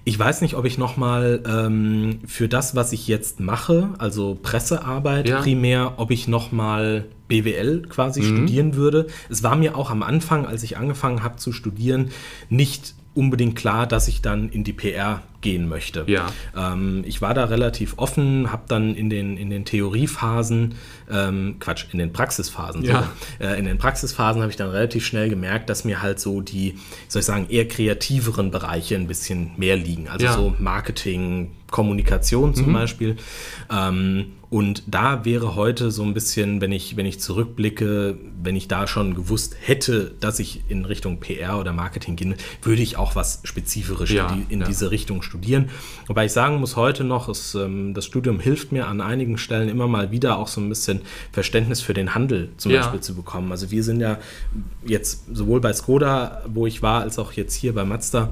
Ich 0.05 0.19
weiß 0.19 0.41
nicht, 0.41 0.55
ob 0.55 0.65
ich 0.65 0.77
nochmal 0.77 1.41
ähm, 1.47 2.19
für 2.27 2.49
das, 2.49 2.75
was 2.75 2.91
ich 2.91 3.07
jetzt 3.07 3.39
mache, 3.39 3.91
also 3.99 4.37
Pressearbeit 4.41 5.29
Ja. 5.29 5.39
primär, 5.41 5.93
ob 5.95 6.11
ich 6.11 6.27
nochmal 6.27 7.05
BWL 7.29 7.83
quasi 7.87 8.19
Mhm. 8.21 8.25
studieren 8.25 8.75
würde. 8.75 9.07
Es 9.29 9.43
war 9.43 9.55
mir 9.55 9.77
auch 9.77 9.89
am 9.89 10.03
Anfang, 10.03 10.45
als 10.45 10.61
ich 10.63 10.75
angefangen 10.75 11.23
habe 11.23 11.37
zu 11.37 11.53
studieren, 11.53 12.09
nicht 12.49 12.95
unbedingt 13.15 13.55
klar, 13.55 13.85
dass 13.87 14.07
ich 14.07 14.21
dann 14.21 14.49
in 14.49 14.63
die 14.63 14.73
PR 14.73 15.21
gehen 15.41 15.67
möchte. 15.67 16.03
Ja. 16.07 16.27
Ähm, 16.57 17.03
ich 17.05 17.21
war 17.21 17.33
da 17.33 17.45
relativ 17.45 17.95
offen, 17.97 18.51
habe 18.51 18.63
dann 18.67 18.95
in 18.95 19.09
den, 19.09 19.37
in 19.37 19.49
den 19.49 19.65
Theoriephasen, 19.65 20.75
ähm, 21.11 21.57
Quatsch, 21.59 21.85
in 21.91 21.99
den 21.99 22.13
Praxisphasen, 22.13 22.83
Ja. 22.83 23.09
so, 23.39 23.45
äh, 23.45 23.59
in 23.59 23.65
den 23.65 23.77
Praxisphasen 23.77 24.41
habe 24.41 24.49
ich 24.51 24.57
dann 24.57 24.69
relativ 24.69 25.05
schnell 25.05 25.29
gemerkt, 25.29 25.69
dass 25.69 25.83
mir 25.85 26.01
halt 26.01 26.19
so 26.19 26.41
die, 26.41 26.75
soll 27.07 27.19
ich 27.19 27.25
sagen, 27.25 27.47
eher 27.49 27.67
kreativeren 27.67 28.51
Bereiche 28.51 28.95
ein 28.95 29.07
bisschen 29.07 29.51
mehr 29.57 29.75
liegen. 29.75 30.07
Also 30.07 30.25
Ja. 30.25 30.33
so 30.33 30.55
Marketing, 30.59 31.51
Kommunikation 31.73 32.53
zum 32.55 32.71
Beispiel. 32.71 33.17
Ähm, 33.69 34.27
und 34.51 34.83
da 34.85 35.25
wäre 35.25 35.55
heute 35.55 35.89
so 35.89 36.03
ein 36.03 36.13
bisschen, 36.13 36.61
wenn 36.61 36.71
ich, 36.71 36.95
wenn 36.95 37.07
ich 37.07 37.19
zurückblicke, 37.19 38.15
wenn 38.43 38.55
ich 38.55 38.67
da 38.67 38.85
schon 38.85 39.15
gewusst 39.15 39.55
hätte, 39.59 40.13
dass 40.19 40.37
ich 40.37 40.61
in 40.67 40.85
Richtung 40.85 41.19
PR 41.19 41.59
oder 41.59 41.73
Marketing 41.73 42.15
gehe, 42.15 42.35
würde 42.61 42.83
ich 42.83 42.95
auch 42.97 43.15
was 43.15 43.39
spezifisch 43.43 44.11
Ja, 44.11 44.37
in, 44.49 44.59
ja. 44.61 44.67
diese 44.67 44.91
Richtung 44.91 45.23
studieren. 45.23 45.69
Wobei 46.05 46.25
ich 46.25 46.31
sagen 46.31 46.57
muss, 46.57 46.75
heute 46.75 47.03
noch, 47.03 47.27
ist, 47.29 47.55
ähm, 47.55 47.95
das 47.95 48.05
Studium 48.05 48.39
hilft 48.39 48.71
mir 48.71 48.87
an 48.87 49.01
einigen 49.01 49.39
Stellen 49.39 49.67
immer 49.69 49.87
mal 49.87 50.11
wieder 50.11 50.37
auch 50.37 50.47
so 50.47 50.61
ein 50.61 50.69
bisschen 50.69 51.01
Verständnis 51.31 51.81
für 51.81 51.95
den 51.95 52.13
Handel 52.13 52.49
zum 52.57 52.71
Ja. 52.71 52.81
Beispiel 52.81 53.01
zu 53.01 53.15
bekommen. 53.15 53.51
Also 53.51 53.71
wir 53.71 53.83
sind 53.83 53.99
ja 53.99 54.19
jetzt 54.85 55.23
sowohl 55.35 55.59
bei 55.61 55.73
Skoda, 55.73 56.43
wo 56.47 56.67
ich 56.67 56.83
war, 56.83 57.01
als 57.01 57.17
auch 57.17 57.31
jetzt 57.33 57.55
hier 57.55 57.73
bei 57.73 57.83
Mazda, 57.85 58.29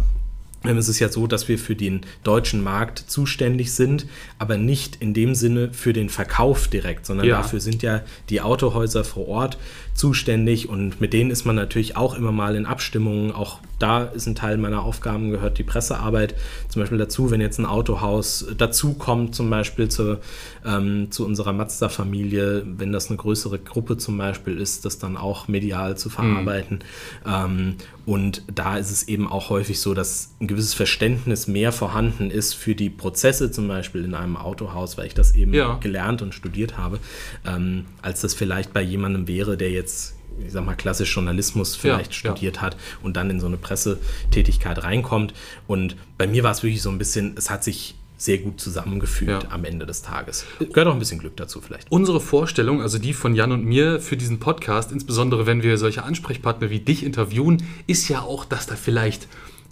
es 0.63 0.88
ist 0.89 1.00
ja 1.00 1.10
so, 1.10 1.28
dass 1.28 1.47
wir 1.47 1.58
für 1.58 1.76
den 1.76 2.02
deutschen 2.24 2.63
Markt 2.63 3.00
zuständig 3.00 3.74
sind, 3.74 4.06
aber 4.38 4.58
nicht 4.58 4.97
in 4.97 5.13
dem 5.13 5.34
Sinne 5.36 5.69
für 5.74 5.93
den 5.93 6.10
Verkauf 6.10 6.67
direkt, 6.67 7.06
sondern 7.06 7.28
Ja. 7.28 7.38
dafür 7.38 7.60
sind 7.60 7.82
ja 7.84 8.02
die 8.30 8.41
Autohäuser 8.41 9.04
vor 9.04 9.28
Ort 9.28 9.58
zuständig 9.93 10.69
und 10.69 11.02
mit 11.02 11.13
denen 11.13 11.32
ist 11.32 11.45
man 11.45 11.56
natürlich 11.56 11.97
auch 11.97 12.15
immer 12.15 12.32
mal 12.32 12.56
in 12.56 12.65
Abstimmungen. 12.65 13.32
Auch 13.32 13.60
da 13.82 14.04
ist 14.04 14.28
ein 14.28 14.36
Teil 14.36 14.58
meiner 14.58 14.84
Aufgaben, 14.84 15.32
gehört 15.32 15.58
die 15.58 15.63
Pressearbeit 15.63 16.36
zum 16.70 16.82
Beispiel 16.82 16.98
dazu, 16.98 17.32
wenn 17.32 17.41
jetzt 17.41 17.58
ein 17.60 17.65
Autohaus 17.65 18.46
dazu 18.58 18.94
kommt, 18.94 19.36
zum 19.36 19.50
Beispiel 19.50 19.89
zu, 19.89 20.20
ähm, 20.65 21.12
zu 21.12 21.26
unserer 21.26 21.54
Mazda-Familie, 21.54 22.63
wenn 22.65 22.91
das 22.91 23.10
eine 23.10 23.17
größere 23.17 23.60
Gruppe 23.60 23.98
zum 23.98 24.17
Beispiel 24.17 24.58
ist, 24.60 24.86
das 24.86 25.00
dann 25.00 25.17
auch 25.17 25.48
medial 25.48 25.98
zu 25.98 26.10
verarbeiten. 26.10 26.80
Ähm, 27.26 27.76
und 28.06 28.44
da 28.54 28.78
ist 28.78 28.91
es 28.91 29.08
eben 29.08 29.28
auch 29.28 29.50
häufig 29.50 29.80
so, 29.80 29.94
dass 29.94 30.32
ein 30.41 30.48
gewisses 30.48 30.74
Verständnis 30.74 31.48
mehr 31.48 31.72
vorhanden 31.72 32.32
ist 32.32 32.54
für 32.54 32.76
die 32.76 32.89
Prozesse 32.89 33.52
zum 33.52 33.67
Beispiel 33.67 34.04
in 34.04 34.13
einem 34.15 34.38
Autohaus, 34.38 34.98
weil 34.98 35.06
ich 35.08 35.13
das 35.13 35.36
eben 35.36 35.54
Ja. 35.54 35.76
gelernt 35.76 36.22
und 36.22 36.34
studiert 36.34 36.78
habe, 36.78 37.00
ähm, 37.46 37.86
als 38.02 38.22
das 38.22 38.34
vielleicht 38.34 38.74
bei 38.74 38.82
jemandem 38.82 39.28
wäre, 39.28 39.58
der 39.58 39.72
jetzt, 39.72 40.15
ich 40.45 40.51
sag 40.51 40.65
mal, 40.65 40.75
klassisch 40.75 41.13
Journalismus 41.13 41.75
vielleicht 41.75 42.12
ja. 42.12 42.17
studiert 42.17 42.62
hat 42.62 42.77
und 43.01 43.17
dann 43.17 43.30
in 43.30 43.39
so 43.39 43.47
eine 43.47 43.58
Pressetätigkeit 43.58 44.84
reinkommt. 44.84 45.34
Und 45.67 45.95
bei 46.17 46.27
mir 46.27 46.43
war 46.43 46.51
es 46.51 46.63
wirklich 46.63 46.82
so 46.82 46.89
ein 46.89 46.97
bisschen, 46.97 47.36
es 47.38 47.49
hat 47.49 47.63
sich 47.63 47.95
sehr 48.17 48.38
gut 48.38 48.62
zusammengefügt 48.62 49.32
Ja. 49.32 49.49
am 49.49 49.65
Ende 49.65 49.86
des 49.88 50.04
Tages. 50.04 50.45
Gehört 50.60 50.88
auch 50.88 50.93
ein 50.93 50.99
bisschen 50.99 51.19
Glück 51.19 51.36
dazu 51.38 51.60
vielleicht. 51.60 51.91
Unsere 51.91 52.21
Vorstellung, 52.21 52.82
also 52.82 52.99
die 52.99 53.13
von 53.13 53.34
Jan 53.34 53.51
und 53.51 53.65
mir 53.65 53.99
für 53.99 54.15
diesen 54.15 54.39
Podcast, 54.39 54.91
insbesondere 54.91 55.47
wenn 55.47 55.63
wir 55.63 55.77
solche 55.80 56.04
Ansprechpartner 56.04 56.69
wie 56.69 56.80
dich 56.80 57.04
interviewen, 57.04 57.63
ist 57.88 58.10
ja 58.10 58.21
auch, 58.21 58.45
dass 58.45 58.67
da 58.67 58.75
vielleicht 58.75 59.27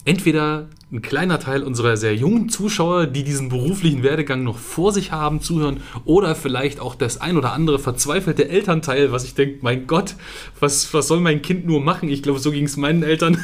entweder 0.05 0.67
ein 0.91 1.01
kleiner 1.03 1.39
Teil 1.39 1.61
unserer 1.61 1.97
sehr 1.97 2.15
jungen 2.15 2.49
Zuschauer, 2.49 3.05
die 3.05 3.23
diesen 3.23 3.49
beruflichen 3.49 4.01
Werdegang 4.01 4.43
noch 4.43 4.57
vor 4.57 4.91
sich 4.91 5.11
haben, 5.11 5.39
zuhören, 5.39 5.81
oder 6.03 6.33
vielleicht 6.35 6.79
auch 6.79 6.95
das 6.95 7.21
ein 7.21 7.37
oder 7.37 7.53
andere 7.53 7.77
verzweifelte 7.77 8.49
Elternteil, 8.49 9.11
was 9.11 9.23
ich 9.23 9.35
denke, 9.35 9.59
mein 9.61 9.85
Gott, 9.85 10.15
was, 10.59 10.91
was 10.93 11.07
soll 11.07 11.19
mein 11.19 11.43
Kind 11.43 11.67
nur 11.67 11.79
machen? 11.79 12.09
Ich 12.09 12.23
glaube, 12.23 12.39
so 12.39 12.51
ging 12.51 12.65
es 12.65 12.75
meinen 12.75 13.03
Eltern. 13.03 13.37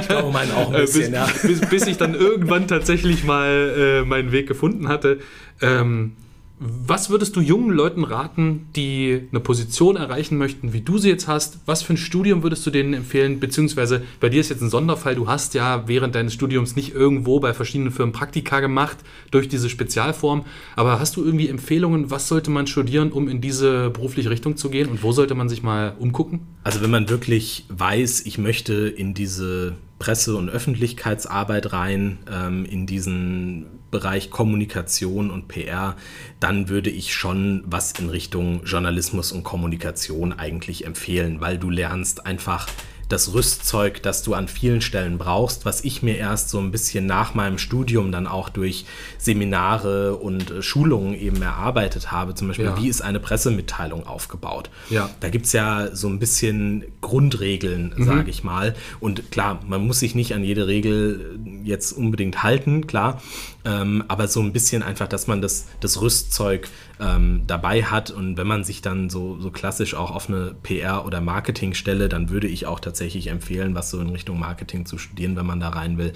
Ich 0.00 0.08
glaube, 0.08 0.32
meinen 0.32 0.52
auch 0.52 0.68
ein 0.68 0.74
Äh, 0.76 0.80
bis, 0.82 0.94
bisschen, 0.94 1.14
ja. 1.14 1.28
bis, 1.42 1.60
bis 1.60 1.86
ich 1.86 1.96
dann 1.96 2.14
irgendwann 2.14 2.66
tatsächlich 2.66 3.24
mal 3.24 4.02
äh, 4.02 4.04
meinen 4.06 4.32
Weg 4.32 4.46
gefunden 4.46 4.88
hatte. 4.88 5.18
Ähm, 5.60 6.12
was 6.58 7.10
würdest 7.10 7.36
du 7.36 7.40
jungen 7.40 7.70
Leuten 7.70 8.02
raten, 8.02 8.68
die 8.76 9.28
eine 9.30 9.40
Position 9.40 9.96
erreichen 9.96 10.38
möchten, 10.38 10.72
wie 10.72 10.80
du 10.80 10.96
sie 10.96 11.10
jetzt 11.10 11.28
hast? 11.28 11.58
Was 11.66 11.82
für 11.82 11.92
ein 11.92 11.98
Studium 11.98 12.42
würdest 12.42 12.66
du 12.66 12.70
denen 12.70 12.94
empfehlen? 12.94 13.40
Beziehungsweise 13.40 14.02
bei 14.20 14.30
dir 14.30 14.40
ist 14.40 14.48
jetzt 14.48 14.62
ein 14.62 14.70
Sonderfall, 14.70 15.14
du 15.14 15.28
hast 15.28 15.52
ja 15.52 15.86
während 15.86 16.14
deines 16.14 16.32
Studiums 16.32 16.74
nicht 16.74 16.94
irgendwo 16.94 17.40
bei 17.40 17.52
verschiedenen 17.52 17.92
Firmen 17.92 18.14
Praktika 18.14 18.60
gemacht 18.60 18.96
durch 19.30 19.48
diese 19.48 19.68
Spezialform. 19.68 20.46
Aber 20.76 20.98
hast 20.98 21.16
du 21.16 21.24
irgendwie 21.24 21.48
Empfehlungen, 21.48 22.10
was 22.10 22.26
sollte 22.26 22.50
man 22.50 22.66
studieren, 22.66 23.12
um 23.12 23.28
in 23.28 23.42
diese 23.42 23.90
berufliche 23.90 24.30
Richtung 24.30 24.56
zu 24.56 24.70
gehen? 24.70 24.88
Und 24.88 25.02
wo 25.02 25.12
sollte 25.12 25.34
man 25.34 25.50
sich 25.50 25.62
mal 25.62 25.94
umgucken? 25.98 26.40
Also 26.64 26.80
wenn 26.80 26.90
man 26.90 27.10
wirklich 27.10 27.66
weiß, 27.68 28.24
ich 28.24 28.38
möchte 28.38 28.88
in 28.88 29.12
diese 29.12 29.74
Presse- 29.98 30.36
und 30.36 30.48
Öffentlichkeitsarbeit 30.48 31.72
rein, 31.72 32.18
ähm, 32.30 32.64
in 32.64 32.86
diesen 32.86 33.66
Bereich 33.96 34.30
Kommunikation 34.30 35.30
und 35.30 35.48
PR, 35.48 35.96
dann 36.38 36.68
würde 36.68 36.90
ich 36.90 37.14
schon 37.14 37.64
was 37.66 37.92
in 37.92 38.10
Richtung 38.10 38.62
Journalismus 38.64 39.32
und 39.32 39.42
Kommunikation 39.42 40.34
eigentlich 40.34 40.84
empfehlen, 40.84 41.40
weil 41.40 41.56
du 41.56 41.70
lernst 41.70 42.26
einfach 42.26 42.66
das 43.08 43.32
Rüstzeug, 43.34 44.02
das 44.02 44.24
du 44.24 44.34
an 44.34 44.48
vielen 44.48 44.80
Stellen 44.80 45.16
brauchst, 45.16 45.64
was 45.64 45.84
ich 45.84 46.02
mir 46.02 46.16
erst 46.16 46.48
so 46.50 46.58
ein 46.58 46.72
bisschen 46.72 47.06
nach 47.06 47.34
meinem 47.34 47.56
Studium 47.56 48.10
dann 48.10 48.26
auch 48.26 48.48
durch 48.48 48.84
Seminare 49.16 50.16
und 50.16 50.50
äh, 50.50 50.60
Schulungen 50.60 51.14
eben 51.14 51.40
erarbeitet 51.40 52.10
habe. 52.10 52.34
Zum 52.34 52.48
Beispiel, 52.48 52.64
Ja. 52.66 52.76
wie 52.82 52.88
ist 52.88 53.02
eine 53.02 53.20
Pressemitteilung 53.20 54.06
aufgebaut? 54.08 54.70
Ja. 54.90 55.08
Da 55.20 55.28
gibt 55.28 55.46
es 55.46 55.52
ja 55.52 55.94
so 55.94 56.08
ein 56.08 56.18
bisschen 56.18 56.84
Grundregeln, 57.00 57.94
sage 57.96 58.28
ich 58.28 58.42
mal. 58.42 58.74
Und 58.98 59.30
klar, 59.30 59.60
man 59.68 59.86
muss 59.86 60.00
sich 60.00 60.16
nicht 60.16 60.34
an 60.34 60.42
jede 60.42 60.66
Regel 60.66 61.38
jetzt 61.62 61.92
unbedingt 61.92 62.42
halten, 62.42 62.88
klar. 62.88 63.22
Ähm, 63.66 64.04
aber 64.06 64.28
so 64.28 64.40
ein 64.40 64.52
bisschen 64.52 64.84
einfach, 64.84 65.08
dass 65.08 65.26
man 65.26 65.42
das, 65.42 65.66
das 65.80 66.00
Rüstzeug 66.00 66.68
ähm, 67.00 67.42
dabei 67.48 67.82
hat. 67.82 68.12
Und 68.12 68.36
wenn 68.36 68.46
man 68.46 68.62
sich 68.62 68.80
dann 68.80 69.10
so, 69.10 69.38
so 69.40 69.50
klassisch 69.50 69.94
auch 69.94 70.12
auf 70.12 70.28
eine 70.28 70.54
PR- 70.62 71.04
oder 71.04 71.20
Marketingstelle, 71.20 72.08
dann 72.08 72.30
würde 72.30 72.46
ich 72.46 72.66
auch 72.66 72.78
tatsächlich 72.78 73.26
empfehlen, 73.26 73.74
was 73.74 73.90
so 73.90 74.00
in 74.00 74.10
Richtung 74.10 74.38
Marketing 74.38 74.86
zu 74.86 74.98
studieren, 74.98 75.34
wenn 75.34 75.46
man 75.46 75.58
da 75.58 75.70
rein 75.70 75.98
will. 75.98 76.12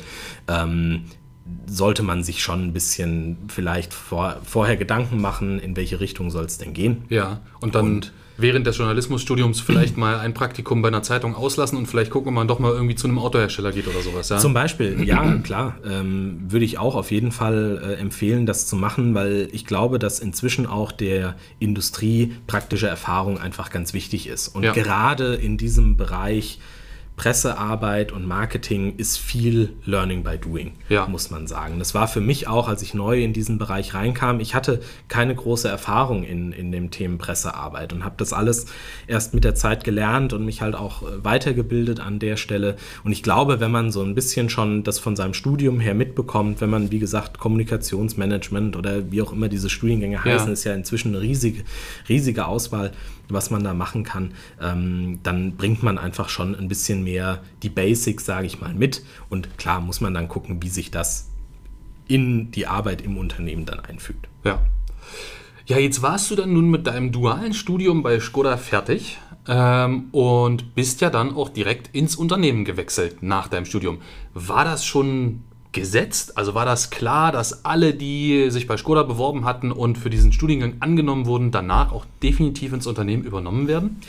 Ähm, 0.46 1.06
sollte 1.66 2.04
man 2.04 2.22
sich 2.22 2.40
schon 2.40 2.68
ein 2.68 2.72
bisschen 2.72 3.38
vielleicht 3.48 3.92
vor, 3.92 4.36
vorher 4.44 4.76
Gedanken 4.76 5.20
machen, 5.20 5.58
in 5.58 5.74
welche 5.74 5.98
Richtung 5.98 6.30
soll 6.30 6.44
es 6.44 6.58
denn 6.58 6.72
gehen. 6.72 7.04
Ja, 7.08 7.40
und 7.60 7.74
dann 7.74 8.06
während 8.40 8.66
des 8.66 8.78
Journalismusstudiums 8.78 9.60
vielleicht 9.60 9.96
mal 9.96 10.18
ein 10.18 10.34
Praktikum 10.34 10.82
bei 10.82 10.88
einer 10.88 11.02
Zeitung 11.02 11.34
auslassen 11.34 11.76
und 11.78 11.86
vielleicht 11.86 12.10
gucken, 12.10 12.28
ob 12.28 12.34
man 12.34 12.48
doch 12.48 12.58
mal 12.58 12.72
irgendwie 12.72 12.94
zu 12.94 13.06
einem 13.06 13.18
Autohersteller 13.18 13.72
geht 13.72 13.86
oder 13.88 14.00
sowas. 14.00 14.28
Ja? 14.28 14.38
Zum 14.38 14.54
Beispiel, 14.54 15.02
ja, 15.04 15.36
klar, 15.38 15.76
ähm, 15.88 16.40
würde 16.48 16.64
ich 16.64 16.78
auch 16.78 16.94
auf 16.94 17.10
jeden 17.10 17.32
Fall 17.32 17.80
äh, 17.82 18.00
empfehlen, 18.00 18.46
das 18.46 18.66
zu 18.66 18.76
machen, 18.76 19.14
weil 19.14 19.48
ich 19.52 19.66
glaube, 19.66 19.98
dass 19.98 20.18
inzwischen 20.20 20.66
auch 20.66 20.92
der 20.92 21.36
Industrie 21.58 22.32
praktische 22.46 22.86
Erfahrung 22.88 23.38
einfach 23.38 23.70
ganz 23.70 23.92
wichtig 23.94 24.26
ist. 24.26 24.48
Und 24.48 24.62
Ja. 24.64 24.72
gerade 24.72 25.34
in 25.34 25.56
diesem 25.56 25.96
Bereich 25.96 26.58
Pressearbeit 27.20 28.12
und 28.12 28.26
Marketing 28.26 28.94
ist 28.96 29.18
viel 29.18 29.74
Learning 29.84 30.24
by 30.24 30.38
Doing, 30.38 30.72
Ja. 30.88 31.06
muss 31.06 31.30
man 31.30 31.46
sagen. 31.46 31.78
Das 31.78 31.92
war 31.94 32.08
für 32.08 32.22
mich 32.22 32.48
auch, 32.48 32.66
als 32.66 32.80
ich 32.80 32.94
neu 32.94 33.22
in 33.22 33.34
diesen 33.34 33.58
Bereich 33.58 33.92
reinkam. 33.92 34.40
Ich 34.40 34.54
hatte 34.54 34.80
keine 35.08 35.34
große 35.34 35.68
Erfahrung 35.68 36.24
in, 36.24 36.50
in 36.52 36.72
dem 36.72 36.90
Themen 36.90 37.18
Pressearbeit 37.18 37.92
und 37.92 38.06
habe 38.06 38.14
das 38.16 38.32
alles 38.32 38.64
erst 39.06 39.34
mit 39.34 39.44
der 39.44 39.54
Zeit 39.54 39.84
gelernt 39.84 40.32
und 40.32 40.46
mich 40.46 40.62
halt 40.62 40.74
auch 40.74 41.02
äh, 41.02 41.22
weitergebildet 41.22 42.00
an 42.00 42.20
der 42.20 42.38
Stelle. 42.38 42.76
Und 43.04 43.12
ich 43.12 43.22
glaube, 43.22 43.60
wenn 43.60 43.70
man 43.70 43.92
so 43.92 44.00
ein 44.02 44.14
bisschen 44.14 44.48
schon 44.48 44.82
das 44.82 44.98
von 44.98 45.14
seinem 45.14 45.34
Studium 45.34 45.78
her 45.78 45.92
mitbekommt, 45.94 46.62
wenn 46.62 46.70
man, 46.70 46.90
wie 46.90 47.00
gesagt, 47.00 47.38
Kommunikationsmanagement 47.38 48.76
oder 48.76 49.12
wie 49.12 49.20
auch 49.20 49.32
immer 49.34 49.48
diese 49.48 49.68
Studiengänge 49.68 50.24
heißen, 50.24 50.50
ist 50.54 50.64
ja 50.64 50.72
inzwischen 50.72 51.08
eine 51.14 51.20
riesige, 51.20 51.64
riesige 52.08 52.46
Auswahl, 52.46 52.92
was 53.32 53.50
man 53.50 53.62
da 53.62 53.74
machen 53.74 54.02
kann, 54.04 54.32
ähm, 54.60 55.20
dann 55.22 55.52
bringt 55.56 55.84
man 55.84 55.98
einfach 55.98 56.28
schon 56.28 56.56
ein 56.56 56.66
bisschen 56.66 57.04
mehr 57.04 57.09
die 57.62 57.68
Basics, 57.68 58.24
sage 58.24 58.46
ich 58.46 58.60
mal, 58.60 58.74
mit. 58.74 59.02
Und 59.28 59.58
klar 59.58 59.80
muss 59.80 60.00
man 60.00 60.14
dann 60.14 60.28
gucken, 60.28 60.62
wie 60.62 60.68
sich 60.68 60.90
das 60.90 61.28
in 62.08 62.50
die 62.50 62.66
Arbeit 62.66 63.02
im 63.02 63.16
Unternehmen 63.16 63.64
dann 63.66 63.80
einfügt. 63.80 64.28
Ja. 64.44 64.60
Ja, 65.66 65.78
jetzt 65.78 66.02
warst 66.02 66.30
du 66.30 66.34
dann 66.34 66.52
nun 66.52 66.68
mit 66.68 66.86
deinem 66.86 67.12
dualen 67.12 67.54
Studium 67.54 68.02
bei 68.02 68.18
Skoda 68.18 68.56
fertig 68.56 69.18
ähm, 69.46 70.08
und 70.10 70.74
bist 70.74 71.00
ja 71.00 71.10
dann 71.10 71.34
auch 71.34 71.48
direkt 71.48 71.94
ins 71.94 72.16
Unternehmen 72.16 72.64
gewechselt 72.64 73.22
nach 73.22 73.46
deinem 73.46 73.66
Studium. 73.66 73.98
War 74.34 74.64
das 74.64 74.84
schon 74.84 75.44
gesetzt? 75.72 76.36
Also 76.36 76.54
war 76.54 76.64
das 76.64 76.90
klar, 76.90 77.30
dass 77.30 77.64
alle, 77.64 77.94
die 77.94 78.50
sich 78.50 78.66
bei 78.66 78.76
Skoda 78.76 79.04
beworben 79.04 79.44
hatten 79.44 79.70
und 79.70 79.96
für 79.96 80.10
diesen 80.10 80.32
Studiengang 80.32 80.74
angenommen 80.80 81.26
wurden, 81.26 81.52
danach 81.52 81.92
auch 81.92 82.04
definitiv 82.22 82.72
ins 82.72 82.88
Unternehmen 82.88 83.22
übernommen 83.22 83.68
werden? 83.68 84.00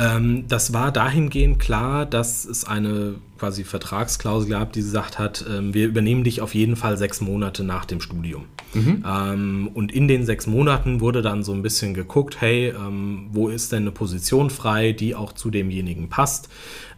Ähm, 0.00 0.44
das 0.48 0.72
war 0.72 0.92
dahingehend 0.92 1.58
klar, 1.58 2.06
dass 2.06 2.46
es 2.46 2.64
eine 2.64 3.16
quasi 3.38 3.64
Vertragsklausel 3.64 4.48
gehabt, 4.48 4.76
die 4.76 4.80
gesagt 4.80 5.18
hat, 5.18 5.44
ähm, 5.48 5.74
wir 5.74 5.86
übernehmen 5.86 6.24
dich 6.24 6.40
auf 6.40 6.54
jeden 6.54 6.76
Fall 6.76 6.96
sechs 6.96 7.20
Monate 7.20 7.64
nach 7.64 7.84
dem 7.84 8.00
Studium. 8.00 8.44
Mhm. 8.72 9.04
Ähm, 9.06 9.70
und 9.74 9.92
in 9.92 10.08
den 10.08 10.24
sechs 10.24 10.46
Monaten 10.46 11.00
wurde 11.00 11.22
dann 11.22 11.42
so 11.42 11.52
ein 11.52 11.62
bisschen 11.62 11.92
geguckt, 11.92 12.40
hey, 12.40 12.68
ähm, 12.68 13.28
wo 13.32 13.48
ist 13.48 13.72
denn 13.72 13.82
eine 13.82 13.92
Position 13.92 14.48
frei, 14.48 14.92
die 14.92 15.14
auch 15.14 15.32
zu 15.32 15.50
demjenigen 15.50 16.08
passt. 16.08 16.48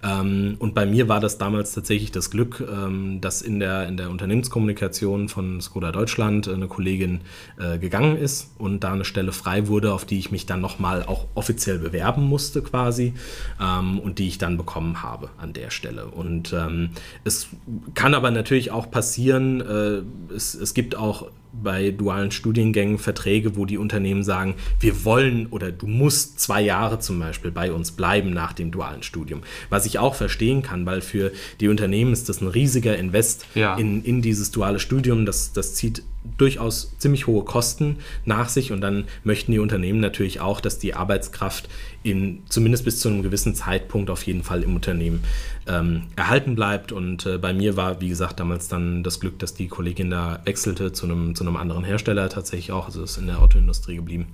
Ähm, 0.02 0.56
und 0.58 0.74
bei 0.74 0.86
mir 0.86 1.08
war 1.08 1.20
das 1.20 1.38
damals 1.38 1.72
tatsächlich 1.74 2.10
das 2.10 2.30
Glück, 2.30 2.60
ähm, 2.60 3.20
dass 3.20 3.42
in 3.42 3.60
der, 3.60 3.86
in 3.88 3.96
der 3.96 4.10
Unternehmenskommunikation 4.10 5.28
von 5.28 5.60
Skoda 5.60 5.92
Deutschland 5.92 6.48
eine 6.48 6.66
Kollegin 6.66 7.20
äh, 7.58 7.78
gegangen 7.78 8.16
ist 8.16 8.50
und 8.58 8.80
da 8.80 8.92
eine 8.92 9.04
Stelle 9.04 9.32
frei 9.32 9.68
wurde, 9.68 9.92
auf 9.92 10.04
die 10.04 10.18
ich 10.18 10.30
mich 10.30 10.46
dann 10.46 10.60
nochmal 10.60 11.04
auch 11.04 11.26
offiziell 11.34 11.78
bewerben 11.78 12.24
musste 12.24 12.62
quasi 12.62 13.14
ähm, 13.60 13.98
und 14.00 14.18
die 14.18 14.28
ich 14.28 14.38
dann 14.38 14.56
bekommen 14.56 15.02
habe 15.02 15.30
an 15.38 15.52
der 15.52 15.70
Stelle. 15.70 16.06
Und 16.06 16.52
ähm, 16.52 16.90
es 17.24 17.48
kann 17.94 18.14
aber 18.14 18.30
natürlich 18.30 18.70
auch 18.70 18.90
passieren, 18.90 19.60
äh, 19.60 20.34
es, 20.34 20.54
es 20.54 20.74
gibt 20.74 20.96
auch 20.96 21.26
bei 21.52 21.90
dualen 21.90 22.30
Studiengängen 22.30 22.98
Verträge, 22.98 23.56
wo 23.56 23.66
die 23.66 23.78
Unternehmen 23.78 24.22
sagen, 24.22 24.54
wir 24.80 25.04
wollen 25.04 25.46
oder 25.48 25.70
du 25.70 25.86
musst 25.86 26.40
zwei 26.40 26.62
Jahre 26.62 26.98
zum 26.98 27.18
Beispiel 27.18 27.50
bei 27.50 27.72
uns 27.72 27.92
bleiben 27.92 28.30
nach 28.30 28.52
dem 28.52 28.70
dualen 28.70 29.02
Studium. 29.02 29.42
Was 29.68 29.86
ich 29.86 29.98
auch 29.98 30.14
verstehen 30.14 30.62
kann, 30.62 30.86
weil 30.86 31.00
für 31.00 31.32
die 31.60 31.68
Unternehmen 31.68 32.12
ist 32.12 32.28
das 32.28 32.40
ein 32.40 32.48
riesiger 32.48 32.96
Invest 32.96 33.46
ja. 33.54 33.76
in, 33.76 34.02
in 34.04 34.22
dieses 34.22 34.50
duale 34.50 34.78
Studium. 34.78 35.26
Das, 35.26 35.52
das 35.52 35.74
zieht 35.74 36.02
durchaus 36.38 36.94
ziemlich 36.98 37.26
hohe 37.26 37.44
Kosten 37.44 37.96
nach 38.24 38.48
sich 38.48 38.72
und 38.72 38.80
dann 38.80 39.04
möchten 39.24 39.52
die 39.52 39.58
Unternehmen 39.58 40.00
natürlich 40.00 40.40
auch, 40.40 40.60
dass 40.60 40.78
die 40.78 40.94
Arbeitskraft 40.94 41.68
in 42.02 42.42
zumindest 42.48 42.84
bis 42.84 43.00
zu 43.00 43.08
einem 43.08 43.22
gewissen 43.22 43.54
Zeitpunkt 43.54 44.10
auf 44.10 44.24
jeden 44.24 44.42
Fall 44.42 44.62
im 44.62 44.74
Unternehmen 44.74 45.24
ähm, 45.66 46.04
erhalten 46.16 46.54
bleibt. 46.54 46.92
Und 46.92 47.26
äh, 47.26 47.38
bei 47.38 47.52
mir 47.52 47.76
war, 47.76 48.00
wie 48.00 48.08
gesagt, 48.08 48.40
damals 48.40 48.68
dann 48.68 49.02
das 49.02 49.20
Glück, 49.20 49.38
dass 49.38 49.54
die 49.54 49.68
Kollegin 49.68 50.10
da 50.10 50.40
wechselte 50.44 50.92
zu 50.92 51.06
einem, 51.06 51.34
zu 51.34 51.44
einem 51.44 51.56
anderen 51.56 51.84
Hersteller 51.84 52.28
tatsächlich 52.28 52.72
auch, 52.72 52.86
also 52.86 53.02
ist 53.02 53.18
in 53.18 53.26
der 53.26 53.40
Autoindustrie 53.40 53.96
geblieben. 53.96 54.26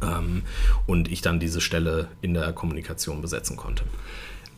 Ähm, 0.00 0.42
und 0.86 1.10
ich 1.10 1.22
dann 1.22 1.40
diese 1.40 1.60
Stelle 1.60 2.08
in 2.22 2.34
der 2.34 2.52
Kommunikation 2.52 3.20
besetzen 3.20 3.56
konnte 3.56 3.84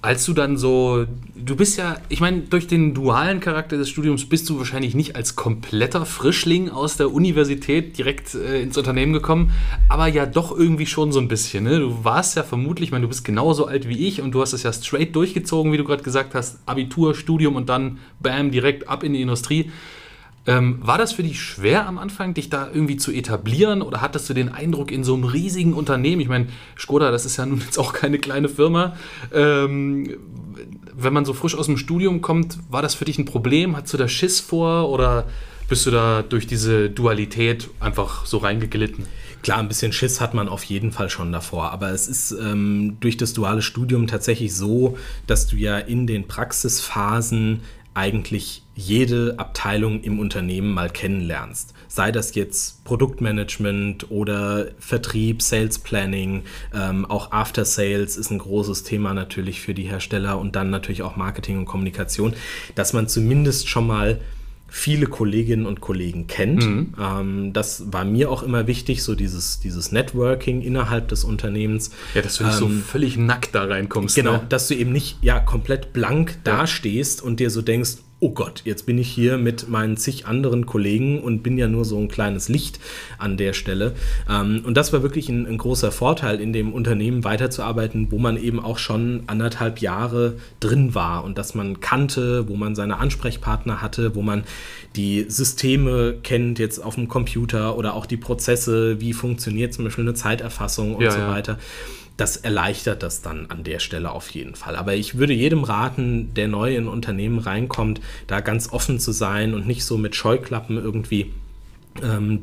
als 0.05 0.27
du 0.27 0.35
dann 0.35 0.59
so, 0.59 1.07
du 1.35 1.57
bist 1.57 1.79
ja, 1.79 1.97
ich 2.11 2.21
meine, 2.21 2.41
durch 2.41 2.67
den 2.67 2.93
dualen 2.93 3.41
Charakter 3.41 3.79
des 3.79 3.89
Studiums 3.89 4.29
bist 4.29 4.51
du 4.51 4.59
wahrscheinlich 4.59 4.95
nicht 4.95 5.17
als 5.17 5.35
kompletter 5.35 6.05
Frischling 6.05 6.69
aus 6.69 6.99
der 6.99 7.11
Universität 7.11 7.97
direkt 7.97 8.35
äh, 8.35 8.61
ins 8.61 8.77
Unternehmen 8.77 9.15
gekommen, 9.15 9.53
aber 9.89 10.07
ja 10.09 10.27
doch 10.27 10.55
irgendwie 10.55 10.85
schon 10.85 11.11
so 11.11 11.21
ein 11.21 11.29
bisschen. 11.29 11.65
Ne? 11.65 11.79
Du 11.79 12.05
warst 12.05 12.37
ja 12.37 12.43
vermutlich, 12.43 12.89
ich 12.89 12.93
meine, 12.93 13.03
du 13.03 13.09
bist 13.09 13.25
genauso 13.25 13.65
alt 13.65 13.89
wie 13.89 14.07
ich 14.07 14.21
und 14.21 14.33
du 14.33 14.43
hast 14.43 14.53
es 14.53 14.63
ja 14.63 14.75
straight 14.75 15.17
durchgezogen, 15.17 15.73
wie 15.73 15.79
du 15.79 15.85
gerade 15.85 16.03
gesagt 16.03 16.35
hast, 16.35 16.59
Abitur, 16.67 17.15
Studium 17.15 17.57
und 17.57 17.71
dann 17.71 17.99
bam, 18.21 18.51
direkt 18.51 18.87
ab 18.87 19.05
in 19.05 19.15
die 19.15 19.23
Industrie. 19.23 19.71
Ähm, 20.47 20.79
war 20.83 20.99
das 20.99 21.15
für 21.15 21.23
dich 21.23 21.41
schwer 21.41 21.87
am 21.87 21.97
Anfang, 21.97 22.35
dich 22.35 22.51
da 22.51 22.69
irgendwie 22.73 22.99
zu 22.99 23.11
etablieren 23.11 23.81
oder 23.81 24.03
hattest 24.03 24.29
du 24.29 24.35
den 24.35 24.51
Eindruck 24.51 24.91
in 24.91 25.03
so 25.03 25.15
einem 25.15 25.25
riesigen 25.25 25.73
Unternehmen, 25.73 26.21
ich 26.21 26.29
meine, 26.29 26.49
Skoda, 26.79 27.11
das 27.11 27.25
ist 27.25 27.39
ja 27.39 27.47
nun 27.47 27.61
jetzt 27.61 27.79
auch 27.79 27.95
keine 27.95 28.19
kleine 28.19 28.51
Firma, 28.51 28.95
ähm, 29.33 30.17
wenn 30.97 31.13
man 31.13 31.25
so 31.25 31.33
frisch 31.33 31.57
aus 31.57 31.67
dem 31.67 31.79
Studium 31.79 32.21
kommt, 32.21 32.59
war 32.71 32.83
das 32.83 32.95
für 32.95 33.05
dich 33.05 33.19
ein 33.19 33.25
Problem? 33.25 33.77
Hattest 33.77 33.95
du 33.95 33.99
da 33.99 34.09
Schiss 34.09 34.41
vor 34.41 34.91
oder 34.91 35.27
bist 35.69 35.87
du 35.87 35.91
da 35.91 36.23
durch 36.23 36.47
diese 36.47 36.91
Dualität 36.91 37.71
einfach 37.81 38.27
so 38.27 38.39
reingeglitten? 38.39 39.07
Klar, 39.43 39.59
ein 39.59 39.69
bisschen 39.69 39.93
Schiss 39.93 40.21
hat 40.21 40.35
man 40.35 40.49
auf 40.49 40.65
jeden 40.65 40.93
Fall 40.93 41.11
schon 41.11 41.33
davor, 41.33 41.71
aber 41.71 41.91
es 41.91 42.07
ist 42.07 42.33
ähm, 42.33 42.97
durch 43.01 43.17
das 43.17 43.33
duale 43.33 43.63
Studium 43.63 44.07
tatsächlich 44.07 44.55
so, 44.55 44.97
dass 45.27 45.47
du 45.47 45.57
ja 45.57 45.79
in 45.79 46.07
den 46.07 46.29
Praxisphasen 46.29 47.61
eigentlich 47.95 48.64
jede 48.75 49.35
Abteilung 49.39 50.03
im 50.03 50.19
Unternehmen 50.19 50.73
mal 50.73 50.91
kennenlernst. 50.91 51.75
Sei 51.89 52.11
das 52.11 52.35
jetzt 52.35 52.85
Produktmanagement 52.85 54.11
oder 54.11 54.69
Vertrieb, 54.79 55.43
Sales 55.43 55.79
Planning, 55.79 56.43
ähm, 56.75 57.05
auch 57.05 57.31
After 57.31 57.65
Sales 57.65 58.17
ist 58.17 58.31
ein 58.31 58.39
großes 58.39 58.83
Thema 58.83 59.15
natürlich 59.15 59.61
für 59.61 59.75
die 59.75 59.85
Hersteller 59.85 60.39
und 60.39 60.57
dann 60.57 60.71
natürlich 60.71 61.03
auch 61.03 61.17
Marketing 61.17 61.59
und 61.59 61.67
Kommunikation, 61.67 62.35
dass 62.75 62.93
man 62.93 63.07
zumindest 63.07 63.69
schon 63.69 63.87
mal 63.87 64.21
viele 64.75 65.07
Kolleginnen 65.07 65.67
und 65.67 65.81
Kollegen 65.81 66.27
kennt. 66.27 66.67
Mhm. 66.67 66.95
Ähm, 67.01 67.53
das 67.53 67.93
war 67.93 68.05
mir 68.05 68.29
auch 68.29 68.43
immer 68.43 68.67
wichtig, 68.67 69.05
so 69.05 69.15
dieses, 69.15 69.61
dieses 69.61 69.93
Networking 69.93 70.63
innerhalb 70.63 71.07
des 71.07 71.23
Unternehmens. 71.23 71.93
Ja, 72.13 72.23
dass 72.23 72.39
du 72.39 72.45
nicht 72.45 72.61
ähm, 72.61 72.79
so 72.79 72.83
völlig 72.83 73.17
nackt 73.17 73.55
da 73.55 73.67
reinkommst. 73.67 74.17
Genau, 74.17 74.33
ne? 74.33 74.47
dass 74.49 74.67
du 74.67 74.75
eben 74.75 74.91
nicht 74.91 75.19
ja 75.23 75.39
komplett 75.39 75.93
blank 75.93 76.33
ja. 76.45 76.57
dastehst 76.57 77.23
und 77.23 77.39
dir 77.39 77.51
so 77.51 77.63
denkst, 77.63 77.99
oh 78.25 78.31
Gott, 78.31 78.63
jetzt 78.65 78.87
bin 78.87 78.97
ich 78.97 79.11
hier 79.11 79.37
mit 79.37 79.69
meinen 79.69 79.99
zig 79.99 80.27
anderen 80.27 80.65
Kollegen 80.65 81.21
und 81.21 81.43
bin 81.43 81.59
ja 81.59 81.69
nur 81.69 81.85
so 81.85 81.99
ein 81.99 82.09
kleines 82.09 82.49
Licht 82.49 82.81
an 83.19 83.37
der 83.37 83.53
Stelle. 83.53 83.93
Ähm, 84.31 84.63
und 84.65 84.79
das 84.79 84.95
war 84.95 85.03
wirklich 85.03 85.29
ein, 85.29 85.47
ein, 85.47 85.59
großer 85.59 85.93
Vorteil, 85.93 86.41
in 86.41 86.55
dem 86.55 86.73
Unternehmen 86.73 87.23
weiterzuarbeiten, 87.23 88.11
wo 88.11 88.19
man 88.19 88.39
eben 88.39 88.61
auch 88.61 88.79
schon 88.79 89.25
anderthalb 89.27 89.81
Jahre 89.81 90.39
drin 90.59 90.95
war 90.95 91.23
und 91.23 91.37
dass 91.37 91.55
man 91.55 91.81
kannte, 91.81 92.49
wo 92.49 92.57
man 92.57 92.75
seine 92.75 92.97
Ansprechpartner 92.97 93.83
hatte, 93.83 94.15
wo 94.15 94.23
man 94.23 94.45
die 94.97 95.27
Systeme 95.29 96.15
kennt, 96.23 96.59
jetzt 96.59 96.79
auf 96.79 96.95
dem 96.95 97.09
Computer 97.09 97.77
oder 97.77 97.93
auch 97.93 98.07
die 98.07 98.17
Prozesse, 98.17 99.03
wie 99.03 99.13
funktioniert 99.13 99.75
zum 99.75 99.85
Beispiel 99.85 100.05
eine 100.05 100.15
Zeiterfassung 100.15 100.95
und 100.95 101.05
ja, 101.05 101.11
so 101.11 101.19
weiter. 101.19 101.59
Das 102.17 102.37
erleichtert 102.37 103.03
das 103.03 103.23
dann 103.23 103.47
an 103.51 103.65
der 103.65 103.81
Stelle 103.81 104.13
auf 104.13 104.31
jeden 104.31 104.55
Fall. 104.55 104.77
Aber 104.77 104.95
ich 104.95 105.19
würde 105.19 105.33
jedem 105.33 105.65
raten, 105.65 106.33
der 106.35 106.47
neu 106.47 106.77
in 106.77 106.87
Unternehmen 106.87 107.39
reinkommt, 107.39 108.01
da 108.29 108.41
ganz 108.41 108.73
offen 108.73 109.01
zu 109.01 109.11
sein 109.11 109.53
und 109.53 109.67
nicht 109.67 109.85
so 109.85 109.99
mit 109.99 110.15
Scheuklappen 110.15 110.77
irgendwie 110.77 111.33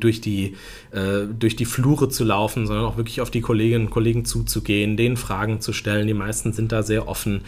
durch, 0.00 0.20
die, 0.20 0.56
äh, 0.92 1.26
durch 1.38 1.56
die 1.56 1.66
Flure 1.66 2.08
zu 2.08 2.24
laufen, 2.24 2.66
sondern 2.66 2.86
auch 2.86 2.96
wirklich 2.96 3.20
auf 3.20 3.30
die 3.30 3.42
Kolleginnen 3.42 3.86
und 3.86 3.90
Kollegen 3.90 4.24
zuzugehen, 4.24 4.96
denen 4.96 5.16
Fragen 5.16 5.60
zu 5.60 5.72
stellen. 5.72 6.06
Die 6.06 6.14
meisten 6.14 6.52
sind 6.52 6.72
da 6.72 6.82
sehr 6.82 7.06
offen. 7.06 7.42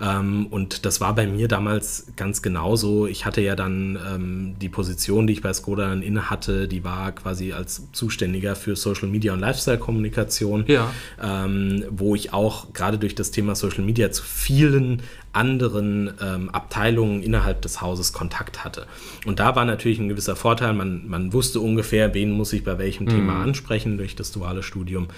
Ähm, 0.00 0.46
und 0.46 0.86
das 0.86 1.00
war 1.00 1.14
bei 1.14 1.26
mir 1.26 1.48
damals 1.48 2.06
ganz 2.16 2.40
genauso. 2.40 3.06
Ich 3.06 3.26
hatte 3.26 3.42
ja 3.42 3.56
dann 3.56 3.98
ähm, 4.10 4.54
die 4.60 4.70
Position, 4.70 5.26
die 5.26 5.34
ich 5.34 5.42
bei 5.42 5.52
Skoda 5.52 5.88
dann 5.88 6.02
inne 6.02 6.30
hatte, 6.30 6.66
die 6.66 6.82
war 6.82 7.12
quasi 7.12 7.52
als 7.52 7.82
Zuständiger 7.92 8.56
für 8.56 8.74
Social 8.74 9.08
Media 9.08 9.34
und 9.34 9.40
Lifestyle-Kommunikation, 9.40 10.64
ja. 10.66 10.90
Ähm, 11.22 11.84
wo 11.90 12.14
ich 12.14 12.32
auch 12.32 12.72
gerade 12.72 12.98
durch 12.98 13.14
das 13.14 13.30
Thema 13.30 13.54
Social 13.54 13.84
Media 13.84 14.10
zu 14.10 14.22
vielen 14.22 15.02
anderen 15.32 16.12
ähm, 16.20 16.50
Abteilungen 16.50 17.22
innerhalb 17.22 17.62
des 17.62 17.80
Hauses 17.80 18.12
Kontakt 18.12 18.64
hatte. 18.64 18.86
Und 19.26 19.38
da 19.38 19.54
war 19.54 19.64
natürlich 19.64 19.98
ein 19.98 20.08
gewisser 20.08 20.36
Vorteil, 20.36 20.72
man, 20.72 21.08
man 21.08 21.32
wusste 21.32 21.60
ungefähr, 21.60 22.14
wen 22.14 22.32
muss 22.32 22.52
ich 22.52 22.64
bei 22.64 22.78
welchem 22.78 23.04
mhm. 23.04 23.10
Thema 23.10 23.42
ansprechen 23.42 23.96
durch 23.96 24.16
das 24.16 24.32
duale 24.32 24.62
Studium. 24.62 25.08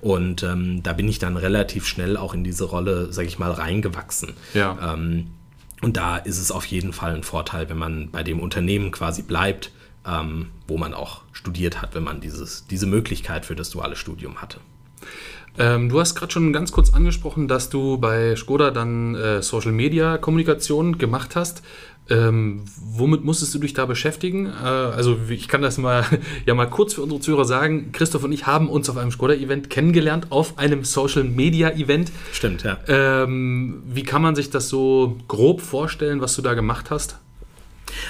Und 0.00 0.42
ähm, 0.42 0.82
da 0.82 0.92
bin 0.92 1.08
ich 1.08 1.18
dann 1.18 1.36
relativ 1.36 1.86
schnell 1.86 2.16
auch 2.16 2.34
in 2.34 2.44
diese 2.44 2.64
Rolle, 2.64 3.12
sage 3.12 3.28
ich 3.28 3.38
mal, 3.38 3.52
reingewachsen. 3.52 4.34
Ja. 4.54 4.94
Ähm, 4.94 5.28
und 5.82 5.96
da 5.96 6.16
ist 6.16 6.38
es 6.38 6.50
auf 6.50 6.66
jeden 6.66 6.92
Fall 6.92 7.14
ein 7.14 7.22
Vorteil, 7.22 7.70
wenn 7.70 7.78
man 7.78 8.10
bei 8.10 8.22
dem 8.22 8.40
Unternehmen 8.40 8.90
quasi 8.90 9.22
bleibt, 9.22 9.72
ähm, 10.06 10.48
wo 10.66 10.78
man 10.78 10.94
auch 10.94 11.22
studiert 11.32 11.80
hat, 11.80 11.94
wenn 11.94 12.02
man 12.02 12.20
dieses, 12.20 12.66
diese 12.66 12.86
Möglichkeit 12.86 13.46
für 13.46 13.54
das 13.54 13.70
duale 13.70 13.96
Studium 13.96 14.42
hatte. 14.42 14.60
Ähm, 15.60 15.90
du 15.90 16.00
hast 16.00 16.14
gerade 16.14 16.32
schon 16.32 16.54
ganz 16.54 16.72
kurz 16.72 16.94
angesprochen, 16.94 17.46
dass 17.46 17.68
du 17.68 17.98
bei 17.98 18.34
Skoda 18.34 18.70
dann 18.70 19.14
äh, 19.14 19.42
Social 19.42 19.72
Media 19.72 20.16
Kommunikation 20.16 20.96
gemacht 20.96 21.36
hast. 21.36 21.62
Ähm, 22.08 22.64
womit 22.82 23.24
musstest 23.24 23.54
du 23.54 23.58
dich 23.58 23.74
da 23.74 23.84
beschäftigen? 23.84 24.46
Äh, 24.46 24.66
also 24.66 25.18
ich 25.28 25.48
kann 25.48 25.60
das 25.60 25.76
mal 25.76 26.04
ja 26.46 26.54
mal 26.54 26.66
kurz 26.66 26.94
für 26.94 27.02
unsere 27.02 27.20
Zuhörer 27.20 27.44
sagen. 27.44 27.92
Christoph 27.92 28.24
und 28.24 28.32
ich 28.32 28.46
haben 28.46 28.70
uns 28.70 28.88
auf 28.88 28.96
einem 28.96 29.10
Skoda-Event 29.10 29.68
kennengelernt, 29.68 30.28
auf 30.30 30.58
einem 30.58 30.82
Social-Media-Event. 30.82 32.10
Stimmt, 32.32 32.62
ja. 32.62 32.78
Ähm, 32.88 33.82
wie 33.86 34.02
kann 34.02 34.22
man 34.22 34.34
sich 34.34 34.48
das 34.48 34.70
so 34.70 35.18
grob 35.28 35.60
vorstellen, 35.60 36.22
was 36.22 36.34
du 36.34 36.42
da 36.42 36.54
gemacht 36.54 36.90
hast? 36.90 37.18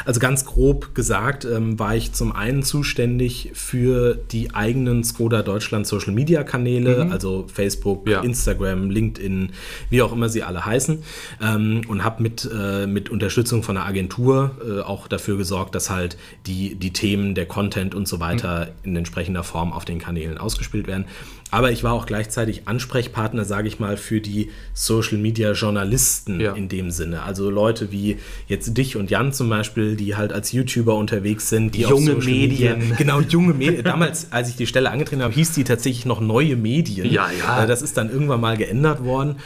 Also 0.05 0.21
ganz 0.21 0.45
grob 0.45 0.95
gesagt 0.95 1.45
ähm, 1.45 1.79
war 1.79 1.95
ich 1.95 2.13
zum 2.13 2.33
einen 2.33 2.63
zuständig 2.63 3.51
für 3.55 4.15
die 4.15 4.55
eigenen 4.55 5.05
Skoda 5.05 5.43
Deutschland 5.43 5.87
Social 5.87 6.13
Media 6.13 6.43
Kanäle, 6.43 7.05
mhm. 7.05 7.13
also 7.13 7.47
Facebook, 7.53 8.09
ja. 8.09 8.21
Instagram, 8.21 8.91
LinkedIn, 8.91 9.53
wie 9.91 10.03
auch 10.03 10.13
immer 10.13 10.29
sie 10.29 10.43
alle 10.43 10.65
heißen, 10.65 11.03
ähm, 11.43 11.83
und 11.89 12.05
habe 12.05 12.23
mit, 12.23 12.49
äh, 12.53 12.87
mit 12.87 13.11
Unterstützung 13.11 13.63
von 13.63 13.77
einer 13.77 13.87
Agentur 13.87 14.57
äh, 14.67 14.81
auch 14.81 15.09
dafür 15.09 15.37
gesorgt, 15.37 15.75
dass 15.75 15.91
halt 15.91 16.17
die, 16.47 16.75
die 16.75 16.93
Themen, 16.93 17.35
der 17.35 17.47
Content 17.47 17.95
und 17.95 18.09
so 18.09 18.21
weiter 18.21 18.67
mhm. 18.67 18.91
in 18.91 18.97
entsprechender 18.97 19.45
Form 19.45 19.73
auf 19.73 19.85
den 19.85 19.99
Kanälen 19.99 20.39
ausgespielt 20.39 20.87
werden. 20.87 21.07
Aber 21.51 21.73
ich 21.73 21.83
war 21.83 21.93
auch 21.93 22.07
gleichzeitig 22.07 22.63
Ansprechpartner, 22.67 23.45
sage 23.45 23.69
ich 23.69 23.79
mal, 23.81 23.97
für 23.97 24.21
die 24.21 24.51
Social 24.75 25.19
Media 25.19 25.53
Journalisten 25.53 26.41
Ja. 26.41 26.53
in 26.55 26.69
dem 26.69 26.91
Sinne. 26.91 27.23
Also 27.23 27.51
Leute 27.51 27.91
wie 27.91 28.19
jetzt 28.47 28.77
dich 28.77 28.97
und 28.97 29.11
Jan 29.11 29.33
zum 29.33 29.49
Beispiel, 29.49 29.97
die 29.97 30.15
halt 30.17 30.33
als 30.33 30.53
YouTuber 30.53 30.95
unterwegs 30.95 31.49
sind, 31.49 31.75
die 31.75 31.81
Junge 31.83 32.15
Social 32.15 32.31
Media, 32.33 32.77
Medien. 32.77 32.97
genau 32.99 33.21
junge 33.21 33.55
Medien. 33.55 33.83
Damals, 33.85 34.29
als 34.31 34.49
ich 34.49 34.57
die 34.57 34.67
Stelle 34.67 34.91
angetreten 34.91 35.23
habe, 35.23 35.35
hieß 35.35 35.53
die 35.53 35.65
tatsächlich 35.65 36.07
noch 36.07 36.21
neue 36.21 36.57
Medien. 36.57 37.11
Ja, 37.11 37.29
ja. 37.37 37.65
Äh, 37.65 37.67
Das 37.67 37.83
ist 37.83 37.97
dann 37.97 38.11
irgendwann 38.11 38.41
mal 38.41 38.57
geändert 38.57 39.03
worden. 39.05 39.37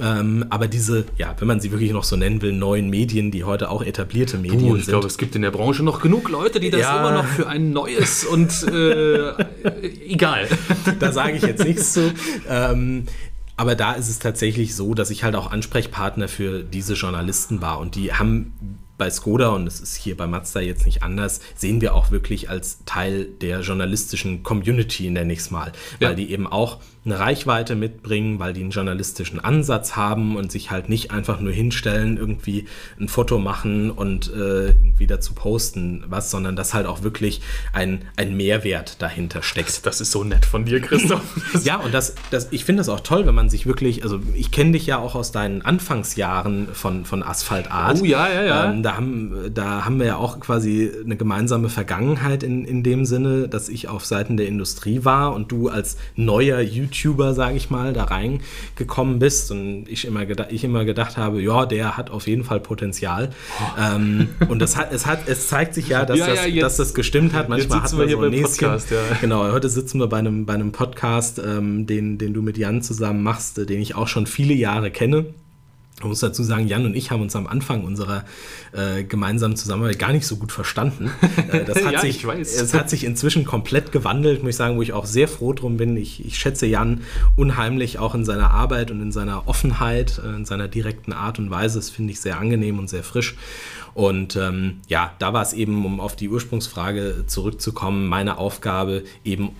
Ähm, 0.00 0.44
aber 0.50 0.68
diese, 0.68 1.04
ja, 1.18 1.34
wenn 1.38 1.48
man 1.48 1.60
sie 1.60 1.70
wirklich 1.72 1.92
noch 1.92 2.04
so 2.04 2.16
nennen 2.16 2.42
will, 2.42 2.52
neuen 2.52 2.90
Medien, 2.90 3.30
die 3.30 3.44
heute 3.44 3.70
auch 3.70 3.82
etablierte 3.82 4.36
Medien 4.38 4.60
Du, 4.60 4.76
ich 4.76 4.84
sind. 4.84 4.92
glaube, 4.92 5.06
es 5.06 5.18
gibt 5.18 5.34
in 5.36 5.42
der 5.42 5.50
Branche 5.50 5.82
noch 5.82 6.00
genug 6.02 6.28
Leute, 6.28 6.60
die 6.60 6.70
das 6.70 6.80
Ja. 6.82 6.98
immer 7.00 7.12
noch 7.22 7.26
für 7.26 7.46
ein 7.48 7.72
neues 7.72 8.24
und 8.24 8.50
äh, 8.70 9.32
egal. 9.64 10.48
da 11.00 11.12
sage 11.12 11.36
ich 11.36 11.42
jetzt 11.42 11.64
nichts 11.64 11.92
zu. 11.92 12.12
Ähm, 12.48 13.06
aber 13.56 13.74
da 13.74 13.92
ist 13.92 14.08
es 14.08 14.18
tatsächlich 14.18 14.74
so, 14.74 14.94
dass 14.94 15.10
ich 15.10 15.24
halt 15.24 15.36
auch 15.36 15.50
Ansprechpartner 15.50 16.28
für 16.28 16.62
diese 16.62 16.94
Journalisten 16.94 17.60
war. 17.60 17.78
Und 17.78 17.94
die 17.94 18.12
haben 18.12 18.78
bei 18.98 19.10
Skoda, 19.10 19.48
und 19.48 19.66
es 19.66 19.80
ist 19.80 19.96
hier 19.96 20.16
bei 20.16 20.26
Mazda 20.26 20.60
jetzt 20.60 20.86
nicht 20.86 21.02
anders, 21.02 21.40
sehen 21.56 21.80
wir 21.80 21.94
auch 21.94 22.10
wirklich 22.10 22.48
als 22.50 22.84
Teil 22.84 23.24
der 23.24 23.60
journalistischen 23.60 24.42
Community, 24.42 25.10
nenne 25.10 25.32
ich 25.32 25.40
es 25.40 25.50
mal. 25.50 25.72
Ja. 25.98 26.08
Weil 26.08 26.16
die 26.16 26.30
eben 26.30 26.46
auch 26.46 26.80
eine 27.04 27.18
Reichweite 27.18 27.74
mitbringen, 27.76 28.38
weil 28.38 28.52
die 28.52 28.62
einen 28.62 28.70
journalistischen 28.70 29.40
Ansatz 29.40 29.96
haben 29.96 30.36
und 30.36 30.50
sich 30.50 30.70
halt 30.70 30.88
nicht 30.88 31.10
einfach 31.10 31.40
nur 31.40 31.52
hinstellen, 31.52 32.16
irgendwie 32.16 32.66
ein 32.98 33.08
Foto 33.08 33.38
machen 33.38 33.90
und 33.90 34.32
äh, 34.32 34.68
irgendwie 34.68 35.06
dazu 35.06 35.34
posten 35.34 36.04
was, 36.08 36.30
sondern 36.30 36.56
dass 36.56 36.74
halt 36.74 36.86
auch 36.86 37.02
wirklich 37.02 37.40
ein, 37.72 38.02
ein 38.16 38.36
Mehrwert 38.36 39.02
dahinter 39.02 39.42
steckt. 39.42 39.84
Das 39.86 40.00
ist 40.00 40.10
so 40.10 40.24
nett 40.24 40.46
von 40.46 40.64
dir, 40.64 40.80
Christoph. 40.80 41.22
Ja, 41.64 41.76
und 41.76 41.94
das, 41.94 42.14
das, 42.30 42.48
ich 42.50 42.64
finde 42.64 42.80
das 42.80 42.88
auch 42.88 43.00
toll, 43.00 43.26
wenn 43.26 43.34
man 43.34 43.48
sich 43.48 43.66
wirklich, 43.66 44.02
also 44.02 44.20
ich 44.34 44.50
kenne 44.50 44.72
dich 44.72 44.86
ja 44.86 44.98
auch 44.98 45.14
aus 45.14 45.32
deinen 45.32 45.62
Anfangsjahren 45.62 46.68
von, 46.72 47.04
von 47.04 47.22
Asphalt 47.22 47.70
Art. 47.70 48.00
Oh 48.00 48.04
ja, 48.04 48.28
ja, 48.28 48.42
ja. 48.42 48.70
Ähm, 48.70 48.82
da, 48.82 48.96
haben, 48.96 49.50
da 49.52 49.84
haben 49.84 49.98
wir 49.98 50.06
ja 50.06 50.16
auch 50.16 50.40
quasi 50.40 50.90
eine 51.04 51.16
gemeinsame 51.16 51.68
Vergangenheit 51.68 52.42
in, 52.42 52.64
in 52.64 52.82
dem 52.82 53.04
Sinne, 53.04 53.48
dass 53.48 53.68
ich 53.68 53.88
auf 53.88 54.04
Seiten 54.04 54.36
der 54.36 54.46
Industrie 54.46 55.04
war 55.04 55.34
und 55.34 55.52
du 55.52 55.68
als 55.68 55.96
neuer 56.16 56.60
YouTuber, 56.60 56.93
sage 57.34 57.56
ich 57.56 57.70
mal, 57.70 57.92
da 57.92 58.04
reingekommen 58.04 59.18
bist 59.18 59.50
und 59.50 59.86
ich 59.88 60.04
immer, 60.06 60.22
ich 60.50 60.64
immer 60.64 60.84
gedacht 60.84 61.16
habe, 61.16 61.42
ja, 61.42 61.66
der 61.66 61.96
hat 61.96 62.10
auf 62.10 62.26
jeden 62.26 62.44
Fall 62.44 62.60
Potenzial. 62.60 63.30
Ähm, 63.78 64.28
und 64.48 64.58
das 64.60 64.76
hat, 64.76 64.92
es, 64.92 65.06
hat, 65.06 65.26
es 65.28 65.48
zeigt 65.48 65.74
sich 65.74 65.88
ja, 65.88 66.04
dass, 66.04 66.18
Ja, 66.18 66.28
ja, 66.28 66.34
das, 66.34 66.46
jetzt- 66.46 66.62
dass 66.62 66.76
das 66.76 66.94
gestimmt 66.94 67.32
hat. 67.34 67.48
Manchmal 67.48 67.80
sitzen 67.82 67.98
hat 67.98 67.98
wir 67.98 67.98
man 67.98 68.08
hier 68.08 68.16
so 68.16 68.22
ein 68.24 68.30
Näschen. 68.30 68.68
Podcast, 68.68 68.90
ja. 68.90 68.98
Genau, 69.20 69.52
heute 69.52 69.68
sitzen 69.68 69.98
wir 69.98 70.06
bei 70.06 70.18
einem, 70.18 70.46
bei 70.46 70.54
einem 70.54 70.72
Podcast, 70.72 71.38
ähm, 71.44 71.86
den, 71.86 72.18
den 72.18 72.34
du 72.34 72.42
mit 72.42 72.56
Jan 72.58 72.82
zusammen 72.82 73.22
machst, 73.22 73.58
äh, 73.58 73.66
den 73.66 73.80
ich 73.80 73.94
auch 73.94 74.08
schon 74.08 74.26
viele 74.26 74.54
Jahre 74.54 74.90
kenne. 74.90 75.26
Ich 76.00 76.04
muss 76.04 76.18
dazu 76.18 76.42
sagen, 76.42 76.66
Jan 76.66 76.84
und 76.86 76.96
ich 76.96 77.12
haben 77.12 77.22
uns 77.22 77.36
am 77.36 77.46
Anfang 77.46 77.84
unserer 77.84 78.24
äh, 78.72 79.04
gemeinsamen 79.04 79.56
Zusammenarbeit 79.56 79.98
gar 79.98 80.12
nicht 80.12 80.26
so 80.26 80.36
gut 80.36 80.52
verstanden. 80.52 81.10
Äh, 81.52 81.64
das 81.64 81.84
hat 81.84 81.92
Ja, 81.92 82.00
sich. 82.00 82.24
Es 82.24 82.74
hat 82.74 82.88
sich 82.88 83.04
inzwischen 83.04 83.44
komplett 83.44 83.92
gewandelt, 83.92 84.42
muss 84.42 84.50
ich 84.50 84.56
sagen, 84.56 84.76
wo 84.76 84.82
ich 84.82 84.92
auch 84.92 85.04
sehr 85.04 85.28
froh 85.28 85.52
drum 85.52 85.76
bin. 85.76 85.96
Ich, 85.96 86.24
ich 86.24 86.38
schätze 86.38 86.66
Jan 86.66 87.02
unheimlich 87.36 87.98
auch 87.98 88.14
in 88.14 88.24
seiner 88.24 88.50
Arbeit 88.50 88.90
und 88.90 89.02
in 89.02 89.12
seiner 89.12 89.46
Offenheit, 89.46 90.20
äh, 90.24 90.28
in 90.36 90.44
seiner 90.44 90.68
direkten 90.68 91.12
Art 91.12 91.38
und 91.38 91.50
Weise. 91.50 91.78
Das 91.78 91.90
finde 91.90 92.12
ich 92.12 92.20
sehr 92.20 92.38
angenehm 92.38 92.78
und 92.78 92.88
sehr 92.88 93.04
frisch. 93.04 93.36
Und 93.94 94.36
ähm, 94.36 94.80
ja, 94.88 95.12
da 95.18 95.32
war 95.32 95.42
es 95.42 95.52
eben, 95.52 95.84
um 95.84 96.00
auf 96.00 96.16
die 96.16 96.28
Ursprungsfrage 96.28 97.24
zurückzukommen, 97.26 98.06
meine 98.06 98.38
Aufgabe 98.38 99.04
eben 99.24 99.50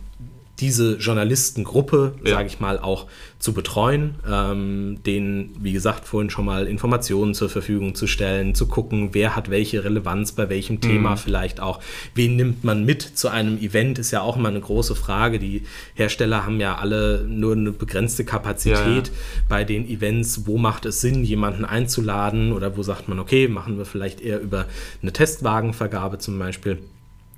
diese 0.61 0.97
Journalistengruppe, 0.99 2.15
Ja. 2.25 2.35
sage 2.37 2.47
ich 2.47 2.61
mal, 2.61 2.79
auch 2.79 3.07
zu 3.39 3.53
betreuen, 3.53 4.15
ähm, 4.31 4.99
denen, 5.05 5.55
wie 5.61 5.73
gesagt, 5.73 6.07
vorhin 6.07 6.31
schon 6.31 6.45
mal 6.47 6.67
Informationen 6.67 7.35
zur 7.35 7.51
Verfügung 7.51 7.95
zu 7.95 8.07
stellen, 8.07 8.55
zu 8.55 8.67
gucken, 8.67 9.11
wer 9.13 9.37
hat 9.37 9.51
welche 9.51 9.85
Relevanz 9.85 10.33
bei 10.33 10.49
welchem 10.49 10.81
Thema 10.81 11.17
vielleicht 11.17 11.61
auch, 11.61 11.81
wen 12.15 12.37
nimmt 12.37 12.65
man 12.65 12.85
mit 12.85 13.03
zu 13.03 13.29
einem 13.29 13.59
Event, 13.59 13.99
ist 13.99 14.13
ja 14.13 14.23
auch 14.23 14.37
immer 14.37 14.49
eine 14.49 14.61
große 14.61 14.95
Frage. 14.95 15.39
Die 15.39 15.63
Hersteller 15.95 16.47
haben 16.47 16.61
ja 16.61 16.77
alle 16.77 17.27
nur 17.29 17.53
eine 17.53 17.73
begrenzte 17.73 18.25
Kapazität 18.25 19.09
Ja, 19.09 19.13
bei 19.49 19.65
den 19.65 19.87
Events, 19.89 20.47
wo 20.47 20.57
macht 20.57 20.87
es 20.87 21.01
Sinn, 21.01 21.25
jemanden 21.25 21.65
einzuladen 21.65 22.53
oder 22.53 22.77
wo 22.77 22.83
sagt 22.83 23.09
man, 23.09 23.19
okay, 23.19 23.49
machen 23.49 23.77
wir 23.77 23.85
vielleicht 23.85 24.21
eher 24.21 24.41
über 24.41 24.67
eine 25.03 25.13
Testwagenvergabe 25.13 26.19
zum 26.19 26.39
Beispiel. 26.39 26.79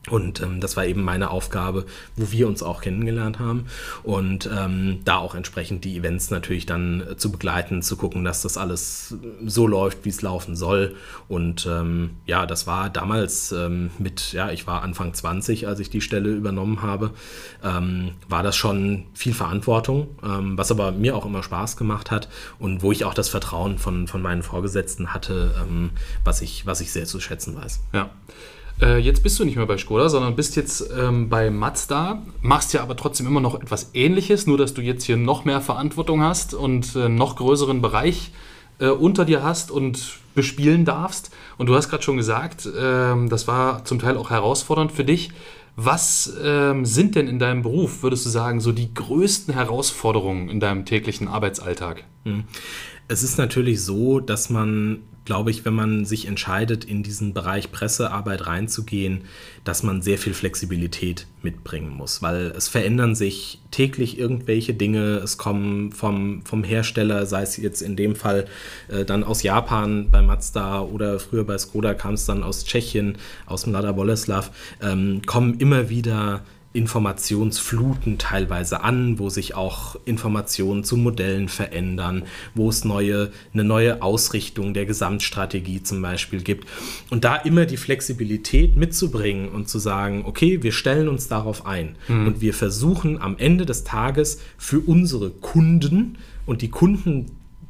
Und 0.09 0.41
ähm, 0.41 0.61
das 0.61 0.77
war 0.77 0.87
eben 0.87 1.03
meine 1.03 1.31
Aufgabe, 1.31 1.85
wo 2.15 2.31
wir 2.31 2.47
uns 2.47 2.63
auch 2.63 2.81
kennengelernt 2.81 3.39
haben. 3.39 3.67
Und 4.03 4.49
ähm, 4.57 5.01
da 5.05 5.17
auch 5.17 5.35
entsprechend 5.35 5.85
die 5.85 5.97
Events 5.97 6.31
natürlich 6.31 6.67
dann 6.67 7.01
äh, 7.01 7.17
zu 7.17 7.33
begleiten, 7.33 7.83
zu 7.83 7.97
gucken, 7.97 8.25
dass 8.25 8.43
das 8.43 8.57
alles 8.57 9.17
so 9.45 9.67
läuft, 9.67 10.05
wie 10.05 10.11
es 10.11 10.23
laufen 10.23 10.55
soll. 10.55 10.95
Und 11.29 11.67
ähm, 11.67 12.11
ja, 12.25 12.47
das 12.47 12.67
war 12.67 12.89
damals 12.89 13.51
ähm, 13.53 13.91
mit, 13.99 14.33
ja, 14.33 14.51
ich 14.51 14.67
war 14.67 14.83
Anfang 14.83 15.13
20, 15.13 15.67
als 15.67 15.81
ich 15.81 15.91
die 15.91 16.01
Stelle 16.01 16.31
übernommen 16.31 16.83
habe, 16.83 17.11
ähm, 17.65 18.13
war 18.29 18.43
das 18.43 18.57
schon 18.57 19.07
viel 19.13 19.35
Verantwortung, 19.35 20.09
ähm, 20.23 20.57
was 20.57 20.71
aber 20.71 20.93
mir 20.93 21.17
auch 21.17 21.27
immer 21.27 21.43
Spaß 21.43 21.77
gemacht 21.77 22.11
hat 22.11 22.29
und 22.59 22.83
wo 22.83 22.93
ich 22.93 23.05
auch 23.05 23.15
das 23.15 23.29
Vertrauen 23.29 23.79
von, 23.79 24.07
von 24.07 24.23
meinen 24.23 24.43
Vorgesetzten 24.43 25.13
hatte, 25.13 25.55
ähm, 25.61 25.91
was, 26.23 26.43
ich, 26.43 26.65
was 26.65 26.81
ich 26.81 26.93
sehr 26.93 27.07
zu 27.07 27.19
schätzen 27.19 27.57
weiß. 27.57 27.81
Ja. 27.93 28.11
Äh, 28.81 28.99
jetzt 28.99 29.23
bist 29.23 29.39
du 29.39 29.45
nicht 29.45 29.57
mehr 29.57 29.67
bei 29.67 29.79
Skoda, 29.79 30.09
sondern 30.09 30.37
bist 30.37 30.57
jetzt 30.57 30.91
ähm, 30.97 31.29
bei 31.29 31.51
Mazda, 31.51 32.23
machst 32.43 32.75
ja 32.75 32.83
aber 32.83 32.97
trotzdem 32.97 33.27
immer 33.27 33.41
noch 33.41 33.61
etwas 33.61 33.91
Ähnliches, 33.95 34.47
nur 34.47 34.59
dass 34.59 34.75
du 34.75 34.83
jetzt 34.83 35.05
hier 35.05 35.17
noch 35.17 35.45
mehr 35.45 35.61
Verantwortung 35.61 36.23
hast 36.23 36.55
und 36.55 36.95
äh, 36.95 37.09
noch 37.09 37.37
größeren 37.37 37.81
Bereich 37.81 38.33
äh, 38.79 38.89
unter 38.89 39.25
dir 39.25 39.43
hast 39.43 39.71
und 39.71 40.19
bespielen 40.35 40.85
darfst. 40.85 41.31
Und 41.57 41.67
du 41.67 41.75
hast 41.75 41.89
gerade 41.89 42.03
schon 42.03 42.19
gesagt, 42.19 42.69
ähm, 42.79 43.29
das 43.31 43.49
war 43.49 43.85
zum 43.85 43.99
Teil 43.99 44.17
auch 44.17 44.31
herausfordernd 44.31 44.93
für 44.93 45.05
dich. 45.05 45.31
Was 45.77 46.35
ähm, 46.43 46.87
sind 46.87 47.17
denn 47.17 47.29
in 47.29 47.39
deinem 47.39 47.63
Beruf, 47.63 48.03
würdest 48.03 48.25
du 48.25 48.31
sagen, 48.31 48.61
so 48.61 48.73
die 48.73 48.95
größten 48.95 49.53
Herausforderungen 49.53 50.49
in 50.49 50.59
deinem 50.59 50.87
täglichen 50.87 51.29
Arbeitsalltag? 51.29 52.05
Es 53.09 53.23
ist 53.23 53.37
natürlich 53.37 53.83
so, 53.83 54.21
dass 54.21 54.49
man, 54.49 55.03
glaube 55.27 55.51
ich, 55.51 55.65
wenn 55.65 55.75
man 55.75 56.05
sich 56.07 56.27
entscheidet, 56.27 56.85
in 56.85 57.03
diesen 57.03 57.35
Bereich 57.35 57.71
Pressearbeit 57.71 58.47
reinzugehen, 58.47 59.23
dass 59.65 59.83
man 59.83 60.01
sehr 60.01 60.17
viel 60.17 60.33
Flexibilität 60.33 61.27
mitbringen 61.43 61.91
muss, 61.91 62.23
weil 62.23 62.53
es 62.57 62.69
verändern 62.69 63.15
sich 63.15 63.61
täglich 63.71 64.19
irgendwelche 64.19 64.73
Dinge. 64.73 65.17
Es 65.17 65.37
kommen 65.37 65.93
vom, 65.93 66.43
vom 66.45 66.65
Hersteller, 66.65 67.27
sei 67.27 67.43
es 67.43 67.57
jetzt 67.59 67.83
in 67.83 67.97
dem 67.97 68.17
Fall 68.17 68.47
äh, 68.89 69.05
dann 69.05 69.25
aus 69.25 69.43
Japan 69.43 70.11
bei 70.11 70.23
Mazda 70.23 70.81
oder 70.81 71.19
früher 71.19 71.45
bei 71.45 71.59
Skoda 71.59 71.93
kam 71.95 72.15
es 72.15 72.25
dann 72.25 72.43
aus 72.43 72.65
Tschechien, 72.65 73.19
aus 73.45 73.65
dem 73.65 73.73
Lada 73.73 73.93
Boleslav, 73.93 74.51
ähm, 74.81 75.23
kommen 75.27 75.59
immer 75.59 75.91
wieder 75.91 76.43
Informationsfluten 76.77 78.19
teilweise 78.19 78.83
an, 78.83 79.19
wo 79.19 79.31
sich 79.31 79.55
auch 79.55 79.97
Informationen 80.05 80.85
zu 80.85 80.97
Modellen 80.97 81.49
verändern, 81.49 82.25
wo 82.55 82.69
es 82.69 82.85
neue, 82.85 83.31
eine 83.55 83.65
neue 83.65 84.03
Ausrichtung 84.03 84.75
der 84.75 84.85
Gesamtstrategie 84.85 85.83
zum 85.83 86.03
Beispiel 86.03 86.43
gibt. 86.43 86.69
Und 87.09 87.25
da 87.25 87.37
immer 87.37 87.65
die 87.65 87.79
Flexibilität 87.79 88.77
mitzubringen 88.77 89.49
und 89.49 89.69
zu 89.69 89.79
sagen, 89.79 90.25
okay, 90.27 90.63
wir 90.63 90.73
stellen 90.73 91.09
uns 91.09 91.29
darauf 91.29 91.65
ein 91.67 91.97
und 92.09 92.41
wir 92.41 92.53
versuchen 92.53 93.21
am 93.21 93.39
Ende 93.39 93.65
des 93.65 93.85
Tages 93.85 94.41
für 94.59 94.81
unsere 94.81 95.31
Kunden 95.31 96.19
und 96.45 96.61
die 96.61 96.69
Kunden 96.69 97.27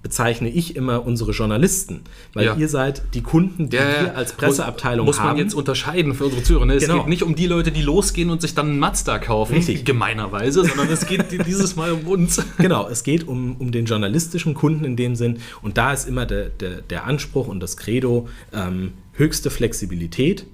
bezeichne 0.07 0.49
ich 0.49 0.77
immer 0.77 1.05
unsere 1.05 1.33
Journalisten, 1.33 2.03
weil 2.33 2.45
Ja. 2.45 2.55
ihr 2.55 2.69
seid 2.69 3.03
die 3.15 3.23
Kunden, 3.23 3.71
die 3.71 3.77
wir 3.77 4.15
als 4.17 4.35
Presseabteilung 4.35 5.05
muss, 5.05 5.17
muss 5.17 5.21
haben. 5.25 5.31
man 5.31 5.39
jetzt 5.39 5.53
unterscheiden 5.53 6.15
für 6.15 6.27
unsere 6.27 6.45
Zuhörer. 6.45 6.65
ne? 6.65 6.75
Es 6.75 6.85
Genau. 6.85 6.99
geht 6.99 7.09
nicht 7.09 7.25
um 7.25 7.35
die 7.35 7.49
Leute, 7.49 7.73
die 7.73 7.83
losgehen 7.83 8.31
und 8.31 8.41
sich 8.41 8.55
dann 8.55 8.69
einen 8.69 8.79
Mazda 8.79 9.19
kaufen, 9.19 9.55
Richtig. 9.55 9.85
gemeinerweise, 9.85 10.65
sondern 10.65 10.89
es 10.91 11.09
geht 11.09 11.25
dieses 11.45 11.75
Mal 11.75 11.91
um 11.91 12.07
uns. 12.07 12.41
Genau, 12.59 12.89
es 12.89 13.03
geht 13.03 13.27
um, 13.27 13.57
um 13.57 13.73
den 13.73 13.85
journalistischen 13.87 14.55
Kunden 14.55 14.85
in 14.85 14.95
dem 14.95 15.17
Sinn. 15.17 15.39
Und 15.61 15.77
da 15.77 15.93
ist 15.93 16.07
immer 16.07 16.25
der, 16.25 16.51
der, 16.51 16.83
der 16.83 17.05
Anspruch 17.05 17.49
und 17.49 17.59
das 17.59 17.77
Credo 17.77 18.29
ähm, 18.53 18.93
höchste 19.15 19.51
Flexibilität 19.51 20.47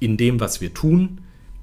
in 0.00 0.16
dem, 0.16 0.40
was 0.40 0.60
wir 0.60 0.74
tun, 0.74 1.20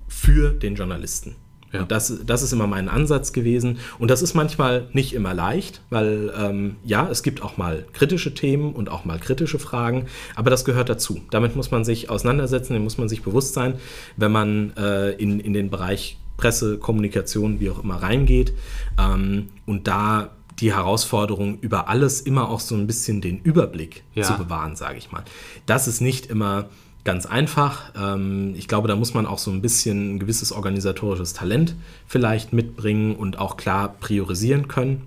für 0.07 0.51
den 0.51 0.75
Journalisten. 0.75 1.35
Ja. 1.75 1.81
Und 1.81 1.91
das, 1.91 2.13
das 2.25 2.41
ist 2.41 2.51
immer 2.53 2.67
mein 2.67 2.89
Ansatz 2.89 3.33
gewesen. 3.33 3.79
Und 3.99 4.09
das 4.11 4.21
ist 4.21 4.33
manchmal 4.33 4.87
nicht 4.93 5.13
immer 5.13 5.33
leicht, 5.33 5.81
weil 5.89 6.33
ähm, 6.37 6.75
ja, 6.83 7.07
es 7.09 7.23
gibt 7.23 7.41
auch 7.41 7.57
mal 7.57 7.85
kritische 7.93 8.33
Themen 8.33 8.73
und 8.73 8.89
auch 8.89 9.05
mal 9.05 9.19
kritische 9.19 9.59
Fragen, 9.59 10.07
aber 10.35 10.49
das 10.49 10.65
gehört 10.65 10.89
dazu. 10.89 11.21
Damit 11.31 11.55
muss 11.55 11.71
man 11.71 11.83
sich 11.85 12.09
auseinandersetzen, 12.09 12.73
dem 12.73 12.83
muss 12.83 12.97
man 12.97 13.09
sich 13.09 13.21
bewusst 13.23 13.53
sein, 13.53 13.75
wenn 14.17 14.31
man 14.31 14.73
äh, 14.77 15.11
in, 15.11 15.39
in 15.39 15.53
den 15.53 15.69
Bereich 15.69 16.17
Presse, 16.37 16.77
Kommunikation, 16.77 17.59
wie 17.59 17.69
auch 17.69 17.81
immer 17.83 17.95
reingeht. 18.01 18.53
Ähm, 18.99 19.49
und 19.65 19.87
da 19.87 20.31
die 20.59 20.73
Herausforderung, 20.73 21.59
über 21.59 21.89
alles 21.89 22.21
immer 22.21 22.49
auch 22.49 22.59
so 22.59 22.75
ein 22.75 22.87
bisschen 22.87 23.21
den 23.21 23.39
Überblick 23.41 24.03
Ja. 24.13 24.23
zu 24.23 24.37
bewahren, 24.37 24.75
sage 24.75 24.97
ich 24.97 25.11
mal. 25.11 25.23
Das 25.65 25.87
ist 25.87 25.99
nicht 26.01 26.27
immer 26.27 26.69
ganz 27.05 27.25
einfach. 27.25 27.93
Ähm, 27.95 28.53
ich 28.57 28.67
glaube, 28.67 28.89
da 28.89 28.97
muss 28.97 29.13
man 29.13 29.25
auch 29.25 29.37
so 29.37 29.51
ein 29.51 29.61
bisschen 29.61 30.15
ein 30.15 30.19
gewisses 30.19 30.51
organisatorisches 30.51 31.31
Talent 31.33 31.75
vielleicht 32.05 32.51
mitbringen 32.51 33.15
und 33.15 33.39
auch 33.39 33.55
klar 33.55 33.95
priorisieren 33.99 34.67
können. 34.67 35.03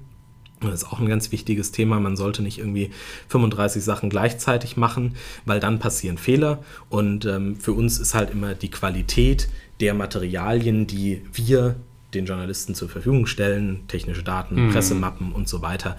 Das 0.60 0.82
ist 0.82 0.92
auch 0.92 0.98
ein 0.98 1.08
ganz 1.08 1.30
wichtiges 1.30 1.70
Thema. 1.70 2.00
Man 2.00 2.16
sollte 2.16 2.42
nicht 2.42 2.58
irgendwie 2.58 2.90
35 3.28 3.84
Sachen 3.84 4.10
gleichzeitig 4.10 4.76
machen, 4.76 5.14
weil 5.44 5.60
dann 5.60 5.78
passieren 5.78 6.18
Fehler. 6.18 6.64
Und 6.88 7.26
ähm, 7.26 7.56
für 7.56 7.72
uns 7.72 7.98
ist 7.98 8.14
halt 8.14 8.30
immer 8.30 8.54
die 8.54 8.70
Qualität 8.70 9.48
der 9.80 9.94
Materialien, 9.94 10.86
die 10.86 11.22
wir 11.32 11.76
den 12.14 12.24
Journalisten 12.24 12.74
zur 12.74 12.88
Verfügung 12.88 13.26
stellen, 13.26 13.86
technische 13.86 14.22
Daten, 14.22 14.66
mhm. 14.66 14.72
Pressemappen 14.72 15.32
und 15.32 15.48
so 15.48 15.60
weiter, 15.60 15.96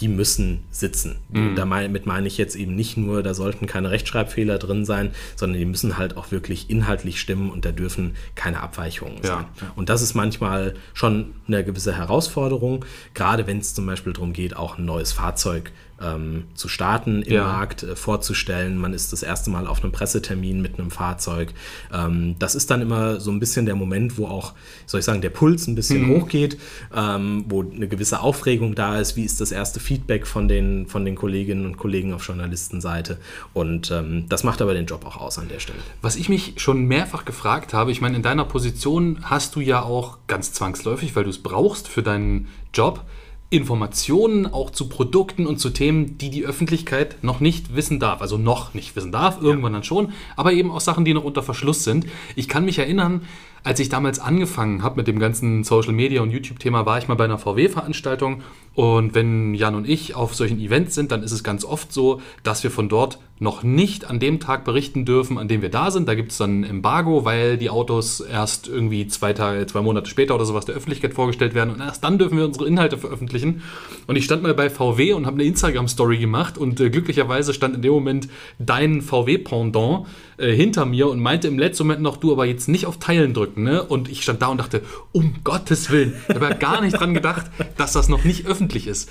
die 0.00 0.08
müssen 0.08 0.64
sitzen. 0.70 1.16
Mhm. 1.30 1.54
Damit 1.54 2.06
meine 2.06 2.26
ich 2.26 2.36
jetzt 2.36 2.56
eben 2.56 2.74
nicht 2.74 2.96
nur, 2.96 3.22
da 3.22 3.32
sollten 3.34 3.66
keine 3.66 3.90
Rechtschreibfehler 3.90 4.58
drin 4.58 4.84
sein, 4.84 5.12
sondern 5.36 5.58
die 5.58 5.64
müssen 5.64 5.98
halt 5.98 6.16
auch 6.16 6.32
wirklich 6.32 6.68
inhaltlich 6.68 7.20
stimmen 7.20 7.50
und 7.50 7.64
da 7.64 7.70
dürfen 7.70 8.16
keine 8.34 8.60
Abweichungen 8.60 9.18
ja. 9.22 9.22
sein. 9.28 9.44
Und 9.76 9.88
das 9.88 10.02
ist 10.02 10.14
manchmal 10.14 10.74
schon 10.94 11.34
eine 11.46 11.64
gewisse 11.64 11.96
Herausforderung, 11.96 12.84
gerade 13.14 13.46
wenn 13.46 13.58
es 13.58 13.74
zum 13.74 13.86
Beispiel 13.86 14.12
darum 14.12 14.32
geht, 14.32 14.56
auch 14.56 14.78
ein 14.78 14.84
neues 14.84 15.12
Fahrzeug 15.12 15.70
ähm, 16.02 16.44
zu 16.54 16.68
starten 16.68 17.22
im 17.22 17.34
ja. 17.34 17.44
Markt, 17.44 17.82
äh, 17.82 17.96
vorzustellen. 17.96 18.78
Man 18.78 18.92
ist 18.92 19.12
das 19.12 19.22
erste 19.22 19.50
Mal 19.50 19.66
auf 19.66 19.82
einem 19.82 19.92
Pressetermin 19.92 20.60
mit 20.60 20.78
einem 20.78 20.90
Fahrzeug. 20.90 21.52
Ähm, 21.92 22.36
das 22.38 22.54
ist 22.54 22.70
dann 22.70 22.82
immer 22.82 23.20
so 23.20 23.30
ein 23.30 23.40
bisschen 23.40 23.66
der 23.66 23.74
Moment, 23.74 24.18
wo 24.18 24.26
auch, 24.26 24.54
soll 24.86 25.00
ich 25.00 25.04
sagen, 25.04 25.20
der 25.20 25.30
Puls 25.30 25.66
ein 25.66 25.74
bisschen 25.74 26.08
mhm. 26.08 26.20
hochgeht, 26.20 26.58
ähm, 26.94 27.44
wo 27.48 27.62
eine 27.62 27.88
gewisse 27.88 28.20
Aufregung 28.20 28.74
da 28.74 28.98
ist. 28.98 29.16
Wie 29.16 29.24
ist 29.24 29.40
das 29.40 29.52
erste 29.52 29.80
Feedback 29.80 30.26
von 30.26 30.48
den, 30.48 30.86
von 30.86 31.04
den 31.04 31.14
Kolleginnen 31.14 31.66
und 31.66 31.76
Kollegen 31.76 32.12
auf 32.12 32.26
Journalistenseite? 32.26 33.18
Und 33.52 33.90
ähm, 33.90 34.26
das 34.28 34.44
macht 34.44 34.62
aber 34.62 34.74
den 34.74 34.86
Job 34.86 35.06
auch 35.06 35.16
aus 35.16 35.38
an 35.38 35.48
der 35.48 35.60
Stelle. 35.60 35.78
Was 36.00 36.16
ich 36.16 36.28
mich 36.28 36.54
schon 36.56 36.86
mehrfach 36.86 37.24
gefragt 37.24 37.74
habe, 37.74 37.92
ich 37.92 38.00
meine, 38.00 38.16
in 38.16 38.22
deiner 38.22 38.44
Position 38.44 39.18
hast 39.22 39.56
du 39.56 39.60
ja 39.60 39.82
auch 39.82 40.18
ganz 40.26 40.52
zwangsläufig, 40.52 41.14
weil 41.16 41.24
du 41.24 41.30
es 41.30 41.42
brauchst 41.42 41.88
für 41.88 42.02
deinen 42.02 42.48
Job, 42.74 43.04
Informationen 43.52 44.46
auch 44.46 44.70
zu 44.70 44.88
Produkten 44.88 45.46
und 45.46 45.58
zu 45.58 45.70
Themen, 45.70 46.16
die 46.16 46.30
die 46.30 46.46
Öffentlichkeit 46.46 47.16
noch 47.22 47.40
nicht 47.40 47.76
wissen 47.76 48.00
darf. 48.00 48.22
Also 48.22 48.38
noch 48.38 48.72
nicht 48.72 48.96
wissen 48.96 49.12
darf, 49.12 49.42
irgendwann 49.42 49.72
ja. 49.72 49.78
dann 49.78 49.84
schon, 49.84 50.12
aber 50.36 50.54
eben 50.54 50.70
auch 50.70 50.80
Sachen, 50.80 51.04
die 51.04 51.12
noch 51.12 51.24
unter 51.24 51.42
Verschluss 51.42 51.84
sind. 51.84 52.06
Ich 52.34 52.48
kann 52.48 52.64
mich 52.64 52.78
erinnern, 52.78 53.22
als 53.62 53.78
ich 53.78 53.90
damals 53.90 54.18
angefangen 54.18 54.82
habe 54.82 54.96
mit 54.96 55.06
dem 55.06 55.18
ganzen 55.18 55.64
Social 55.64 55.92
Media 55.92 56.22
und 56.22 56.30
YouTube-Thema, 56.30 56.86
war 56.86 56.98
ich 56.98 57.08
mal 57.08 57.14
bei 57.14 57.24
einer 57.24 57.38
VW-Veranstaltung. 57.38 58.42
Und 58.74 59.14
wenn 59.14 59.54
Jan 59.54 59.74
und 59.74 59.86
ich 59.86 60.14
auf 60.14 60.34
solchen 60.34 60.58
Events 60.58 60.94
sind, 60.94 61.12
dann 61.12 61.22
ist 61.22 61.32
es 61.32 61.44
ganz 61.44 61.64
oft 61.64 61.92
so, 61.92 62.20
dass 62.42 62.64
wir 62.64 62.70
von 62.70 62.88
dort 62.88 63.18
noch 63.42 63.64
nicht 63.64 64.08
an 64.08 64.20
dem 64.20 64.38
Tag 64.38 64.64
berichten 64.64 65.04
dürfen, 65.04 65.36
an 65.36 65.48
dem 65.48 65.62
wir 65.62 65.68
da 65.68 65.90
sind. 65.90 66.08
Da 66.08 66.14
gibt 66.14 66.30
es 66.30 66.38
dann 66.38 66.60
ein 66.60 66.64
Embargo, 66.64 67.24
weil 67.24 67.58
die 67.58 67.70
Autos 67.70 68.20
erst 68.20 68.68
irgendwie 68.68 69.08
zwei 69.08 69.32
Tage, 69.32 69.66
zwei 69.66 69.82
Monate 69.82 70.08
später 70.08 70.36
oder 70.36 70.44
sowas 70.44 70.64
der 70.64 70.76
Öffentlichkeit 70.76 71.12
vorgestellt 71.12 71.52
werden. 71.52 71.74
Und 71.74 71.80
erst 71.80 72.04
dann 72.04 72.18
dürfen 72.18 72.38
wir 72.38 72.44
unsere 72.44 72.68
Inhalte 72.68 72.98
veröffentlichen. 72.98 73.62
Und 74.06 74.14
ich 74.16 74.24
stand 74.24 74.44
mal 74.44 74.54
bei 74.54 74.70
VW 74.70 75.14
und 75.14 75.26
habe 75.26 75.34
eine 75.34 75.44
Instagram-Story 75.44 76.18
gemacht. 76.18 76.56
Und 76.56 76.80
äh, 76.80 76.88
glücklicherweise 76.88 77.52
stand 77.52 77.74
in 77.74 77.82
dem 77.82 77.92
Moment 77.92 78.28
dein 78.60 79.02
VW-Pendant 79.02 80.06
äh, 80.36 80.52
hinter 80.52 80.86
mir 80.86 81.08
und 81.08 81.18
meinte 81.18 81.48
im 81.48 81.58
letzten 81.58 81.84
Moment 81.84 82.02
noch, 82.02 82.18
du 82.18 82.30
aber 82.30 82.46
jetzt 82.46 82.68
nicht 82.68 82.86
auf 82.86 82.98
Teilen 82.98 83.34
drücken. 83.34 83.64
Ne? 83.64 83.82
Und 83.82 84.08
ich 84.08 84.22
stand 84.22 84.40
da 84.40 84.46
und 84.48 84.58
dachte, 84.58 84.82
um 85.10 85.34
Gottes 85.42 85.90
Willen, 85.90 86.14
ich 86.28 86.34
habe 86.36 86.44
ja 86.44 86.54
gar 86.54 86.80
nicht 86.80 86.98
dran 86.98 87.12
gedacht, 87.12 87.46
dass 87.76 87.92
das 87.92 88.08
noch 88.08 88.22
nicht 88.22 88.46
öffentlich 88.46 88.86
ist. 88.86 89.10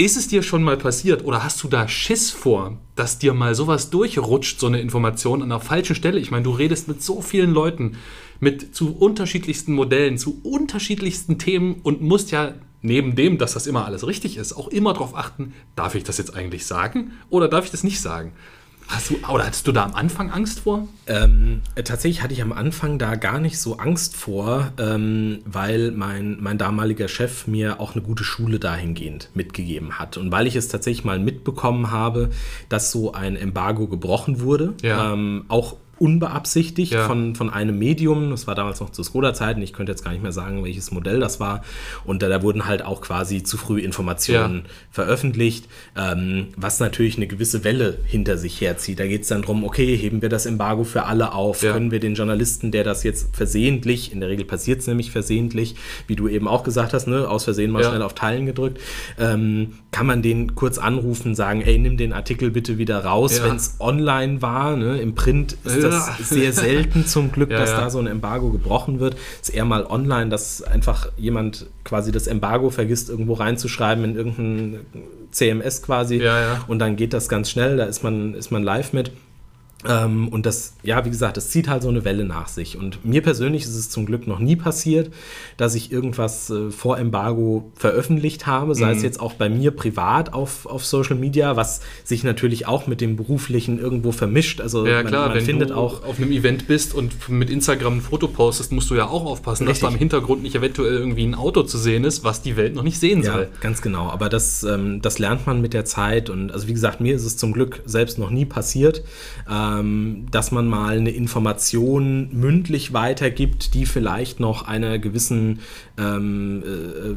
Ist 0.00 0.16
es 0.16 0.28
dir 0.28 0.42
schon 0.42 0.62
mal 0.62 0.78
passiert 0.78 1.26
oder 1.26 1.44
hast 1.44 1.62
du 1.62 1.68
da 1.68 1.86
Schiss 1.86 2.30
vor, 2.30 2.78
dass 2.96 3.18
dir 3.18 3.34
mal 3.34 3.54
sowas 3.54 3.90
durchrutscht, 3.90 4.58
so 4.58 4.66
eine 4.66 4.80
Information 4.80 5.42
an 5.42 5.50
der 5.50 5.60
falschen 5.60 5.94
Stelle? 5.94 6.18
Ich 6.18 6.30
meine, 6.30 6.42
du 6.42 6.52
redest 6.52 6.88
mit 6.88 7.02
so 7.02 7.20
vielen 7.20 7.50
Leuten, 7.50 7.98
mit 8.40 8.74
zu 8.74 8.96
unterschiedlichsten 8.96 9.74
Modellen, 9.74 10.16
zu 10.16 10.40
unterschiedlichsten 10.42 11.38
Themen 11.38 11.80
und 11.82 12.00
musst 12.00 12.30
ja 12.30 12.54
neben 12.80 13.14
dem, 13.14 13.36
dass 13.36 13.52
das 13.52 13.66
immer 13.66 13.84
alles 13.84 14.06
richtig 14.06 14.38
ist, 14.38 14.54
auch 14.54 14.68
immer 14.68 14.94
darauf 14.94 15.14
achten, 15.14 15.52
darf 15.76 15.94
ich 15.94 16.02
das 16.02 16.16
jetzt 16.16 16.34
eigentlich 16.34 16.64
sagen 16.64 17.12
oder 17.28 17.48
darf 17.48 17.66
ich 17.66 17.70
das 17.70 17.84
nicht 17.84 18.00
sagen? 18.00 18.32
Hast 18.90 19.08
du, 19.08 19.18
oder 19.28 19.46
hattest 19.46 19.68
du 19.68 19.72
da 19.72 19.84
am 19.84 19.94
Anfang 19.94 20.30
Angst 20.30 20.60
vor? 20.60 20.88
Ähm, 21.06 21.62
äh, 21.76 21.84
tatsächlich 21.84 22.22
hatte 22.22 22.34
ich 22.34 22.42
am 22.42 22.52
Anfang 22.52 22.98
da 22.98 23.14
gar 23.14 23.38
nicht 23.38 23.60
so 23.60 23.78
Angst 23.78 24.16
vor, 24.16 24.72
ähm, 24.78 25.38
weil 25.44 25.92
mein, 25.92 26.38
mein 26.40 26.58
damaliger 26.58 27.06
Chef 27.06 27.46
mir 27.46 27.78
auch 27.78 27.94
eine 27.94 28.02
gute 28.02 28.24
Schule 28.24 28.58
dahingehend 28.58 29.30
mitgegeben 29.32 30.00
hat. 30.00 30.16
Und 30.16 30.32
weil 30.32 30.48
ich 30.48 30.56
es 30.56 30.66
tatsächlich 30.66 31.04
mal 31.04 31.20
mitbekommen 31.20 31.92
habe, 31.92 32.30
dass 32.68 32.90
so 32.90 33.12
ein 33.12 33.36
Embargo 33.36 33.86
gebrochen 33.86 34.40
wurde, 34.40 34.74
ja. 34.82 35.12
ähm, 35.12 35.44
auch 35.46 35.76
unbeabsichtigt 36.00 36.92
ja. 36.92 37.06
von, 37.06 37.34
von 37.34 37.50
einem 37.50 37.78
Medium. 37.78 38.30
Das 38.30 38.46
war 38.46 38.54
damals 38.54 38.80
noch 38.80 38.90
zu 38.90 39.02
Skoda-Zeiten. 39.02 39.60
Ich 39.60 39.74
könnte 39.74 39.92
jetzt 39.92 40.02
gar 40.02 40.12
nicht 40.12 40.22
mehr 40.22 40.32
sagen, 40.32 40.64
welches 40.64 40.90
Modell 40.90 41.20
das 41.20 41.40
war. 41.40 41.62
Und 42.04 42.22
da, 42.22 42.30
da 42.30 42.42
wurden 42.42 42.66
halt 42.66 42.82
auch 42.82 43.02
quasi 43.02 43.42
zu 43.42 43.58
früh 43.58 43.80
Informationen 43.80 44.62
ja. 44.64 44.70
veröffentlicht, 44.90 45.68
ähm, 45.96 46.48
was 46.56 46.80
natürlich 46.80 47.18
eine 47.18 47.26
gewisse 47.26 47.64
Welle 47.64 47.98
hinter 48.06 48.38
sich 48.38 48.62
herzieht. 48.62 48.98
Da 48.98 49.06
geht 49.06 49.22
es 49.22 49.28
dann 49.28 49.42
darum, 49.42 49.62
okay, 49.62 49.94
heben 49.94 50.22
wir 50.22 50.30
das 50.30 50.46
Embargo 50.46 50.84
für 50.84 51.04
alle 51.04 51.34
auf? 51.34 51.62
Ja. 51.62 51.72
Können 51.72 51.90
wir 51.90 52.00
den 52.00 52.14
Journalisten, 52.14 52.72
der 52.72 52.82
das 52.82 53.04
jetzt 53.04 53.36
versehentlich, 53.36 54.10
in 54.12 54.20
der 54.20 54.30
Regel 54.30 54.46
passiert 54.46 54.80
es 54.80 54.86
nämlich 54.86 55.10
versehentlich, 55.10 55.76
wie 56.06 56.16
du 56.16 56.28
eben 56.28 56.48
auch 56.48 56.64
gesagt 56.64 56.94
hast, 56.94 57.08
ne, 57.08 57.28
aus 57.28 57.44
Versehen 57.44 57.70
mal 57.70 57.84
schnell 57.84 58.00
auf 58.00 58.14
Teilen 58.14 58.46
gedrückt, 58.46 58.80
ähm, 59.18 59.74
kann 59.92 60.06
man 60.06 60.22
den 60.22 60.54
kurz 60.54 60.78
anrufen, 60.78 61.34
sagen, 61.34 61.60
ey, 61.60 61.78
nimm 61.78 61.98
den 61.98 62.14
Artikel 62.14 62.50
bitte 62.50 62.78
wieder 62.78 63.04
raus, 63.04 63.42
wenn 63.42 63.56
es 63.56 63.76
online 63.80 64.40
war. 64.40 64.76
Ne? 64.76 64.98
Im 64.98 65.14
Print 65.14 65.56
ist 65.64 65.82
das 65.82 65.89
das 65.90 66.28
sehr 66.28 66.52
selten 66.52 67.06
zum 67.06 67.32
Glück, 67.32 67.50
ja, 67.50 67.58
dass 67.58 67.70
ja. 67.70 67.80
da 67.82 67.90
so 67.90 67.98
ein 67.98 68.06
Embargo 68.06 68.50
gebrochen 68.50 69.00
wird. 69.00 69.16
Es 69.42 69.48
ist 69.48 69.54
eher 69.54 69.64
mal 69.64 69.84
online, 69.84 70.30
dass 70.30 70.62
einfach 70.62 71.08
jemand 71.16 71.66
quasi 71.84 72.12
das 72.12 72.26
Embargo 72.26 72.70
vergisst, 72.70 73.10
irgendwo 73.10 73.34
reinzuschreiben 73.34 74.04
in 74.04 74.16
irgendein 74.16 74.80
CMS 75.30 75.82
quasi. 75.82 76.16
Ja, 76.16 76.64
und 76.68 76.78
dann 76.78 76.96
geht 76.96 77.12
das 77.12 77.28
ganz 77.28 77.50
schnell, 77.50 77.76
da 77.76 77.84
ist 77.84 78.02
man, 78.02 78.34
ist 78.34 78.50
man 78.50 78.62
live 78.62 78.92
mit. 78.92 79.12
Ähm, 79.88 80.28
und 80.28 80.44
das, 80.44 80.74
ja, 80.82 81.04
wie 81.04 81.10
gesagt, 81.10 81.36
das 81.36 81.50
zieht 81.50 81.68
halt 81.68 81.82
so 81.82 81.88
eine 81.88 82.04
Welle 82.04 82.24
nach 82.24 82.48
sich. 82.48 82.76
Und 82.76 83.04
mir 83.04 83.22
persönlich 83.22 83.62
ist 83.62 83.74
es 83.74 83.88
zum 83.88 84.04
Glück 84.04 84.26
noch 84.26 84.38
nie 84.38 84.56
passiert, 84.56 85.10
dass 85.56 85.74
ich 85.74 85.90
irgendwas 85.90 86.50
äh, 86.50 86.70
vor 86.70 86.98
Embargo 86.98 87.70
veröffentlicht 87.74 88.46
habe, 88.46 88.74
sei 88.74 88.90
mhm. 88.90 88.96
es 88.98 89.02
jetzt 89.02 89.20
auch 89.20 89.34
bei 89.34 89.48
mir 89.48 89.70
privat 89.70 90.34
auf, 90.34 90.66
auf 90.66 90.84
Social 90.84 91.16
Media, 91.16 91.56
was 91.56 91.80
sich 92.04 92.24
natürlich 92.24 92.66
auch 92.66 92.86
mit 92.86 93.00
dem 93.00 93.16
Beruflichen 93.16 93.78
irgendwo 93.78 94.12
vermischt. 94.12 94.60
Also 94.60 94.86
ja, 94.86 94.96
man, 94.96 95.06
klar, 95.06 95.28
man 95.28 95.38
wenn 95.38 95.44
findet 95.44 95.70
du 95.70 95.74
auch 95.74 96.04
auf 96.04 96.18
einem 96.18 96.32
Event 96.32 96.66
bist 96.66 96.94
und 96.94 97.28
mit 97.30 97.48
Instagram 97.48 97.98
ein 97.98 98.00
Foto 98.02 98.28
postest, 98.28 98.72
musst 98.72 98.90
du 98.90 98.96
ja 98.96 99.06
auch 99.06 99.24
aufpassen, 99.24 99.66
richtig. 99.66 99.82
dass 99.82 99.90
da 99.90 99.94
im 99.94 99.98
Hintergrund 99.98 100.42
nicht 100.42 100.54
eventuell 100.54 100.92
irgendwie 100.92 101.24
ein 101.24 101.34
Auto 101.34 101.62
zu 101.62 101.78
sehen 101.78 102.04
ist, 102.04 102.22
was 102.22 102.42
die 102.42 102.56
Welt 102.56 102.74
noch 102.74 102.82
nicht 102.82 103.00
sehen 103.00 103.22
ja, 103.22 103.32
soll. 103.32 103.48
Ganz 103.60 103.80
genau. 103.80 104.10
Aber 104.10 104.28
das, 104.28 104.62
ähm, 104.62 105.00
das 105.00 105.18
lernt 105.18 105.46
man 105.46 105.62
mit 105.62 105.72
der 105.72 105.86
Zeit. 105.86 106.28
Und 106.28 106.52
also 106.52 106.68
wie 106.68 106.74
gesagt, 106.74 107.00
mir 107.00 107.14
ist 107.14 107.24
es 107.24 107.38
zum 107.38 107.52
Glück 107.52 107.82
selbst 107.86 108.18
noch 108.18 108.30
nie 108.30 108.44
passiert. 108.44 109.02
Ähm, 109.50 109.69
ähm, 109.78 110.26
dass 110.30 110.52
man 110.52 110.66
mal 110.66 110.98
eine 110.98 111.10
Information 111.10 112.28
mündlich 112.32 112.92
weitergibt, 112.92 113.74
die 113.74 113.86
vielleicht 113.86 114.40
noch 114.40 114.66
einer 114.66 114.98
gewissen 114.98 115.60
ähm, 115.98 116.62
äh, 116.64 117.14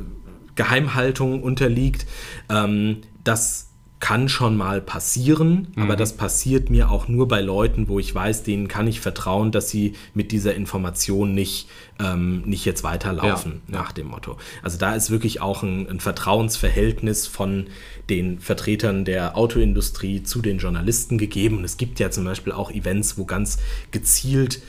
Geheimhaltung 0.56 1.42
unterliegt. 1.42 2.06
Ähm, 2.50 2.98
das 3.24 3.73
kann 4.04 4.28
schon 4.28 4.58
mal 4.58 4.82
passieren, 4.82 5.70
mhm. 5.76 5.84
aber 5.84 5.96
das 5.96 6.18
passiert 6.18 6.70
mir 6.70 6.92
auch 6.92 7.08
nur 7.08 7.30
bei 7.30 7.40
Leuten, 7.40 7.88
wo 7.88 8.00
ich 8.00 8.14
weiß, 8.14 8.44
denen 8.44 8.68
kann 8.68 8.86
ich 8.86 9.00
vertrauen, 9.00 9.54
dass 9.54 9.70
sie 9.70 9.94
mit 10.14 10.34
dieser 10.34 10.56
Information 10.56 11.34
nicht, 11.34 11.70
ähm, 12.02 12.42
nicht 12.42 12.66
jetzt 12.66 12.84
weiterlaufen, 12.84 13.62
ja. 13.70 13.80
nach 13.80 13.94
dem 13.94 14.08
Motto. 14.08 14.36
Also 14.62 14.78
da 14.78 14.94
ist 14.94 15.10
wirklich 15.10 15.40
auch 15.40 15.64
ein, 15.64 15.88
ein, 15.90 16.02
Vertrauensverhältnis 16.02 17.28
von 17.28 17.68
den 18.10 18.40
Vertretern 18.42 19.06
der 19.06 19.38
Autoindustrie 19.38 20.22
zu 20.22 20.42
den 20.42 20.58
Journalisten 20.58 21.18
gegeben. 21.18 21.64
es 21.64 21.78
gibt 21.78 21.98
ja 22.02 22.12
zum 22.12 22.26
Beispiel 22.26 22.52
auch 22.52 22.72
Events, 22.72 23.18
wo 23.18 23.24
ganz 23.24 23.60
gezielt 23.92 24.62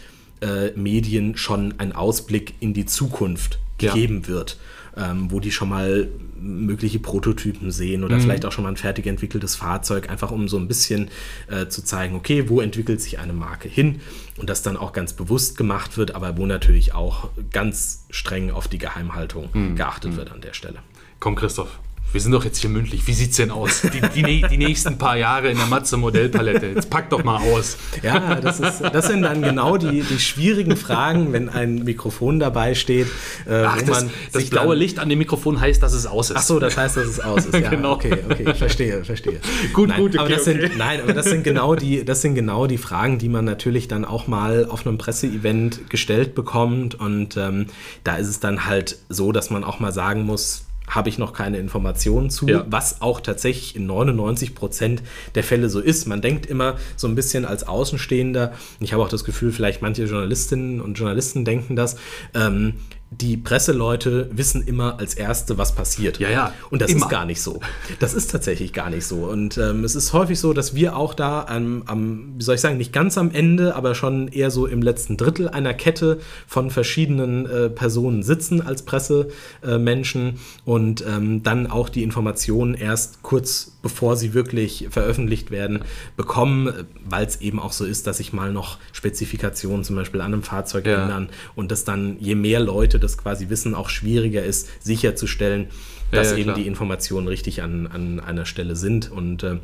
äh, 0.43 0.71
Medien 0.77 1.37
schon 1.37 1.75
einen 1.81 1.91
Ausblick 1.91 2.55
in 2.61 2.73
die 2.73 2.87
Zukunft 2.87 3.59
gegeben 3.79 4.21
ja. 4.23 4.29
wird 4.29 4.59
ähm, 4.97 5.31
wo 5.31 5.41
die 5.41 5.51
schon 5.51 5.69
mal 5.69 6.09
mögliche 6.45 6.99
Prototypen 6.99 7.71
sehen 7.71 8.05
oder 8.05 8.17
mhm. 8.17 8.21
vielleicht 8.21 8.45
auch 8.45 8.53
schon 8.53 8.65
mal 8.65 8.71
ein 8.71 8.77
fertig 8.77 9.07
entwickeltes 9.07 9.57
Fahrzeug, 9.57 10.11
einfach 10.11 10.31
um 10.31 10.49
so 10.49 10.59
ein 10.59 10.69
bisschen 10.69 11.11
äh, 11.49 11.67
zu 11.67 11.83
zeigen, 11.83 12.15
okay, 12.15 12.49
wo 12.49 12.61
entwickelt 12.61 13.01
sich 13.01 13.19
eine 13.19 13.33
Marke 13.33 13.69
hin 13.69 14.01
und 14.37 14.51
das 14.51 14.63
dann 14.63 14.77
auch 14.77 14.93
ganz 14.93 15.15
bewusst 15.15 15.57
gemacht 15.57 15.97
wird, 15.97 16.15
aber 16.15 16.37
wo 16.37 16.47
natürlich 16.47 16.95
auch 16.95 17.31
ganz 17.51 18.05
streng 18.11 18.51
auf 18.51 18.69
die 18.69 18.79
Geheimhaltung 18.79 19.49
mhm. 19.53 19.77
geachtet 19.77 20.13
mhm. 20.13 20.17
wird 20.17 20.33
an 20.33 20.41
der 20.41 20.53
Stelle. 20.53 20.79
Komm, 21.19 21.37
Christoph, 21.37 21.79
wir 22.13 22.21
sind 22.21 22.31
doch 22.31 22.45
jetzt 22.45 22.59
hier 22.59 22.71
mündlich. 22.71 23.07
Wie 23.09 23.13
sieht's 23.13 23.37
denn 23.39 23.51
aus? 23.51 23.83
Die, 23.83 24.23
die, 24.23 24.43
die 24.49 24.57
nächsten 24.57 24.99
paar 24.99 25.17
Jahre 25.17 25.51
in 25.51 25.57
der 25.57 25.67
Matze 25.67 25.97
Modellpalette. 25.97 26.67
Jetzt 26.67 26.89
pack 26.89 27.11
doch 27.11 27.25
mal 27.25 27.39
aus. 27.39 27.77
Ja, 28.03 28.37
das, 28.41 28.61
ist, 28.61 28.81
das 28.81 29.09
sind 29.09 29.23
dann 29.23 29.43
genau 29.43 29.77
die, 29.77 30.03
die 30.03 30.21
schwierigen 30.21 30.77
Fragen, 30.77 31.33
wenn 31.33 31.49
ein 31.49 31.83
Mikrofon 31.83 32.39
dabei 32.39 32.77
steht. 32.77 33.09
Äh, 33.49 33.65
Ach, 33.65 33.83
das, 33.83 34.07
das 34.33 34.49
blaue 34.49 34.77
Licht 34.77 35.01
an 35.01 35.09
dem 35.09 35.19
Mikrofon 35.19 35.61
heißt, 35.61 35.83
dass 35.83 35.93
es 35.93 36.07
aus 36.07 36.31
ist. 36.31 36.37
Ach 36.37 36.43
so, 36.43 36.61
das 36.61 36.77
heißt, 36.77 36.97
dass 36.97 37.07
es 37.07 37.21
aus 37.21 37.47
ist. 37.47 37.55
Ja, 37.65 37.71
genau. 37.71 37.93
Okay, 37.93 38.19
okay, 38.29 38.51
ich 38.51 38.59
verstehe, 38.59 39.05
verstehe. 39.05 39.41
gut, 39.73 39.89
nein, 39.89 40.01
gut. 40.01 40.11
Okay, 40.11 40.19
aber 40.19 40.29
das 40.29 40.47
okay. 40.47 40.61
sind, 40.61 40.77
nein, 40.77 41.01
aber 41.01 41.15
das 41.15 41.27
sind 41.27 41.45
genau 41.45 41.75
die, 41.75 42.05
das 42.05 42.21
sind 42.21 42.35
genau 42.35 42.67
die 42.67 42.79
Fragen, 42.79 43.19
die 43.19 43.29
man 43.29 43.45
natürlich 43.45 43.89
dann 43.89 44.05
auch 44.05 44.27
mal 44.27 44.67
auf 44.69 44.87
einem 44.87 44.99
Presseevent 44.99 45.89
gestellt 45.89 46.35
bekommt. 46.35 46.95
Und 46.95 47.37
ähm, 47.37 47.67
da 48.03 48.17
ist 48.17 48.29
es 48.29 48.41
dann 48.41 48.67
halt 48.67 48.99
so, 49.09 49.33
dass 49.33 49.51
man 49.51 49.65
auch 49.65 49.81
mal 49.81 49.93
sagen 49.93 50.25
muss, 50.25 50.67
habe 50.89 51.09
ich 51.09 51.19
noch 51.19 51.33
keine 51.33 51.59
Informationen 51.59 52.31
zu, 52.31 52.47
ja. 52.47 52.65
was 52.69 53.01
auch 53.01 53.21
tatsächlich 53.21 53.75
in 53.77 53.87
99 53.87 54.55
Prozent 54.55 55.03
der 55.35 55.43
Fälle 55.43 55.69
so 55.71 55.81
ist. 55.81 56.07
Man 56.07 56.21
denkt 56.21 56.47
immer 56.47 56.77
so 56.97 57.09
ein 57.09 57.15
bisschen 57.15 57.45
als 57.45 57.67
Außenstehender, 57.67 58.53
ich 58.81 58.93
habe 58.93 59.03
auch 59.03 59.09
das 59.09 59.25
Gefühl, 59.25 59.53
vielleicht 59.53 59.83
manche 59.83 60.05
Journalistinnen 60.05 60.81
und 60.81 60.99
Journalisten 60.99 61.45
denken 61.45 61.77
das, 61.77 61.97
ähm, 62.35 62.75
die 63.11 63.37
Presseleute 63.37 64.29
wissen 64.33 64.63
immer 64.63 64.99
als 64.99 65.15
Erste, 65.15 65.57
was 65.59 65.75
passiert. 65.75 66.19
Ja, 66.19 66.31
ja. 66.31 66.53
Und 66.71 66.83
das 66.83 66.91
immer. 66.91 67.07
ist 67.07 67.11
gar 67.11 67.25
nicht 67.25 67.41
so. 67.41 67.61
Das 68.01 68.15
ist 68.15 68.31
tatsächlich 68.31 68.73
gar 68.73 68.91
nicht 68.91 69.07
so. 69.07 69.25
Und 69.25 69.57
ähm, 69.59 69.85
es 69.85 69.95
ist 69.95 70.13
häufig 70.13 70.39
so, 70.39 70.53
dass 70.53 70.75
wir 70.75 70.97
auch 70.97 71.15
da 71.15 71.45
am, 71.49 71.83
am, 71.87 72.35
wie 72.37 72.43
soll 72.43 72.57
ich 72.57 72.61
sagen, 72.61 72.77
nicht 72.77 72.93
ganz 72.93 73.17
am 73.19 73.31
Ende, 73.31 73.77
aber 73.77 73.95
schon 73.95 74.29
eher 74.29 74.51
so 74.51 74.67
im 74.67 74.83
letzten 74.83 75.17
Drittel 75.17 75.49
einer 75.49 75.75
Kette 75.75 76.19
von 76.47 76.71
verschiedenen 76.71 77.47
äh, 77.47 77.71
Personen 77.71 78.23
sitzen 78.23 78.61
als 78.61 78.83
Pressemenschen 78.83 80.29
äh, 80.29 80.71
und 80.71 81.05
ähm, 81.07 81.43
dann 81.43 81.69
auch 81.69 81.89
die 81.89 82.03
Informationen 82.03 82.75
erst 82.75 83.23
kurz 83.23 83.75
bevor 83.85 84.17
sie 84.17 84.33
wirklich 84.33 84.87
veröffentlicht 84.91 85.51
werden, 85.51 85.85
bekommen, 86.17 86.73
weil 87.05 87.27
es 87.27 87.43
eben 87.43 87.61
auch 87.61 87.73
so 87.73 87.85
ist, 87.85 88.07
dass 88.07 88.17
sich 88.17 88.33
mal 88.33 88.51
noch 88.51 88.79
Spezifikationen 88.93 89.85
zum 89.85 89.95
Beispiel 89.95 90.23
an 90.23 90.33
einem 90.33 90.43
Fahrzeug 90.43 90.87
ja. 90.87 91.03
ändern 91.03 91.29
und 91.55 91.71
das 91.71 91.85
dann, 91.85 92.17
je 92.19 92.35
mehr 92.35 92.61
Leute 92.61 92.94
das 92.99 93.19
quasi 93.19 93.49
wissen, 93.49 93.75
auch 93.75 93.89
schwieriger 93.89 94.43
ist, 94.43 94.69
sicherzustellen, 94.83 95.69
dass 96.11 96.31
ja, 96.31 96.37
ja, 96.37 96.43
eben 96.43 96.55
die 96.55 96.67
Informationen 96.67 97.29
richtig 97.29 97.63
an, 97.63 97.87
an 97.87 98.21
einer 98.21 98.47
Stelle 98.47 98.77
sind 98.77 99.11
und 99.11 99.43
äh, 99.43 99.59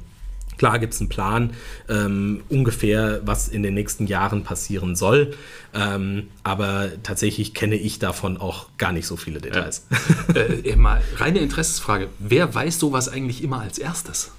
Klar 0.60 0.78
gibt 0.78 0.92
es 0.92 1.00
einen 1.00 1.08
Plan, 1.08 1.54
ähm, 1.88 2.42
ungefähr, 2.50 3.22
was 3.24 3.48
in 3.48 3.62
den 3.62 3.72
nächsten 3.72 4.06
Jahren 4.06 4.44
passieren 4.44 4.94
soll. 4.94 5.32
Ähm, 5.72 6.28
aber 6.42 6.90
tatsächlich 7.02 7.54
kenne 7.54 7.76
ich 7.76 7.98
davon 7.98 8.36
auch 8.36 8.66
gar 8.76 8.92
nicht 8.92 9.06
so 9.06 9.16
viele 9.16 9.40
Details. 9.40 9.86
Ja. 10.34 10.42
äh, 10.42 10.76
mal 10.76 11.00
reine 11.16 11.38
Interessensfrage. 11.38 12.08
Wer 12.18 12.54
weiß 12.54 12.78
sowas 12.78 13.08
eigentlich 13.08 13.42
immer 13.42 13.62
als 13.62 13.78
erstes? 13.78 14.32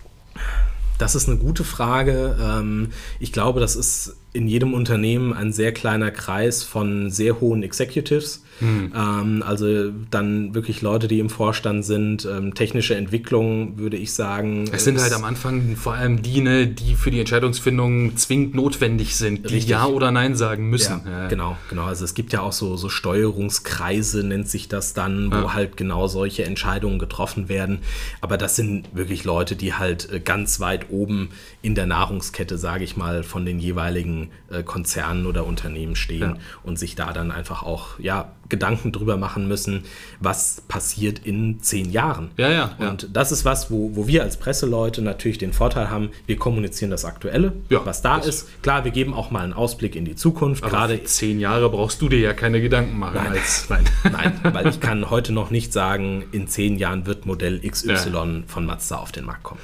Das 1.00 1.16
ist 1.16 1.28
eine 1.28 1.40
gute 1.40 1.64
Frage. 1.64 2.38
Ähm, 2.40 2.90
ich 3.20 3.32
glaube, 3.32 3.60
das 3.60 3.76
ist 3.76 4.16
in 4.32 4.48
jedem 4.48 4.76
Unternehmen 4.76 5.34
ein 5.34 5.52
sehr 5.52 5.72
kleiner 5.72 6.12
Kreis 6.12 6.62
von 6.62 7.10
sehr 7.10 7.42
hohen 7.42 7.64
Executives 7.64 8.44
hm. 8.62 8.94
Ähm, 8.96 9.44
also 9.46 9.92
dann 10.12 10.54
wirklich 10.54 10.82
Leute, 10.82 11.08
die 11.08 11.20
im 11.20 11.30
Vorstand 11.30 11.84
sind. 11.84 12.26
Ähm, 12.26 12.54
technische 12.54 12.96
Entwicklung, 12.96 13.80
würde 13.80 13.98
ich 13.98 14.14
sagen. 14.14 14.66
Es 14.72 14.84
sind 14.84 15.02
halt 15.02 15.14
am 15.14 15.24
Anfang 15.24 15.76
vor 15.76 15.94
allem 15.96 16.22
die, 16.22 16.42
ne, 16.42 16.68
die 16.68 16.94
für 16.94 17.10
die 17.10 17.20
Entscheidungsfindung 17.20 18.16
zwingend 18.18 18.54
notwendig 18.54 19.16
sind, 19.16 19.50
die 19.50 19.56
richtig. 19.56 19.72
Ja 19.72 19.88
oder 19.88 20.12
Nein 20.12 20.36
sagen 20.36 20.70
müssen. 20.70 21.02
Ja, 21.06 21.24
ja. 21.24 21.28
Genau, 21.28 21.58
genau. 21.70 21.86
Also 21.86 22.06
es 22.06 22.14
gibt 22.14 22.34
ja 22.34 22.42
auch 22.42 22.52
so, 22.52 22.78
so 22.78 22.88
Steuerungskreise, 22.88 24.24
nennt 24.24 24.48
sich 24.48 24.68
das 24.68 24.94
dann, 24.94 25.32
wo 25.32 25.38
ja. 25.38 25.54
halt 25.54 25.76
genau 25.76 26.08
solche 26.08 26.46
Entscheidungen 26.46 27.00
getroffen 27.00 27.50
werden. 27.50 27.80
Aber 28.22 28.38
das 28.38 28.56
sind 28.56 28.90
wirklich 28.94 29.24
Leute, 29.24 29.56
die 29.56 29.74
halt 29.74 30.12
äh, 30.12 30.20
ganz 30.20 30.60
weit 30.60 30.92
oben 30.92 31.30
in 31.64 31.74
der 31.74 31.88
Nahrungskette, 31.88 32.60
sage 32.60 32.84
ich 32.84 32.96
mal, 32.96 33.24
von 33.24 33.44
den 33.44 33.60
jeweiligen 33.60 34.30
äh, 34.52 34.62
Konzernen 34.62 35.26
oder 35.26 35.48
Unternehmen 35.48 35.96
stehen 35.96 36.38
und 36.64 36.78
sich 36.78 36.96
da 36.96 37.12
dann 37.12 37.32
einfach 37.32 37.64
auch, 37.64 37.98
ja, 37.98 38.32
Gedanken 38.52 38.92
drüber 38.92 39.18
machen 39.18 39.48
müssen, 39.48 39.86
was 40.20 40.62
passiert 40.68 41.20
in 41.26 41.60
zehn 41.62 41.90
Jahren. 41.90 42.30
Ja, 42.38 42.52
ja. 42.52 42.76
Und 42.78 43.04
ja. 43.04 43.10
das 43.12 43.32
ist 43.32 43.46
was, 43.46 43.72
wo, 43.72 43.96
wo 43.96 44.06
wir 44.06 44.22
als 44.22 44.38
Presseleute 44.38 45.02
natürlich 45.02 45.40
den 45.40 45.54
Vorteil 45.54 45.90
haben, 45.90 46.12
wir 46.28 46.36
kommunizieren 46.36 46.92
das 46.92 47.04
Aktuelle, 47.06 47.54
ja, 47.70 47.84
was 47.84 48.04
da 48.04 48.18
ist. 48.18 48.48
Klar, 48.62 48.84
wir 48.84 48.92
geben 48.92 49.16
auch 49.16 49.32
mal 49.32 49.44
einen 49.44 49.54
Ausblick 49.54 49.96
in 49.96 50.06
die 50.06 50.16
Zukunft. 50.16 50.64
Aber 50.64 50.72
Gerade 50.72 51.04
zehn 51.04 51.40
Jahre 51.40 51.70
brauchst 51.70 52.00
du 52.02 52.10
dir 52.10 52.20
ja 52.20 52.34
keine 52.34 52.62
Gedanken 52.62 53.00
machen. 53.00 53.16
Nein, 53.16 53.32
als, 53.32 53.66
nein. 53.70 53.86
nein, 54.12 54.40
weil 54.44 54.68
ich 54.68 54.80
kann 54.80 55.10
heute 55.10 55.34
noch 55.34 55.50
nicht 55.50 55.74
sagen, 55.74 56.26
in 56.32 56.48
zehn 56.48 56.78
Jahren 56.78 57.08
wird 57.08 57.26
Modell 57.26 57.60
XY 57.68 57.90
ja. 58.14 58.44
von 58.46 58.66
Mazda 58.66 58.98
auf 58.98 59.12
den 59.12 59.26
Markt 59.26 59.44
kommen. 59.44 59.62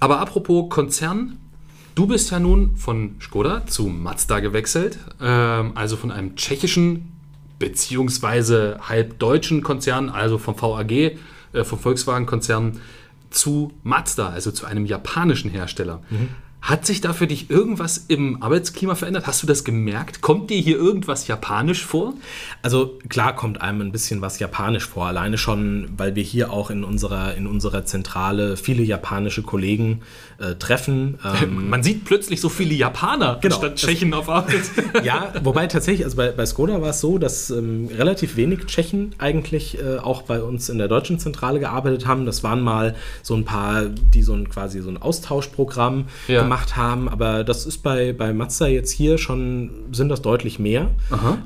Aber 0.00 0.20
apropos 0.20 0.68
Konzern, 0.68 1.38
Du 1.96 2.06
bist 2.06 2.30
ja 2.30 2.38
nun 2.38 2.76
von 2.76 3.16
Skoda 3.22 3.64
zu 3.66 3.86
Mazda 3.86 4.40
gewechselt, 4.40 4.98
ähm, 5.18 5.72
also 5.74 5.96
von 5.96 6.10
einem 6.10 6.36
tschechischen 6.36 7.15
beziehungsweise 7.58 8.78
halb 8.82 9.18
deutschen 9.18 9.62
Konzern, 9.62 10.08
also 10.10 10.38
vom 10.38 10.60
VAG, 10.60 10.90
äh, 10.92 11.64
vom 11.64 11.78
Volkswagen-Konzern, 11.78 12.80
zu 13.30 13.72
Mazda, 13.82 14.30
also 14.30 14.50
zu 14.50 14.66
einem 14.66 14.86
japanischen 14.86 15.50
Hersteller. 15.50 16.02
Mhm. 16.10 16.28
Hat 16.62 16.84
sich 16.84 17.00
da 17.00 17.12
für 17.12 17.28
dich 17.28 17.48
irgendwas 17.48 18.06
im 18.08 18.42
Arbeitsklima 18.42 18.96
verändert? 18.96 19.28
Hast 19.28 19.40
du 19.40 19.46
das 19.46 19.62
gemerkt? 19.62 20.20
Kommt 20.20 20.50
dir 20.50 20.58
hier 20.58 20.76
irgendwas 20.76 21.28
japanisch 21.28 21.84
vor? 21.84 22.14
Also 22.60 22.98
klar 23.08 23.36
kommt 23.36 23.60
einem 23.60 23.82
ein 23.82 23.92
bisschen 23.92 24.20
was 24.20 24.40
japanisch 24.40 24.86
vor, 24.86 25.06
alleine 25.06 25.38
schon, 25.38 25.88
weil 25.96 26.16
wir 26.16 26.24
hier 26.24 26.50
auch 26.50 26.70
in 26.70 26.82
unserer, 26.82 27.36
in 27.36 27.46
unserer 27.46 27.84
Zentrale 27.84 28.56
viele 28.56 28.82
japanische 28.82 29.42
Kollegen 29.42 30.02
äh, 30.38 30.54
treffen. 30.54 31.18
Ähm, 31.42 31.70
Man 31.70 31.82
sieht 31.82 32.04
plötzlich 32.04 32.40
so 32.40 32.48
viele 32.48 32.74
Japaner 32.74 33.38
genau, 33.40 33.56
statt 33.56 33.76
Tschechen 33.76 34.12
auf 34.14 34.28
Arbeit. 34.28 34.62
ja, 35.02 35.32
wobei 35.42 35.66
tatsächlich, 35.66 36.04
also 36.04 36.16
bei, 36.16 36.30
bei 36.30 36.46
Skoda 36.46 36.80
war 36.80 36.90
es 36.90 37.00
so, 37.00 37.18
dass 37.18 37.50
ähm, 37.50 37.88
relativ 37.96 38.36
wenig 38.36 38.66
Tschechen 38.66 39.14
eigentlich 39.18 39.78
äh, 39.78 39.98
auch 39.98 40.22
bei 40.22 40.42
uns 40.42 40.68
in 40.68 40.78
der 40.78 40.88
deutschen 40.88 41.18
Zentrale 41.18 41.60
gearbeitet 41.60 42.06
haben. 42.06 42.26
Das 42.26 42.42
waren 42.42 42.60
mal 42.60 42.94
so 43.22 43.34
ein 43.34 43.44
paar, 43.44 43.84
die 43.86 44.22
so 44.22 44.34
ein 44.34 44.48
quasi 44.48 44.80
so 44.80 44.90
ein 44.90 45.00
Austauschprogramm 45.00 46.06
ja. 46.28 46.42
gemacht 46.42 46.76
haben, 46.76 47.08
aber 47.08 47.44
das 47.44 47.66
ist 47.66 47.78
bei, 47.78 48.12
bei 48.12 48.32
Mazda 48.32 48.66
jetzt 48.66 48.90
hier 48.90 49.18
schon, 49.18 49.70
sind 49.92 50.08
das 50.08 50.22
deutlich 50.22 50.58
mehr. 50.58 50.90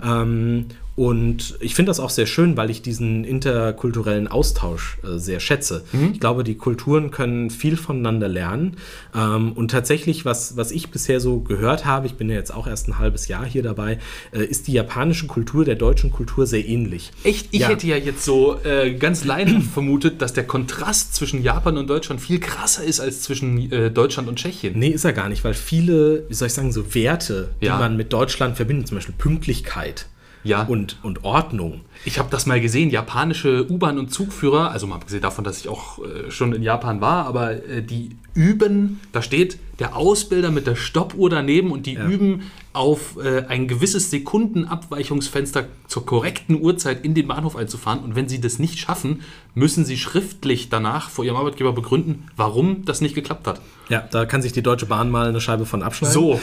Ähm, 0.05 0.67
und 1.01 1.57
ich 1.61 1.75
finde 1.75 1.89
das 1.89 1.99
auch 1.99 2.11
sehr 2.11 2.27
schön, 2.27 2.59
weil 2.59 2.69
ich 2.69 2.83
diesen 2.83 3.25
interkulturellen 3.25 4.29
Austausch 4.29 4.99
äh, 5.03 5.17
sehr 5.17 5.41
schätze. 5.41 5.83
Mhm. 5.93 6.11
Ich 6.13 6.21
glaube, 6.21 6.45
die 6.45 6.57
Kulturen 6.57 7.11
können 7.11 7.49
viel 7.49 7.79
voneinander 7.79 8.29
lernen. 8.29 8.77
Ähm, 9.15 9.53
und 9.53 9.71
tatsächlich, 9.71 10.27
was, 10.27 10.59
was 10.59 10.71
ich 10.73 10.91
bisher 10.91 11.19
so 11.19 11.41
gehört 11.41 11.87
habe, 11.87 12.07
ich 12.07 12.17
bin 12.17 12.29
ja 12.29 12.35
jetzt 12.35 12.53
auch 12.53 12.67
erst 12.67 12.87
ein 12.87 12.99
halbes 12.99 13.29
Jahr 13.29 13.47
hier 13.47 13.63
dabei, 13.63 13.99
äh, 14.33 14.45
ist 14.45 14.67
die 14.67 14.73
japanische 14.73 15.27
Kultur 15.27 15.65
der 15.65 15.77
deutschen 15.77 16.11
Kultur 16.11 16.47
sehr 16.47 16.69
ähnlich. 16.69 17.13
Echt? 17.25 17.49
Ich 17.51 17.61
ja. 17.61 17.69
hätte 17.69 17.87
ja 17.87 17.97
jetzt 17.97 18.23
so 18.23 18.59
äh, 18.63 18.93
ganz 18.93 19.25
leinhaft 19.25 19.69
vermutet, 19.73 20.21
dass 20.21 20.35
der 20.35 20.45
Kontrast 20.45 21.15
zwischen 21.15 21.43
Japan 21.43 21.79
und 21.79 21.89
Deutschland 21.89 22.21
viel 22.21 22.41
krasser 22.41 22.85
ist 22.85 23.01
als 23.01 23.23
zwischen 23.23 23.73
äh, 23.73 23.91
Deutschland 23.91 24.29
und 24.29 24.37
Tschechien. 24.37 24.79
Nee, 24.79 24.89
ist 24.89 25.07
er 25.07 25.15
gar 25.15 25.31
nicht, 25.31 25.45
weil 25.45 25.55
viele, 25.55 26.29
wie 26.29 26.35
soll 26.35 26.49
ich 26.49 26.53
sagen, 26.53 26.73
so 26.73 26.95
Werte, 26.95 27.49
die 27.63 27.67
ja. 27.69 27.79
man 27.79 27.97
mit 27.97 28.13
Deutschland 28.13 28.57
verbindet, 28.57 28.89
zum 28.89 28.99
Beispiel 28.99 29.15
Pünktlichkeit 29.17 30.05
ja. 30.45 30.63
und, 30.63 30.99
und 31.03 31.25
Ordnung. 31.25 31.83
Ich 32.05 32.19
habe 32.19 32.31
das 32.31 32.47
mal 32.47 32.61
gesehen, 32.61 32.91
japanische 32.91 33.71
U-Bahn- 33.71 33.99
und 33.99 34.13
Zugführer, 34.13 34.71
also 34.71 34.87
mal 34.87 34.97
abgesehen 34.97 35.23
davon, 35.23 35.45
dass 35.45 35.61
ich 35.61 35.69
auch 35.69 35.99
äh, 35.99 36.31
schon 36.31 36.53
in 36.53 36.63
Japan 36.63 37.01
war, 37.01 37.27
aber 37.27 37.53
äh, 37.67 37.83
die 37.83 38.17
üben, 38.35 39.01
da 39.13 39.23
steht 39.23 39.59
der 39.81 39.97
Ausbilder 39.97 40.51
mit 40.51 40.67
der 40.67 40.77
Stoppuhr 40.77 41.31
daneben 41.31 41.73
und 41.73 41.87
die 41.87 41.95
ja. 41.95 42.07
üben 42.07 42.43
auf 42.73 43.17
äh, 43.23 43.47
ein 43.47 43.67
gewisses 43.67 44.11
Sekundenabweichungsfenster 44.11 45.67
zur 45.89 46.07
korrekten 46.07 46.61
Uhrzeit 46.61 47.05
in 47.05 47.15
den 47.15 47.27
Bahnhof 47.27 47.57
einzufahren. 47.57 48.01
Und 48.01 48.15
wenn 48.15 48.29
sie 48.29 48.41
das 48.41 48.61
nicht 48.61 48.79
schaffen, 48.79 49.23
müssen 49.55 49.85
sie 49.85 49.97
schriftlich 49.97 50.69
danach 50.69 51.11
vor 51.11 51.25
ihrem 51.25 51.37
Arbeitgeber 51.37 51.73
begründen, 51.73 52.29
warum 52.37 52.85
das 52.85 53.01
nicht 53.01 53.17
geklappt 53.17 53.49
hat. 53.49 53.61
Ja, 53.89 54.07
da 54.09 54.25
kann 54.25 54.41
sich 54.41 54.53
die 54.53 54.63
Deutsche 54.63 54.87
Bahn 54.87 55.11
mal 55.11 55.27
eine 55.27 55.41
Scheibe 55.41 55.67
von 55.67 55.83
abschneiden. 55.83 56.15
So. 56.15 56.41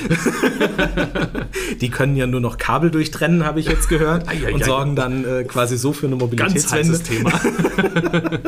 die 1.82 1.90
können 1.90 2.18
ja 2.18 2.28
nur 2.28 2.42
noch 2.42 2.58
Kabel 2.58 2.92
durchtrennen, 2.92 3.46
habe 3.46 3.62
ich 3.62 3.68
jetzt 3.68 3.88
gehört, 3.88 4.28
ai, 4.28 4.48
ai, 4.48 4.54
und 4.54 4.64
ai. 4.64 4.66
sorgen 4.66 4.98
dann 4.98 5.24
äh, 5.24 5.46
quasi 5.46 5.78
so 5.78 5.94
für 5.94 6.08
eine 6.08 6.18
Mobilitätswende. 6.18 6.92
Ganz 6.92 7.04
Thema. 7.04 7.32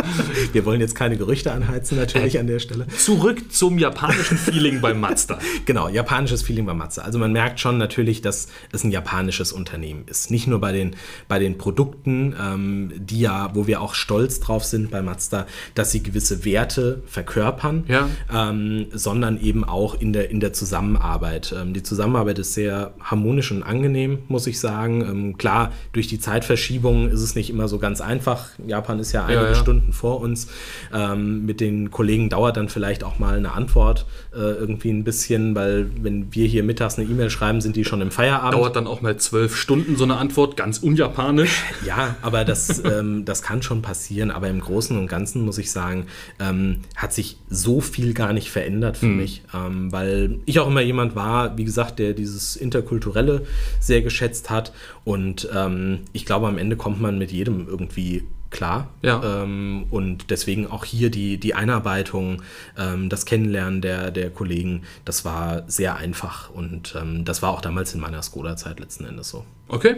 Wir 0.52 0.66
wollen 0.66 0.82
jetzt 0.82 0.96
keine 0.96 1.16
Gerüchte 1.16 1.54
anheizen, 1.54 1.98
natürlich 1.98 2.36
äh, 2.36 2.40
an 2.40 2.48
der 2.48 2.60
Stelle. 2.60 2.88
Zurück 2.90 3.54
zum 3.54 3.80
japanischen 3.80 4.38
Feeling 4.38 4.79
Feeling 4.80 5.02
bei 5.02 5.08
Mazda. 5.10 5.40
genau, 5.66 5.90
japanisches 5.90 6.42
Feeling 6.42 6.66
bei 6.66 6.74
Mazda. 6.74 7.04
Also 7.04 7.20
man 7.20 7.32
merkt 7.32 7.60
schon 7.60 7.78
natürlich, 7.78 8.22
dass 8.22 8.48
es 8.72 8.84
ein 8.84 8.92
japanisches 8.92 9.52
Unternehmen 9.52 10.04
ist. 10.08 10.32
Nicht 10.32 10.48
nur 10.48 10.60
bei 10.60 10.72
den, 10.72 10.96
bei 11.28 11.40
den 11.40 11.58
Produkten, 11.58 12.36
ähm, 12.42 12.92
die 12.96 13.20
ja, 13.20 13.52
wo 13.54 13.68
wir 13.68 13.82
auch 13.82 13.94
stolz 13.94 14.40
drauf 14.40 14.64
sind 14.64 14.92
bei 14.92 15.02
Mazda, 15.02 15.48
dass 15.76 15.92
sie 15.92 16.04
gewisse 16.04 16.46
Werte 16.46 17.04
verkörpern, 17.06 17.84
Ja. 17.88 18.10
ähm, 18.34 18.88
sondern 18.92 19.40
eben 19.42 19.64
auch 19.64 20.00
in 20.00 20.14
der, 20.14 20.30
in 20.30 20.40
der 20.40 20.54
Zusammenarbeit. 20.54 21.54
Ähm, 21.58 21.74
die 21.74 21.84
Zusammenarbeit 21.84 22.40
ist 22.40 22.54
sehr 22.54 22.94
harmonisch 23.00 23.52
und 23.52 23.64
angenehm, 23.64 24.20
muss 24.28 24.48
ich 24.48 24.60
sagen. 24.60 25.02
Ähm, 25.02 25.38
klar, 25.38 25.72
durch 25.94 26.08
die 26.08 26.20
Zeitverschiebung 26.20 27.10
ist 27.10 27.22
es 27.22 27.36
nicht 27.36 27.50
immer 27.50 27.68
so 27.68 27.80
ganz 27.80 28.02
einfach. 28.02 28.50
Japan 28.66 29.00
ist 29.00 29.12
ja 29.12 29.26
einige 29.26 29.50
ja. 29.50 29.56
Stunden 29.56 29.94
vor 29.94 30.22
uns. 30.22 30.48
Ähm, 30.94 31.46
mit 31.46 31.62
den 31.62 31.92
Kollegen 31.92 32.30
dauert 32.30 32.58
dann 32.58 32.70
vielleicht 32.70 33.04
auch 33.04 33.20
mal 33.20 33.38
eine 33.38 33.54
Antwort 33.54 34.06
äh, 34.34 34.64
irgendwie 34.70 34.92
ein 34.92 35.04
bisschen, 35.04 35.56
weil 35.56 35.90
wenn 36.02 36.34
wir 36.34 36.48
hier 36.48 36.64
mittags 36.64 36.98
eine 36.98 37.10
E-Mail 37.10 37.30
schreiben, 37.30 37.60
sind 37.60 37.76
die 37.76 37.84
schon 37.84 38.02
im 38.02 38.12
Feierabend. 38.12 38.54
Dauert 38.54 38.76
dann 38.76 38.88
auch 38.88 39.02
mal 39.02 39.18
zwölf 39.18 39.56
Stunden 39.56 39.98
so 39.98 40.04
eine 40.04 40.18
Antwort, 40.18 40.56
ganz 40.56 40.78
unjapanisch. 40.78 41.64
Ja, 41.86 42.16
aber 42.22 42.46
das, 42.46 42.80
ähm, 42.86 43.26
das 43.26 43.42
kann 43.42 43.62
schon 43.62 43.82
passieren. 43.82 44.32
Aber 44.32 44.48
im 44.48 44.60
Großen 44.60 44.98
und 44.98 45.08
Ganzen 45.08 45.44
muss 45.44 45.58
ich 45.58 45.72
sagen, 45.72 46.06
ähm, 46.40 46.82
hat 46.96 47.14
sich 47.14 47.38
so 47.50 47.82
viel 47.82 48.14
gar 48.14 48.32
nicht 48.32 48.52
verändert 48.52 48.98
für 48.98 49.08
mich, 49.08 49.44
ähm, 49.54 49.92
weil 49.92 50.40
ich 50.46 50.60
auch 50.60 50.68
immer 50.68 50.82
jemand 50.82 51.16
war, 51.16 51.58
wie 51.58 51.66
gesagt, 51.66 52.00
der 52.00 52.14
dieses 52.14 52.56
Interkulturelle 52.56 53.42
sehr 53.80 54.02
geschätzt 54.02 54.50
hat. 54.50 54.72
Und 55.04 55.50
ähm, 55.56 56.02
ich 56.14 56.26
glaube, 56.26 56.48
am 56.48 56.58
Ende 56.58 56.76
kommt 56.76 57.02
man 57.02 57.18
mit 57.18 57.32
jedem 57.32 57.68
irgendwie 57.68 58.24
klar. 58.50 58.90
Ja. 59.02 59.44
Ähm, 59.44 59.86
und 59.90 60.30
deswegen 60.30 60.68
auch 60.68 60.86
hier 60.86 61.10
die, 61.10 61.38
die 61.38 61.54
Einarbeitung, 61.54 62.42
ähm, 62.78 63.10
das 63.10 63.26
Kennenlernen 63.26 63.82
der, 63.82 64.12
der 64.12 64.30
Kollegen, 64.30 64.84
das 65.06 65.26
war 65.26 65.64
sehr 65.68 65.96
einfach. 65.96 66.50
Und 66.50 66.96
ähm, 67.00 67.26
das 67.26 67.42
war 67.42 67.52
auch 67.52 67.62
damals 67.62 67.94
in 67.94 68.02
meiner 68.02 68.22
Skoda-Zeit 68.22 68.80
letzten 68.80 69.06
Endes 69.06 69.30
so. 69.30 69.46
Okay. 69.68 69.98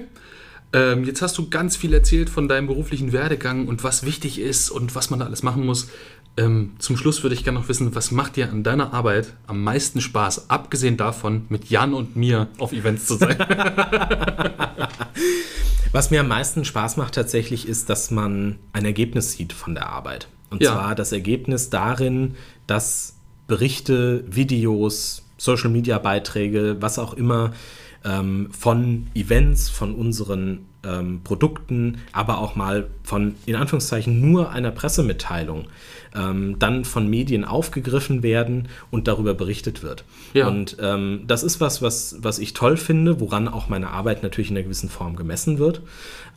Ähm, 0.74 1.04
jetzt 1.04 1.22
hast 1.22 1.38
du 1.38 1.50
ganz 1.50 1.76
viel 1.76 1.94
erzählt 1.94 2.30
von 2.30 2.48
deinem 2.48 2.68
beruflichen 2.68 3.12
Werdegang 3.12 3.68
und 3.68 3.84
was 3.84 4.06
wichtig 4.06 4.40
ist 4.40 4.70
und 4.70 4.96
was 4.96 5.10
man 5.10 5.20
da 5.20 5.26
alles 5.26 5.44
machen 5.44 5.66
muss. 5.66 5.90
Ähm, 6.38 6.74
zum 6.80 6.96
Schluss 6.98 7.24
würde 7.24 7.36
ich 7.36 7.44
gerne 7.44 7.60
noch 7.60 7.68
wissen, 7.68 7.94
was 7.94 8.12
macht 8.12 8.38
dir 8.38 8.50
an 8.50 8.64
deiner 8.64 8.94
Arbeit 8.94 9.34
am 9.48 9.64
meisten 9.64 10.00
Spaß, 10.00 10.50
abgesehen 10.50 10.96
davon, 10.98 11.46
mit 11.50 11.70
Jan 11.70 11.94
und 11.94 12.16
mir 12.16 12.48
auf 12.58 12.72
Events 12.72 13.06
zu 13.06 13.16
sein? 13.16 13.38
Was 15.92 16.10
mir 16.10 16.22
am 16.22 16.30
meisten 16.30 16.64
Spaß 16.64 16.96
macht 16.96 17.16
tatsächlich 17.16 17.68
ist, 17.68 17.90
dass 17.90 18.12
man 18.12 18.60
ein 18.72 18.86
Ergebnis 18.86 19.34
sieht 19.34 19.52
von 19.52 19.76
der 19.76 19.90
Arbeit. 19.90 20.30
Und 20.50 20.64
Ja. 20.64 20.72
zwar 20.72 20.96
das 20.96 21.12
Ergebnis 21.12 21.70
darin, 21.70 22.36
dass 22.66 23.16
Berichte, 23.48 24.24
Videos, 24.30 25.24
Social-Media-Beiträge, 25.38 26.78
was 26.80 26.98
auch 26.98 27.14
immer 27.14 27.52
ähm, 28.06 28.50
von 28.58 29.08
Events, 29.16 29.70
von 29.70 29.94
unseren 29.94 30.66
ähm, 30.84 31.22
Produkten, 31.24 32.00
aber 32.14 32.38
auch 32.38 32.56
mal 32.56 32.88
von, 33.04 33.36
in 33.46 33.56
Anführungszeichen, 33.56 34.22
nur 34.32 34.52
einer 34.52 34.72
Pressemitteilung 34.72 35.66
ähm, 36.16 36.58
dann 36.60 36.86
von 36.86 37.08
Medien 37.10 37.46
aufgegriffen 37.46 38.24
werden 38.24 38.68
und 38.90 39.08
darüber 39.08 39.34
berichtet 39.34 39.84
wird. 39.84 40.04
Ja. 40.34 40.48
Und 40.48 40.78
ähm, 40.80 41.24
das 41.28 41.44
ist 41.44 41.62
was, 41.62 41.82
was, 41.82 42.18
was 42.20 42.40
ich 42.40 42.54
toll 42.54 42.78
finde, 42.78 43.20
woran 43.20 43.48
auch 43.48 43.70
meine 43.70 43.90
Arbeit 43.90 44.24
natürlich 44.24 44.52
in 44.52 44.58
einer 44.58 44.64
gewissen 44.64 44.90
Form 44.90 45.16
gemessen 45.16 45.58
wird. 45.60 45.82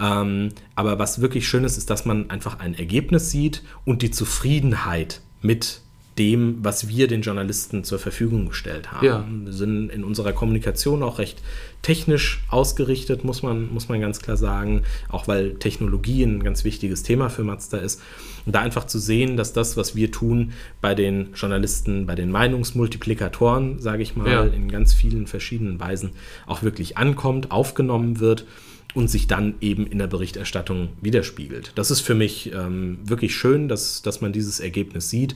Ähm, 0.01 0.51
aber 0.75 0.99
was 0.99 1.20
wirklich 1.20 1.49
schön 1.49 1.64
ist, 1.64 1.77
ist, 1.77 1.91
dass 1.91 2.05
man 2.05 2.31
einfach 2.31 2.61
ein 2.61 2.75
Ergebnis 2.75 3.31
sieht 3.31 3.62
und 3.85 4.03
die 4.03 4.11
Zufriedenheit 4.11 5.20
mit 5.43 5.81
dem, 6.18 6.58
was 6.62 6.88
wir 6.88 7.08
den 7.08 7.22
Journalisten 7.22 7.82
zur 7.82 7.98
Verfügung 7.98 8.48
gestellt 8.48 8.92
haben. 8.92 9.06
Ja. 9.06 9.24
Wir 9.44 9.52
sind 9.52 9.90
in 9.90 10.04
unserer 10.04 10.32
Kommunikation 10.32 11.02
auch 11.02 11.18
recht 11.18 11.42
technisch 11.82 12.42
ausgerichtet, 12.48 13.24
muss 13.24 13.42
man, 13.42 13.72
muss 13.72 13.88
man 13.88 14.00
ganz 14.00 14.20
klar 14.20 14.36
sagen, 14.36 14.82
auch 15.08 15.26
weil 15.28 15.54
Technologie 15.56 16.22
ein 16.22 16.42
ganz 16.42 16.64
wichtiges 16.64 17.02
Thema 17.02 17.28
für 17.30 17.42
Mazda 17.44 17.78
ist. 17.78 18.00
Und 18.46 18.54
da 18.54 18.60
einfach 18.60 18.86
zu 18.86 18.98
sehen, 18.98 19.36
dass 19.36 19.52
das, 19.52 19.76
was 19.76 19.96
wir 19.96 20.10
tun, 20.10 20.52
bei 20.80 20.94
den 20.94 21.32
Journalisten, 21.34 22.06
bei 22.06 22.14
den 22.14 22.30
Meinungsmultiplikatoren, 22.30 23.80
sage 23.80 24.02
ich 24.02 24.16
mal, 24.16 24.30
Ja. 24.30 24.44
in 24.44 24.70
ganz 24.70 24.94
vielen 24.94 25.26
verschiedenen 25.26 25.80
Weisen 25.80 26.10
auch 26.46 26.62
wirklich 26.62 26.96
ankommt, 26.96 27.50
aufgenommen 27.50 28.20
wird 28.20 28.46
und 28.94 29.08
sich 29.08 29.26
dann 29.26 29.54
eben 29.60 29.86
in 29.86 29.98
der 29.98 30.06
Berichterstattung 30.06 30.90
widerspiegelt. 31.00 31.72
Das 31.74 31.90
ist 31.90 32.00
für 32.00 32.14
mich 32.14 32.52
ähm, 32.54 32.98
wirklich 33.04 33.34
schön, 33.34 33.68
dass, 33.68 34.02
dass 34.02 34.20
man 34.20 34.32
dieses 34.32 34.60
Ergebnis 34.60 35.10
sieht. 35.10 35.34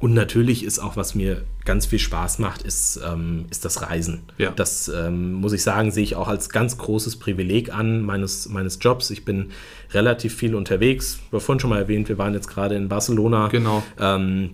Und 0.00 0.14
natürlich 0.14 0.64
ist 0.64 0.78
auch, 0.78 0.96
was 0.96 1.14
mir 1.14 1.42
ganz 1.64 1.86
viel 1.86 1.98
Spaß 1.98 2.38
macht, 2.38 2.62
ist, 2.62 3.00
ähm, 3.06 3.46
ist 3.50 3.64
das 3.64 3.82
Reisen. 3.82 4.20
Ja. 4.38 4.50
Das 4.52 4.88
ähm, 4.88 5.32
muss 5.34 5.52
ich 5.52 5.62
sagen, 5.62 5.90
sehe 5.90 6.04
ich 6.04 6.14
auch 6.16 6.28
als 6.28 6.48
ganz 6.50 6.78
großes 6.78 7.16
Privileg 7.16 7.74
an 7.74 8.02
meines, 8.02 8.48
meines 8.48 8.78
Jobs. 8.80 9.10
Ich 9.10 9.24
bin 9.24 9.50
relativ 9.92 10.34
viel 10.34 10.54
unterwegs. 10.54 11.18
Wir 11.30 11.40
vorhin 11.40 11.60
schon 11.60 11.70
mal 11.70 11.78
erwähnt, 11.78 12.08
wir 12.08 12.18
waren 12.18 12.34
jetzt 12.34 12.48
gerade 12.48 12.74
in 12.74 12.88
Barcelona. 12.88 13.48
Genau. 13.48 13.82
Ähm, 13.98 14.50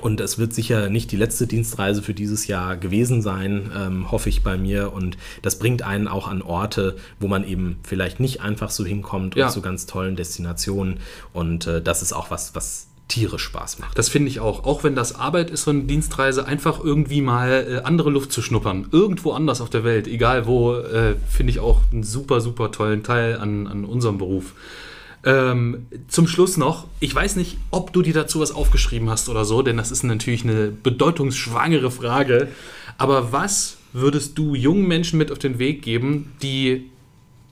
und 0.00 0.20
es 0.20 0.38
wird 0.38 0.52
sicher 0.52 0.90
nicht 0.90 1.10
die 1.12 1.16
letzte 1.16 1.46
Dienstreise 1.46 2.02
für 2.02 2.12
dieses 2.14 2.46
Jahr 2.46 2.76
gewesen 2.76 3.22
sein, 3.22 3.70
ähm, 3.74 4.10
hoffe 4.10 4.28
ich 4.28 4.42
bei 4.42 4.56
mir. 4.58 4.92
Und 4.92 5.16
das 5.42 5.58
bringt 5.58 5.82
einen 5.82 6.06
auch 6.08 6.28
an 6.28 6.42
Orte, 6.42 6.96
wo 7.18 7.28
man 7.28 7.46
eben 7.46 7.78
vielleicht 7.82 8.20
nicht 8.20 8.40
einfach 8.42 8.70
so 8.70 8.84
hinkommt 8.84 9.36
Ja. 9.36 9.46
und 9.46 9.52
zu 9.52 9.62
ganz 9.62 9.86
tollen 9.86 10.16
Destinationen. 10.16 10.98
Und 11.32 11.66
äh, 11.66 11.80
das 11.80 12.02
ist 12.02 12.12
auch 12.12 12.30
was, 12.30 12.54
was 12.54 12.85
tierisch 13.08 13.44
Spaß 13.44 13.78
macht. 13.78 13.96
Das 13.96 14.08
finde 14.08 14.28
ich 14.28 14.40
auch. 14.40 14.64
Auch 14.64 14.82
wenn 14.82 14.94
das 14.94 15.14
Arbeit 15.14 15.50
ist, 15.50 15.64
so 15.64 15.70
eine 15.70 15.84
Dienstreise, 15.84 16.46
einfach 16.46 16.82
irgendwie 16.82 17.22
mal 17.22 17.66
äh, 17.68 17.86
andere 17.86 18.10
Luft 18.10 18.32
zu 18.32 18.42
schnuppern. 18.42 18.88
Irgendwo 18.90 19.32
anders 19.32 19.60
auf 19.60 19.70
der 19.70 19.84
Welt, 19.84 20.08
egal 20.08 20.46
wo, 20.46 20.74
äh, 20.74 21.14
finde 21.28 21.52
ich 21.52 21.60
auch 21.60 21.80
einen 21.92 22.02
super, 22.02 22.40
super 22.40 22.72
tollen 22.72 23.02
Teil 23.02 23.38
an, 23.38 23.66
an 23.66 23.84
unserem 23.84 24.18
Beruf. 24.18 24.54
Ähm, 25.24 25.86
zum 26.08 26.28
Schluss 26.28 26.56
noch, 26.56 26.86
ich 27.00 27.14
weiß 27.14 27.36
nicht, 27.36 27.58
ob 27.70 27.92
du 27.92 28.02
dir 28.02 28.14
dazu 28.14 28.40
was 28.40 28.52
aufgeschrieben 28.52 29.10
hast 29.10 29.28
oder 29.28 29.44
so, 29.44 29.62
denn 29.62 29.76
das 29.76 29.90
ist 29.90 30.04
natürlich 30.04 30.44
eine 30.44 30.68
bedeutungsschwangere 30.68 31.90
Frage. 31.90 32.48
Aber 32.98 33.32
was 33.32 33.78
würdest 33.92 34.36
du 34.38 34.54
jungen 34.54 34.86
Menschen 34.86 35.18
mit 35.18 35.32
auf 35.32 35.38
den 35.38 35.58
Weg 35.58 35.82
geben, 35.82 36.32
die 36.42 36.90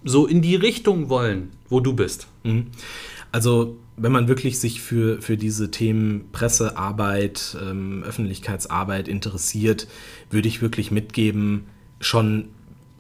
so 0.05 0.27
in 0.27 0.43
die 0.43 0.57
Richtung 0.57 1.09
wollen, 1.09 1.51
wo 1.69 1.81
du 1.81 1.95
bist? 1.95 2.29
Also, 3.33 3.77
wenn 3.97 4.13
man 4.13 4.29
wirklich 4.29 4.59
sich 4.59 4.81
für, 4.81 5.23
für 5.23 5.37
diese 5.37 5.71
Themen 5.71 6.31
Pressearbeit, 6.33 7.57
ähm, 7.63 8.03
Öffentlichkeitsarbeit 8.05 9.09
interessiert, 9.09 9.87
würde 10.31 10.49
ich 10.49 10.63
wirklich 10.63 10.91
mitgeben, 10.91 11.67
schon 12.01 12.49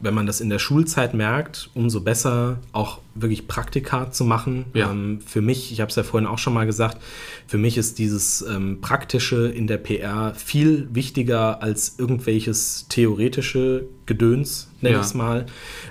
wenn 0.05 0.15
man 0.15 0.27
das 0.27 0.41
in 0.41 0.51
der 0.51 0.59
Schulzeit 0.59 1.15
merkt, 1.15 1.71
umso 1.75 2.01
besser 2.01 2.59
auch 2.73 3.01
wirklich 3.15 3.49
Praktika 3.49 4.11
zu 4.11 4.25
machen. 4.25 4.67
Ja. 4.75 4.91
Ähm, 4.91 5.21
für 5.25 5.41
mich, 5.41 5.73
ich 5.73 5.81
habe 5.81 5.89
es 5.89 5.97
ja 5.97 6.03
vorhin 6.03 6.29
auch 6.29 6.39
schon 6.39 6.53
mal 6.53 6.67
gesagt, 6.67 6.99
für 7.47 7.59
mich 7.59 7.79
ist 7.79 7.99
dieses 7.99 8.43
ähm, 8.43 8.81
Praktische 8.81 9.49
in 9.49 9.67
der 9.67 9.79
PR 9.79 10.35
viel 10.35 10.89
wichtiger 10.93 11.63
als 11.63 11.95
irgendwelches 11.99 12.87
theoretische 12.89 13.87
Gedöns, 14.07 14.71
nenne 14.85 14.95
Ja. 14.95 15.01
ich 15.01 15.07
es 15.07 15.15
mal. 15.15 15.47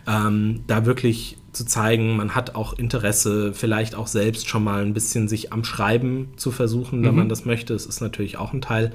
Ähm, 0.08 0.62
da 0.68 0.86
wirklich 0.86 1.38
zu 1.52 1.66
zeigen, 1.66 2.16
man 2.16 2.34
hat 2.34 2.56
auch 2.56 2.74
Interesse, 2.80 3.54
vielleicht 3.54 3.94
auch 3.94 4.08
selbst 4.08 4.48
schon 4.48 4.64
mal 4.64 4.82
ein 4.82 4.94
bisschen 4.94 5.28
sich 5.28 5.54
am 5.54 5.64
Schreiben 5.64 6.30
zu 6.36 6.52
versuchen, 6.52 7.04
wenn 7.04 7.14
man 7.14 7.30
das 7.30 7.46
möchte. 7.46 7.76
Es 7.76 7.86
ist 7.86 8.02
natürlich 8.02 8.38
auch 8.38 8.54
ein 8.54 8.62
Teil 8.62 8.94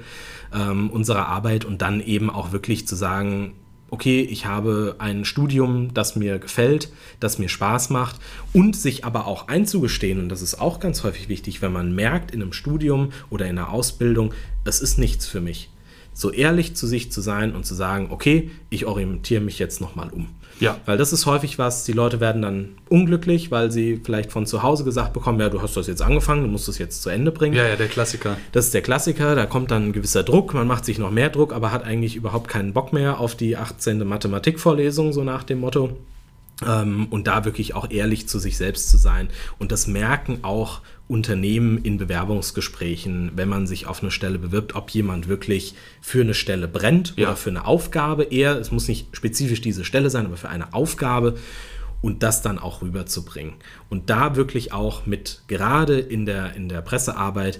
ähm, 0.53 0.89
unserer 0.89 1.27
Arbeit 1.27 1.63
und 1.63 1.81
dann 1.81 2.01
eben 2.01 2.29
auch 2.29 2.51
wirklich 2.51 2.85
zu 2.85 2.97
sagen, 2.97 3.53
okay, 3.91 4.21
ich 4.21 4.45
habe 4.45 4.97
ein 4.99 5.25
Studium, 5.25 5.93
das 5.93 6.15
mir 6.15 6.37
gefällt, 6.37 6.91
das 7.19 7.39
mir 7.39 7.49
Spaß 7.49 7.89
macht 7.91 8.17
und 8.53 8.75
sich 8.75 9.05
aber 9.05 9.25
auch 9.25 9.47
einzugestehen, 9.47 10.19
und 10.19 10.29
das 10.29 10.41
ist 10.41 10.59
auch 10.59 10.79
ganz 10.79 11.03
häufig 11.03 11.29
wichtig, 11.29 11.61
wenn 11.61 11.71
man 11.71 11.95
merkt 11.95 12.31
in 12.31 12.41
einem 12.41 12.53
Studium 12.53 13.11
oder 13.29 13.45
in 13.45 13.57
einer 13.57 13.69
Ausbildung, 13.69 14.33
es 14.65 14.81
ist 14.81 14.99
nichts 14.99 15.25
für 15.27 15.41
mich. 15.41 15.69
So 16.19 16.31
ehrlich 16.31 16.75
zu 16.75 16.85
sich 16.85 17.13
zu 17.13 17.21
sein 17.21 17.55
und 17.55 17.65
zu 17.65 17.73
sagen, 17.73 18.07
okay, 18.09 18.51
ich 18.69 18.85
orientiere 18.85 19.39
mich 19.39 19.57
jetzt 19.57 19.79
nochmal 19.79 20.09
um. 20.09 20.27
Ja. 20.59 20.75
Weil 20.85 20.97
das 20.97 21.13
ist 21.13 21.25
häufig 21.25 21.57
was, 21.57 21.85
die 21.85 21.93
Leute 21.93 22.19
werden 22.19 22.41
dann 22.41 22.69
unglücklich, 22.89 23.51
weil 23.51 23.71
sie 23.71 24.01
vielleicht 24.03 24.33
von 24.33 24.45
zu 24.45 24.61
Hause 24.61 24.83
gesagt 24.83 25.13
bekommen, 25.13 25.39
ja, 25.39 25.47
du 25.47 25.61
hast 25.61 25.77
das 25.77 25.87
jetzt 25.87 26.01
angefangen, 26.01 26.41
du 26.41 26.49
musst 26.49 26.67
das 26.67 26.77
jetzt 26.77 27.01
zu 27.03 27.09
Ende 27.09 27.31
bringen. 27.31 27.55
Ja, 27.55 27.65
ja, 27.65 27.77
der 27.77 27.87
Klassiker. 27.87 28.35
Das 28.51 28.65
ist 28.65 28.73
der 28.73 28.81
Klassiker, 28.81 29.33
da 29.33 29.45
kommt 29.45 29.71
dann 29.71 29.87
ein 29.87 29.93
gewisser 29.93 30.23
Druck, 30.23 30.53
man 30.53 30.67
macht 30.67 30.83
sich 30.83 30.97
noch 30.97 31.09
mehr 31.09 31.29
Druck, 31.29 31.53
aber 31.53 31.71
hat 31.71 31.85
eigentlich 31.85 32.17
überhaupt 32.17 32.49
keinen 32.49 32.73
Bock 32.73 32.91
mehr 32.91 33.21
auf 33.21 33.35
die 33.35 33.55
18. 33.55 34.05
Mathematikvorlesung, 34.05 35.13
so 35.13 35.23
nach 35.23 35.43
dem 35.43 35.61
Motto. 35.61 35.97
Ähm, 36.65 37.07
und 37.09 37.27
da 37.27 37.45
wirklich 37.45 37.73
auch 37.73 37.89
ehrlich 37.89 38.27
zu 38.27 38.39
sich 38.39 38.57
selbst 38.57 38.89
zu 38.89 38.97
sein. 38.97 39.29
Und 39.57 39.71
das 39.71 39.87
merken 39.87 40.39
auch 40.43 40.81
Unternehmen 41.07 41.79
in 41.83 41.97
Bewerbungsgesprächen, 41.97 43.31
wenn 43.35 43.49
man 43.49 43.65
sich 43.65 43.87
auf 43.87 44.01
eine 44.01 44.11
Stelle 44.11 44.37
bewirbt, 44.37 44.75
ob 44.75 44.91
jemand 44.91 45.27
wirklich 45.27 45.73
für 46.01 46.21
eine 46.21 46.33
Stelle 46.33 46.67
brennt 46.67 47.13
Ja. 47.17 47.29
oder 47.29 47.35
für 47.35 47.49
eine 47.49 47.65
Aufgabe 47.65 48.23
eher. 48.25 48.59
Es 48.59 48.71
muss 48.71 48.87
nicht 48.87 49.15
spezifisch 49.15 49.61
diese 49.61 49.85
Stelle 49.85 50.09
sein, 50.09 50.25
aber 50.25 50.37
für 50.37 50.49
eine 50.49 50.73
Aufgabe 50.73 51.37
und 52.01 52.23
das 52.23 52.41
dann 52.41 52.59
auch 52.59 52.81
rüberzubringen. 52.81 53.55
Und 53.89 54.09
da 54.09 54.35
wirklich 54.35 54.71
auch 54.71 55.05
mit, 55.05 55.43
gerade 55.47 55.99
in 55.99 56.25
der, 56.25 56.55
in 56.55 56.69
der 56.69 56.81
Pressearbeit, 56.81 57.59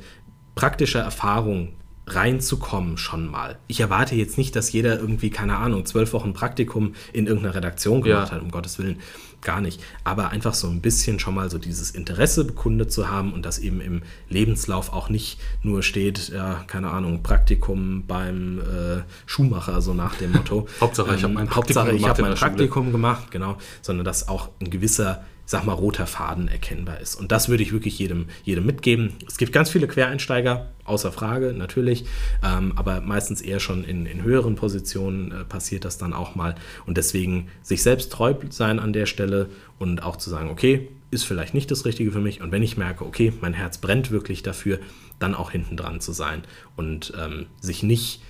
praktischer 0.56 1.00
Erfahrung 1.02 1.74
reinzukommen 2.16 2.98
schon 2.98 3.28
mal. 3.28 3.58
Ich 3.68 3.80
erwarte 3.80 4.16
jetzt 4.16 4.38
nicht, 4.38 4.56
dass 4.56 4.72
jeder 4.72 5.00
irgendwie, 5.00 5.30
keine 5.30 5.58
Ahnung, 5.58 5.86
zwölf 5.86 6.14
Wochen 6.14 6.34
Praktikum 6.34 6.94
in 7.14 7.28
irgendeiner 7.28 7.56
Redaktion 7.56 8.02
gemacht 8.02 8.30
ja. 8.30 8.36
hat, 8.36 8.42
um 8.42 8.52
Gottes 8.52 8.80
Willen, 8.80 9.00
gar 9.42 9.62
nicht. 9.62 9.82
Aber 10.04 10.30
einfach 10.30 10.54
so 10.54 10.68
ein 10.68 10.82
bisschen 10.82 11.20
schon 11.20 11.36
mal 11.36 11.50
so 11.50 11.58
dieses 11.58 11.92
Interesse 11.92 12.46
bekundet 12.46 12.92
zu 12.92 13.10
haben 13.10 13.34
und 13.34 13.46
das 13.46 13.60
eben 13.60 13.82
im 13.82 14.02
Lebenslauf 14.30 14.92
auch 14.92 15.10
nicht 15.10 15.40
nur 15.64 15.84
steht, 15.84 16.30
ja, 16.30 16.64
keine 16.68 16.90
Ahnung, 16.92 17.24
Praktikum 17.24 18.06
beim 18.06 18.60
äh, 18.60 19.02
Schuhmacher, 19.26 19.82
so 19.82 19.94
nach 19.94 20.16
dem 20.16 20.34
Motto. 20.34 20.68
Hauptsache, 20.82 21.16
ich 21.16 21.24
habe 21.24 21.34
mein 21.34 21.48
Praktikum, 21.48 21.84
Hauptsache, 21.84 21.98
ich 21.98 22.08
hab 22.08 22.20
mein 22.20 22.36
Praktikum 22.36 22.92
gemacht, 22.92 23.32
genau, 23.32 23.58
sondern 23.82 24.06
dass 24.06 24.28
auch 24.28 24.50
ein 24.62 24.70
gewisser 24.70 25.24
sag 25.50 25.66
mal, 25.66 25.74
roter 25.74 26.06
Faden 26.06 26.48
erkennbar 26.48 27.00
ist. 27.00 27.16
Und 27.16 27.32
das 27.32 27.50
würde 27.50 27.64
ich 27.64 27.72
wirklich 27.72 27.98
jedem, 27.98 28.28
jedem 28.44 28.68
mitgeben. 28.68 29.14
Es 29.28 29.40
gibt 29.40 29.52
ganz 29.52 29.72
viele 29.72 29.88
Quereinsteiger, 29.88 30.70
außer 30.86 31.12
Frage, 31.12 31.54
natürlich, 31.54 32.06
ähm, 32.46 32.74
aber 32.76 33.02
meistens 33.02 33.42
eher 33.42 33.60
schon 33.60 33.84
in, 33.84 34.06
in 34.06 34.22
höheren 34.22 34.54
Positionen 34.56 35.32
äh, 35.32 35.46
passiert 35.46 35.86
das 35.86 35.98
dann 35.98 36.14
auch 36.14 36.36
mal. 36.36 36.54
Und 36.86 36.98
deswegen 36.98 37.48
sich 37.64 37.82
selbst 37.82 38.12
treu 38.12 38.36
sein 38.52 38.78
an 38.78 38.94
der 38.94 39.08
Stelle 39.08 39.50
und 39.80 40.04
auch 40.04 40.18
zu 40.18 40.30
sagen, 40.30 40.52
okay, 40.52 40.88
ist 41.10 41.24
vielleicht 41.24 41.56
nicht 41.56 41.72
das 41.72 41.84
Richtige 41.84 42.12
für 42.12 42.22
mich. 42.22 42.42
Und 42.42 42.52
wenn 42.52 42.62
ich 42.62 42.78
merke, 42.78 43.04
okay, 43.04 43.34
mein 43.42 43.56
Herz 43.56 43.80
brennt 43.80 44.12
wirklich 44.12 44.44
dafür, 44.44 44.78
dann 45.18 45.34
auch 45.34 45.50
hinten 45.50 45.78
dran 45.78 46.00
zu 46.00 46.12
sein 46.12 46.44
und 46.76 47.12
ähm, 47.20 47.48
sich 47.60 47.82
nicht 47.82 48.22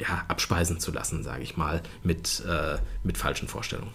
ja, 0.00 0.24
abspeisen 0.28 0.80
zu 0.80 0.90
lassen, 0.90 1.22
sage 1.22 1.42
ich 1.42 1.58
mal, 1.58 1.82
mit, 2.02 2.42
äh, 2.48 2.78
mit 3.04 3.18
falschen 3.18 3.46
Vorstellungen. 3.46 3.92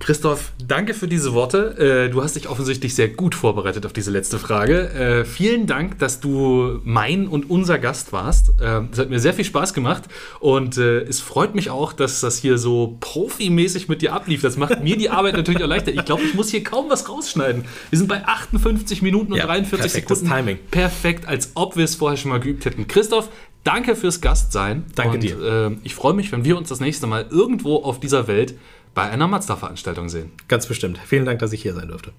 Christoph, 0.00 0.52
danke 0.66 0.94
für 0.94 1.06
diese 1.06 1.34
Worte. 1.34 2.06
Äh, 2.06 2.10
du 2.10 2.22
hast 2.22 2.34
dich 2.34 2.48
offensichtlich 2.48 2.94
sehr 2.94 3.08
gut 3.08 3.34
vorbereitet 3.34 3.84
auf 3.84 3.92
diese 3.92 4.10
letzte 4.10 4.38
Frage. 4.38 4.88
Äh, 4.88 5.24
vielen 5.26 5.66
Dank, 5.66 5.98
dass 5.98 6.20
du 6.20 6.80
mein 6.84 7.28
und 7.28 7.50
unser 7.50 7.78
Gast 7.78 8.10
warst. 8.10 8.48
Äh, 8.60 8.80
es 8.90 8.98
hat 8.98 9.10
mir 9.10 9.20
sehr 9.20 9.34
viel 9.34 9.44
Spaß 9.44 9.74
gemacht 9.74 10.04
und 10.40 10.78
es 10.78 11.20
freut 11.20 11.54
mich 11.54 11.68
auch, 11.68 11.92
dass 11.92 12.20
das 12.20 12.38
hier 12.38 12.56
so 12.56 12.96
profimäßig 13.00 13.88
mit 13.88 14.00
dir 14.00 14.14
ablief. 14.14 14.40
Das 14.40 14.56
macht 14.56 14.82
mir 14.82 14.96
die 14.96 15.10
Arbeit 15.10 15.36
natürlich 15.36 15.60
erleichtert. 15.60 15.94
Ich 15.94 16.04
glaube, 16.06 16.22
ich 16.22 16.32
muss 16.32 16.48
hier 16.48 16.64
kaum 16.64 16.88
was 16.88 17.08
rausschneiden. 17.08 17.66
Wir 17.90 17.98
sind 17.98 18.08
bei 18.08 18.24
58 18.24 19.02
Minuten 19.02 19.32
und 19.32 19.38
ja, 19.38 19.46
43 19.46 19.92
Sekunden. 19.92 20.26
Timing. 20.26 20.58
Perfekt, 20.70 21.28
als 21.28 21.52
ob 21.54 21.76
wir 21.76 21.84
es 21.84 21.96
vorher 21.96 22.16
schon 22.16 22.30
mal 22.30 22.40
geübt 22.40 22.64
hätten. 22.64 22.88
Christoph, 22.88 23.28
danke 23.64 23.94
fürs 23.94 24.22
Gastsein. 24.22 24.86
Danke 24.94 25.14
und, 25.14 25.22
dir. 25.22 25.76
ich 25.84 25.94
freue 25.94 26.14
mich, 26.14 26.32
wenn 26.32 26.44
wir 26.44 26.56
uns 26.56 26.70
das 26.70 26.80
nächste 26.80 27.06
Mal 27.06 27.26
irgendwo 27.30 27.76
auf 27.76 28.00
dieser 28.00 28.26
Welt 28.26 28.54
bei 28.94 29.08
einer 29.08 29.28
Mazda-Veranstaltung 29.28 30.08
sehen. 30.08 30.32
Ganz 30.48 30.66
bestimmt. 30.66 30.98
Vielen 30.98 31.24
Dank, 31.24 31.38
dass 31.38 31.52
ich 31.52 31.62
hier 31.62 31.74
sein 31.74 31.88
durfte. 31.88 32.12